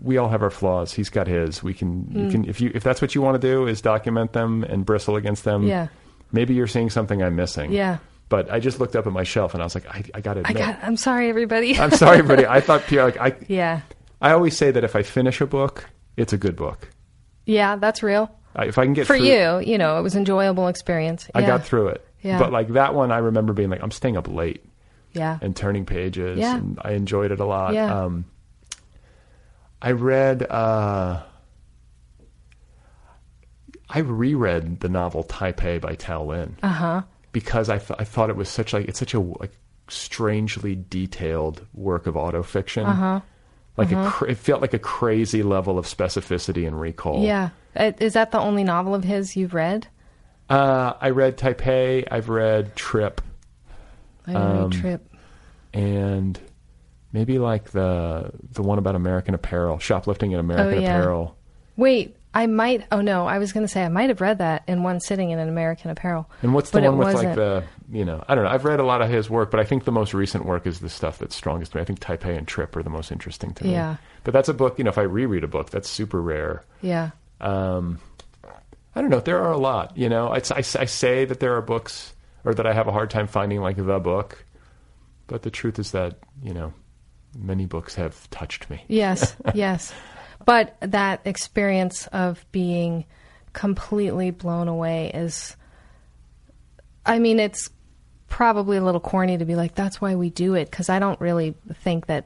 [0.02, 0.92] we all have our flaws.
[0.92, 1.62] He's got his.
[1.62, 2.24] We can Mm.
[2.26, 4.84] you can if you if that's what you want to do is document them and
[4.84, 5.62] bristle against them.
[5.62, 5.86] Yeah.
[6.32, 7.72] Maybe you're seeing something I'm missing.
[7.72, 7.96] Yeah.
[8.28, 10.34] But I just looked up at my shelf and I was like, I, I got
[10.34, 10.56] to I admit.
[10.58, 11.76] got I'm sorry everybody.
[11.80, 12.46] I'm sorry, everybody.
[12.48, 13.06] I thought Pierre.
[13.06, 13.80] Like I, yeah.
[14.20, 16.88] I always say that if I finish a book, it's a good book.
[17.46, 18.30] Yeah, that's real.
[18.54, 21.28] I, if I can get For through, you, you know, it was enjoyable experience.
[21.34, 21.46] I Yeah.
[21.46, 22.06] got through it.
[22.22, 22.38] Yeah.
[22.38, 24.64] But like that one, I remember being like, I'm staying up late.
[25.12, 25.38] Yeah.
[25.42, 26.38] and turning pages.
[26.38, 26.56] Yeah.
[26.56, 27.74] And I enjoyed it a lot.
[27.74, 28.02] Yeah.
[28.04, 28.26] Um,
[29.82, 30.42] I read.
[30.48, 31.22] Uh,
[33.88, 37.02] I reread the novel Taipei by Tao Lin Uh-huh.
[37.32, 39.50] because I, th- I thought it was such like it's such a like
[39.88, 42.86] strangely detailed work of autofiction.
[42.86, 43.20] Uh-huh.
[43.80, 47.22] Like a cr- it felt like a crazy level of specificity and recall.
[47.24, 47.50] Yeah.
[47.76, 49.86] Uh, Is that the only novel of his you've read?
[50.48, 52.06] Uh, I read Taipei.
[52.10, 53.20] I've read Trip.
[54.26, 55.14] I don't Um, Trip.
[55.72, 56.38] and
[57.12, 60.98] maybe like the the one about American Apparel, shoplifting in American Oh, yeah.
[60.98, 61.36] Apparel.
[61.76, 62.84] Wait, I might.
[62.92, 65.30] Oh no, I was going to say I might have read that in one sitting
[65.30, 66.28] in an American Apparel.
[66.42, 67.36] And what's the one with like wasn't.
[67.36, 68.50] the you know I don't know.
[68.50, 70.80] I've read a lot of his work, but I think the most recent work is
[70.80, 71.82] the stuff that's strongest to me.
[71.82, 73.72] I think Taipei and Trip are the most interesting to me.
[73.72, 73.96] Yeah.
[74.24, 74.78] But that's a book.
[74.78, 76.64] You know, if I reread a book, that's super rare.
[76.82, 77.10] Yeah.
[77.40, 78.00] Um,
[78.94, 79.20] I don't know.
[79.20, 79.96] There are a lot.
[79.96, 82.12] You know, I, I, I say that there are books,
[82.44, 84.44] or that I have a hard time finding like the book,
[85.26, 86.72] but the truth is that you know,
[87.36, 88.84] many books have touched me.
[88.88, 89.34] Yes.
[89.54, 89.92] yes.
[90.44, 93.04] But that experience of being
[93.52, 95.56] completely blown away is.
[97.06, 97.70] I mean, it's
[98.30, 101.20] probably a little corny to be like, "That's why we do it," because I don't
[101.20, 102.24] really think that.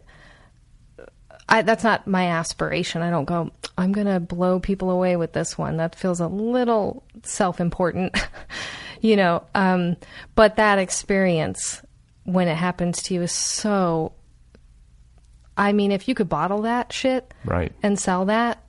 [1.46, 3.02] I, that's not my aspiration.
[3.02, 5.76] I don't go, I'm going to blow people away with this one.
[5.76, 8.16] That feels a little self important,
[9.02, 9.42] you know.
[9.54, 9.96] Um,
[10.36, 11.82] but that experience,
[12.24, 14.12] when it happens to you, is so.
[15.56, 17.72] I mean, if you could bottle that shit Right.
[17.82, 18.62] and sell that,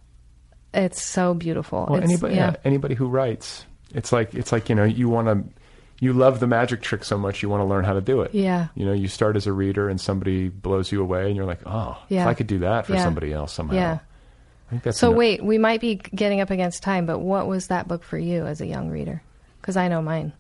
[0.74, 1.86] it's so beautiful.
[1.90, 2.56] Well, It's- anybody, yeah.
[2.66, 5.62] anybody who writes, it's like it's like you know, you want to,
[6.00, 8.34] you love the magic trick so much, you want to learn how to do it.
[8.34, 8.68] Yeah.
[8.76, 11.62] You know, you start as a reader, and somebody blows you away, and you're like,
[11.66, 13.04] oh, if I could do that for Yeah.
[13.04, 13.76] somebody else somehow.
[13.76, 14.00] Yeah.
[14.68, 17.48] I think that's So an- wait, we might be getting up against time, but what
[17.48, 19.22] was that book for you as a young reader?
[19.62, 20.34] Because I know mine.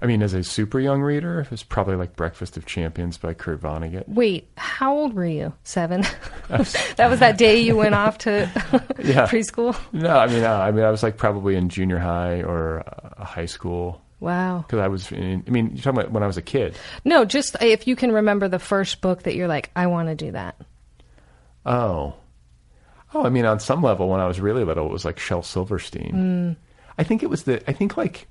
[0.00, 3.34] I mean, as a super young reader, it was probably like Breakfast of Champions by
[3.34, 4.08] Kurt Vonnegut.
[4.08, 5.52] Wait, how old were you?
[5.62, 6.00] Seven.
[6.48, 8.50] that was that day you went off to
[8.98, 9.28] Yeah.
[9.28, 9.76] preschool.
[9.92, 12.82] No, I mean, uh, I mean, I was like probably in junior high or
[13.16, 14.64] uh, high school Wow.
[14.66, 16.76] because I was, I mean, you're talking about when I was a kid.
[17.04, 20.14] No, just if you can remember the first book that you're like, I want to
[20.14, 20.56] do that.
[21.66, 22.14] Oh.
[23.14, 25.42] Oh, I mean, on some level, when I was really little, it was like Shel
[25.42, 26.10] Silverstein.
[26.10, 26.52] Hmm.
[26.98, 27.68] I think it was the.
[27.68, 28.26] I think like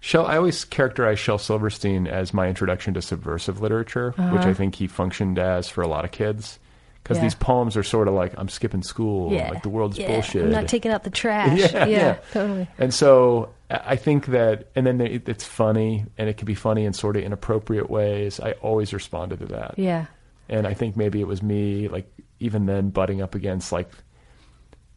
[0.00, 0.26] Shel.
[0.26, 4.34] I always characterize Shel Silverstein as my introduction to subversive literature, uh-huh.
[4.36, 6.58] which I think he functioned as for a lot of kids.
[7.02, 7.22] Because Yeah.
[7.24, 10.44] these poems are sort of like I'm skipping school, like the world's bullshit.
[10.44, 11.60] I'm not taking out the trash.
[11.72, 12.16] Yeah, yeah, yeah.
[12.32, 12.68] totally.
[12.78, 16.84] And so I think that, and then it- it's funny, and it can be funny
[16.84, 18.38] in sort of inappropriate ways.
[18.40, 19.74] I always responded to that.
[19.78, 20.06] Yeah.
[20.48, 23.90] and I think maybe it was me, like even then, butting up against like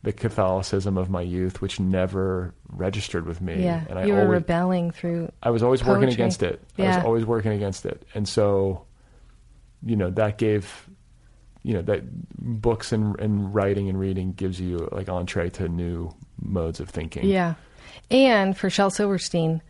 [0.04, 3.64] the Catholicism of my youth, which never registered with me.
[3.64, 3.84] Yeah.
[3.90, 5.32] and I you were always, rebelling through.
[5.42, 6.62] I was always working against it.
[6.78, 6.94] Yeah.
[6.94, 8.86] I was always working against it, and so,
[9.84, 10.88] you know, that gave,
[11.64, 12.04] you know, that
[12.62, 17.26] books and and writing and reading gives you like entree to new modes of thinking.
[17.26, 17.56] Yeah.
[18.12, 19.62] And for Shel Silverstein,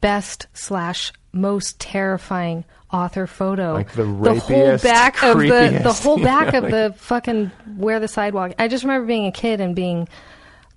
[0.00, 3.74] best slash most terrifying author photo.
[3.74, 8.00] Like the whole rapiest, back of the the whole back Yeah, of the fucking where
[8.00, 8.52] the sidewalk.
[8.58, 10.08] I just remember being a kid and being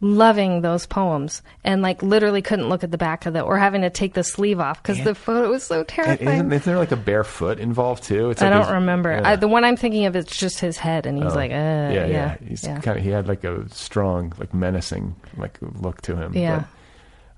[0.03, 3.81] loving those poems and like literally couldn't look at the back of the or having
[3.81, 6.27] to take the sleeve off because the photo was so terrifying.
[6.27, 8.31] isn't, isn't there like a bare foot involved too?
[8.31, 9.11] It's I like don't his- remember.
[9.11, 9.29] yeah.
[9.29, 11.35] I, the one I'm thinking of is just his head, and he's Oh.
[11.35, 12.35] like, uh, yeah, yeah, yeah.
[12.47, 12.79] He's yeah.
[12.79, 16.33] kind of he had like a strong, like menacing, like look to him.
[16.35, 16.59] Yeah.
[16.61, 16.67] But,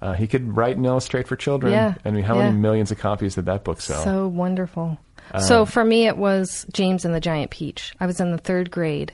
[0.04, 1.72] uh, he could write and illustrate for children.
[1.72, 2.48] Yeah, I mean, how yeah.
[2.48, 4.04] many millions of copies did that book sell?
[4.04, 4.98] So wonderful.
[5.34, 7.96] Um, so for me, it was James and the Giant Peach.
[8.02, 9.14] I was in the third grade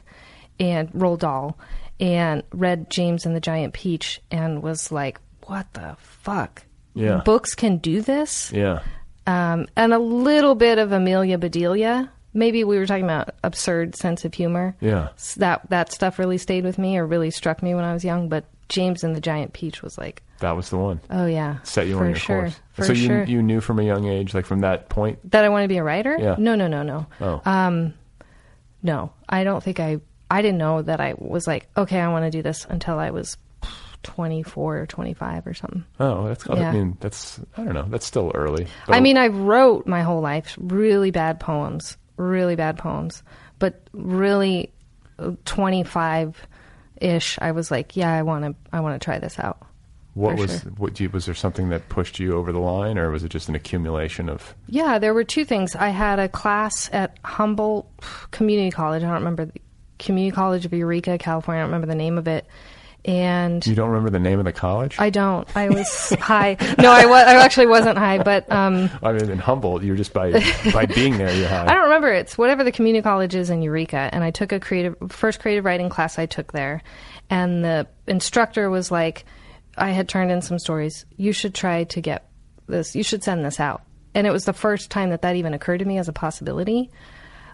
[0.59, 1.59] and Roald Dahl
[1.99, 6.63] and read James and the Giant Peach and was like, what the fuck?
[6.95, 7.21] Yeah.
[7.23, 8.51] Books can do this?
[8.51, 8.79] yeah.
[9.27, 12.11] Um, and a little bit of Amelia Bedelia.
[12.33, 14.75] Maybe we were talking about absurd sense of humor.
[14.81, 15.09] Yeah.
[15.37, 18.27] That, that stuff really stayed with me or really struck me when I was young.
[18.27, 21.01] But James and the Giant Peach was like, That was the one.
[21.09, 21.57] oh, yeah.
[21.63, 22.39] Set you for on your sure.
[22.41, 22.59] course.
[22.73, 23.23] For so you sure.
[23.25, 25.19] you knew from a young age, like from that point.
[25.31, 26.15] that I want to be a writer?
[26.19, 26.35] Yeah.
[26.37, 27.05] No, no, no, no.
[27.19, 27.93] Oh, Um,
[28.81, 29.99] No, I don't think I.
[30.31, 33.09] I didn't know that I was like, okay, I want to do this until I
[33.09, 33.35] was
[34.03, 35.83] 24 or 25 or something.
[35.99, 36.45] oh, that's.
[36.47, 36.69] yeah.
[36.69, 37.39] I mean, that's.
[37.57, 37.87] I don't know.
[37.89, 38.67] That's still early.
[38.87, 43.23] I mean, I wrote my whole life really bad poems, really bad poems,
[43.57, 44.71] but really
[45.45, 46.47] 25
[47.01, 47.37] ish.
[47.41, 49.57] I was like, yeah, I want to, I want to try this out.
[50.13, 50.71] what for was sure.
[50.77, 50.93] what?
[50.93, 53.49] Do you, was there something that pushed you over the line, or was it just
[53.49, 54.53] an accumulation of?
[54.67, 55.75] Yeah, there were two things.
[55.75, 57.87] I had a class at Humboldt
[58.31, 59.03] Community College.
[59.03, 59.61] I don't remember the
[59.97, 61.59] Community College of Eureka, California.
[61.59, 62.45] I don't remember the name of it.
[63.05, 64.97] And You don't remember the name of the college?
[64.99, 65.47] I don't.
[65.55, 66.57] I was high.
[66.77, 67.23] No, I, was.
[67.23, 70.31] I actually wasn't high, but um, I mean, in Humboldt, you're just by
[70.73, 71.65] by being there, you're high.
[71.67, 72.11] I don't remember.
[72.11, 75.63] It's whatever the community college is in Eureka, and I took a creative first creative
[75.63, 76.81] writing class I took there,
[77.29, 79.23] and the instructor was like,
[79.77, 81.05] I had turned in some stories.
[81.15, 82.29] You should try to get
[82.67, 82.97] this.
[82.97, 83.81] You should send this out,
[84.13, 86.91] and it was the first time that that even occurred to me as a possibility.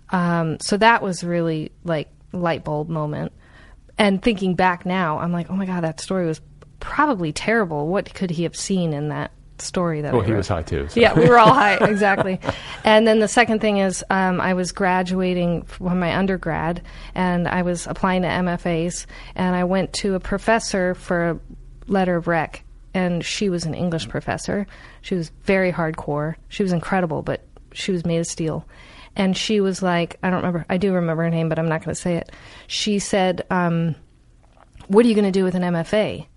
[0.10, 3.32] Um, so that was really like light bulb moment.
[3.98, 6.42] And thinking back now, I'm like, oh my god, that story was
[6.80, 7.88] probably terrible.
[7.88, 10.88] What could he have seen in that story that Well, he was high too.
[10.90, 12.40] so- Yeah, we were all high, exactly.
[12.84, 16.82] And then the second thing is, um, I was graduating from my undergrad,
[17.16, 19.06] and I was applying to MFAs,
[19.36, 21.40] and I went to a professor for a
[21.88, 22.64] letter of rec,
[22.94, 24.68] and she was an English professor.
[25.02, 26.36] She was very hardcore.
[26.50, 28.66] She was incredible, but she was made of steel.
[29.16, 31.84] And she was like, I don't remember, I do remember her name, but I'm not
[31.84, 32.32] going to say it.
[32.68, 33.96] She said, um,
[34.88, 36.28] What are you going to do with an MFA?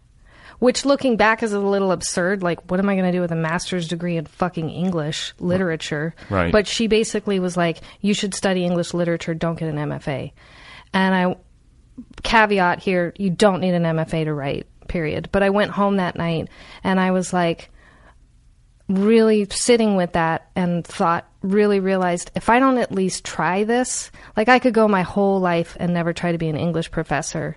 [0.61, 2.43] Which, looking back, is a little absurd.
[2.43, 6.17] Like, what am I going to do with a master's degree in fucking English literature?
[6.31, 6.51] Right.
[6.51, 10.33] But she basically was like, you should study English literature, don't get an MFA.
[10.93, 11.37] And I,
[12.23, 15.29] caveat here, you don't need an MFA to write, period.
[15.31, 16.49] But I went home that night
[16.83, 17.71] and I was like,
[18.89, 24.11] really sitting with that and thought, really realized if I don't at least try this,
[24.37, 27.57] like I could go my whole life and never try to be an English professor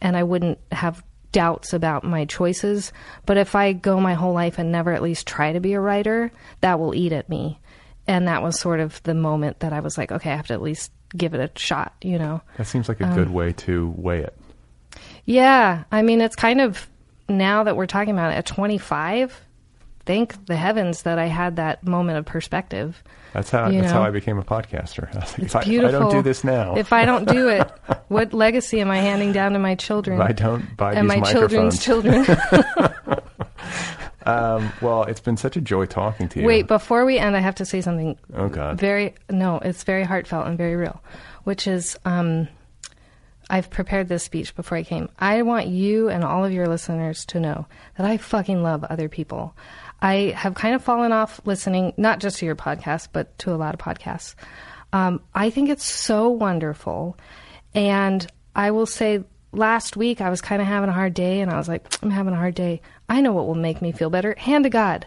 [0.00, 1.02] and I wouldn't have
[1.32, 2.92] doubts about my choices.
[3.26, 5.80] But if I go my whole life and never at least try to be a
[5.80, 6.30] writer,
[6.60, 7.58] that will eat at me.
[8.06, 10.54] And that was sort of the moment that I was like, okay, I have to
[10.54, 12.42] at least give it a shot, you know?
[12.58, 14.36] That seems like a Um, good way to weigh it.
[15.24, 16.86] Yeah, I mean, it's kind of
[17.28, 19.40] now that we're talking about it at 25.
[20.06, 23.02] Thank the heavens that I had that moment of perspective.
[23.32, 24.00] That's how you that's know.
[24.00, 25.08] how I became a podcaster.
[25.14, 27.48] I like, It's if I, if I don't do this now, if I don't do
[27.48, 27.70] it,
[28.08, 31.20] what legacy am I handing down to my children if I don't buy and my
[31.20, 32.24] children's children?
[34.26, 36.46] um, well, it's been such a joy talking to you.
[36.46, 40.04] Wait, before we end, I have to say something oh God, very no, it's very
[40.04, 41.02] heartfelt and very real,
[41.44, 42.48] which is um,
[43.50, 45.08] I've prepared this speech before I came.
[45.18, 47.66] I want you and all of your listeners to know
[47.96, 49.54] that I fucking love other people.
[50.04, 53.56] I have kind of fallen off listening, not just to your podcast, but to a
[53.56, 54.34] lot of podcasts.
[54.92, 57.16] Um, I think it's so wonderful.
[57.74, 61.50] And I will say, last week I was kind of having a hard day, and
[61.50, 62.82] I was like, I'm having a hard day.
[63.08, 64.34] I know what will make me feel better.
[64.36, 65.06] Hand to God.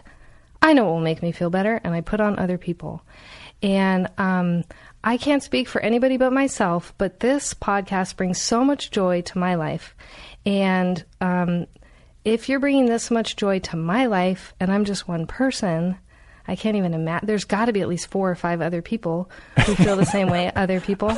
[0.60, 3.00] I know what will make me feel better, and I put on other people.
[3.62, 4.64] And um,
[5.04, 9.38] I can't speak for anybody but myself, but this podcast brings so much joy to
[9.38, 9.94] my life.
[10.44, 11.68] And um,
[12.24, 15.96] if you're bringing this much joy to my life and I'm just one person,
[16.46, 17.26] I can't even imagine.
[17.26, 19.30] There's got to be at least four or five other people
[19.66, 21.16] who feel the same way other people.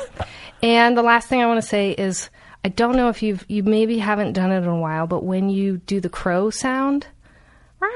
[0.62, 2.30] And the last thing I want to say is
[2.64, 5.48] I don't know if you've, you maybe haven't done it in a while, but when
[5.48, 7.06] you do the crow sound,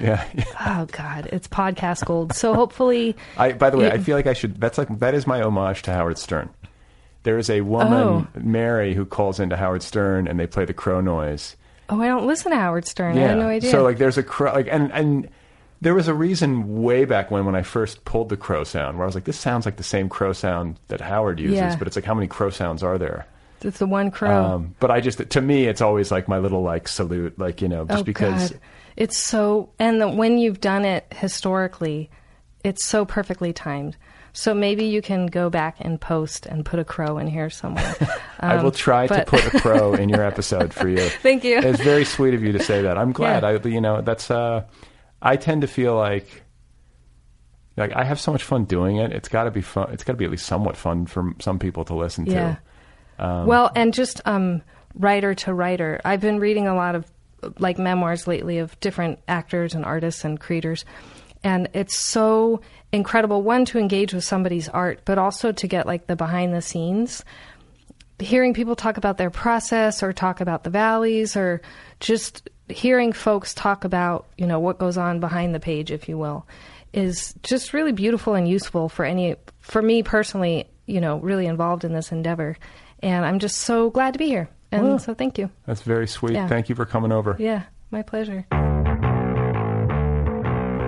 [0.00, 0.26] Yeah.
[0.60, 2.32] oh God, it's podcast gold.
[2.34, 4.58] So hopefully, I, by the way, I feel like I should.
[4.60, 6.48] That's like that is my homage to Howard Stern.
[7.24, 8.26] There is a woman, Oh.
[8.40, 11.56] Mary, who calls into Howard Stern, and they play the crow noise.
[11.88, 13.16] Oh, I don't listen to Howard Stern.
[13.18, 13.70] I had no idea.
[13.70, 15.28] So like, there's a crow, like, and and
[15.80, 19.04] there was a reason way back when when I first pulled the crow sound, where
[19.04, 21.76] I was like, this sounds like the same crow sound that Howard uses, Yeah.
[21.76, 23.26] but it's like, how many crow sounds are there?
[23.62, 24.44] it's the one crow.
[24.44, 27.68] Um, but I just, to me, it's always like my little like salute, like you
[27.68, 28.50] know, just oh because.
[28.50, 28.60] God.
[28.96, 32.10] it's so and the, when you've done it historically
[32.62, 33.96] it's so perfectly timed
[34.36, 37.94] so maybe you can go back and post and put a crow in here somewhere
[38.40, 41.08] I will Um, try to put a crow in your episode for you.
[41.08, 41.58] Thank you.
[41.58, 42.98] It's very sweet of you to say that.
[42.98, 43.42] I'm glad.
[43.44, 43.48] Yeah.
[43.64, 44.30] I, you know, that's.
[44.30, 44.64] Uh,
[45.22, 46.42] I tend to feel like,
[47.76, 49.12] like I have so much fun doing it.
[49.12, 49.90] It's got to be fun.
[49.92, 52.30] It's got to be at least somewhat fun for some people to listen to.
[52.32, 52.56] yeah
[53.18, 53.44] to.
[53.46, 54.60] well and just um
[54.96, 57.10] writer to writer i've been reading a lot of
[57.58, 60.84] like memoirs lately of different actors and artists and creators
[61.44, 62.60] and it's so
[62.90, 66.62] incredible one to engage with somebody's art but also to get like the behind the
[66.62, 67.24] scenes
[68.18, 71.60] hearing people talk about their process or talk about the valleys or
[72.00, 76.16] just hearing folks talk about you know what goes on behind the page if you
[76.16, 76.46] will
[76.92, 81.84] is just really beautiful and useful for any for me personally you know really involved
[81.84, 82.56] in this endeavor
[83.00, 84.98] and i'm just so glad to be here and Well.
[84.98, 86.34] so thank you That's very sweet.
[86.34, 86.48] Yeah.
[86.48, 87.36] Thank you for coming over.
[87.38, 88.46] yeah my pleasure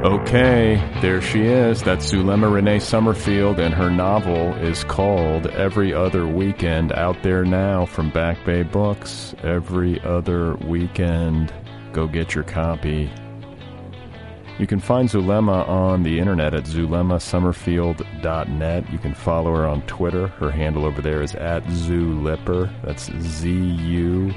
[0.07, 1.83] Okay, there she is.
[1.83, 7.87] That's Zulema Renee Summerfield, and her novel is called Every Other Weekend, out there now
[7.87, 9.35] from Back Bay Books.
[9.43, 11.53] Every Other Weekend.
[11.93, 13.11] Go get your copy.
[14.61, 18.93] You can find Zulema on the internet at zulemasummerfield.net.
[18.93, 20.29] You can follow her on Twitter.
[20.29, 22.73] Her handle over there is at Zulipper.
[22.85, 24.33] That's Z U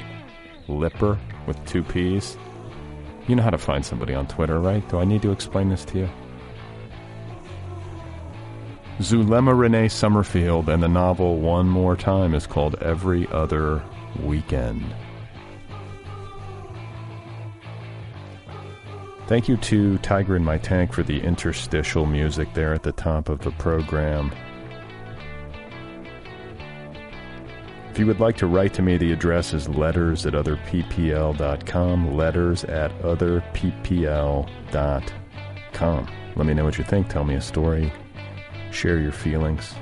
[0.68, 2.40] Lipper with two P's.
[3.30, 4.90] You know how to find somebody on Twitter, right?
[4.90, 6.10] Do I need to explain this to you?
[9.00, 13.84] Zulema Renee Summerfield and the novel One More Time is called Every Other
[14.24, 14.84] Weekend.
[19.28, 23.30] Thank you to Tiger in My Tank for the interstitial music there at the top
[23.30, 24.32] of the program.
[28.00, 32.16] If you would like to write to me, the address is letters at otherppl.com.
[32.16, 34.48] Letters at otherppl.com.
[36.38, 37.10] Let me know what you think.
[37.10, 37.92] Tell me a story.
[38.72, 39.76] Share your feelings.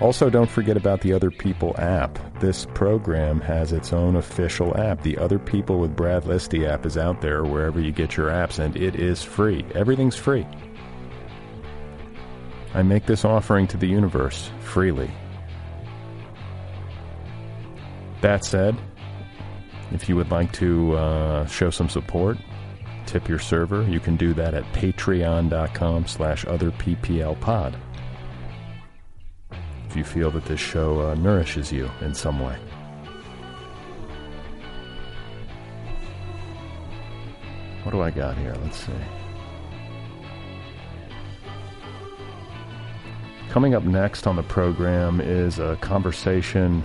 [0.00, 2.16] Also, don't forget about the Other People app.
[2.38, 5.02] This program has its own official app.
[5.02, 8.60] The Other People with Brad Listi app is out there wherever you get your apps,
[8.60, 9.66] and it is free.
[9.74, 10.46] Everything's free.
[12.74, 15.10] I make this offering to the universe freely.
[18.20, 18.76] That said,
[19.92, 22.36] if you would like to uh, show some support,
[23.06, 27.74] tip your server, you can do that at patreon.com slash otherpplpod
[29.88, 32.56] if you feel that this show uh, nourishes you in some way.
[37.84, 38.54] What do I got here?
[38.62, 38.92] Let's see.
[43.50, 46.84] Coming up next on the program is a conversation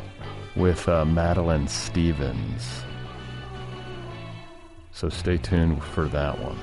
[0.55, 2.83] with uh, Madeline Stevens.
[4.91, 6.57] So stay tuned for that one.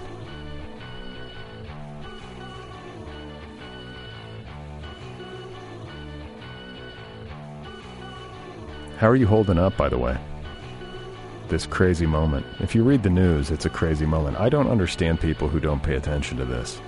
[8.96, 10.16] How are you holding up, by the way?
[11.48, 12.46] This crazy moment.
[12.58, 14.40] If you read the news, it's a crazy moment.
[14.40, 16.80] I don't understand people who don't pay attention to this.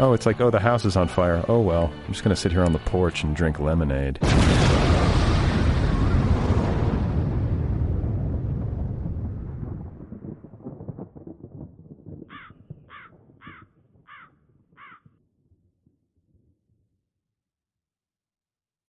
[0.00, 1.44] Oh, it's like, oh, the house is on fire.
[1.48, 4.18] Oh, well, I'm just going to sit here on the porch and drink lemonade.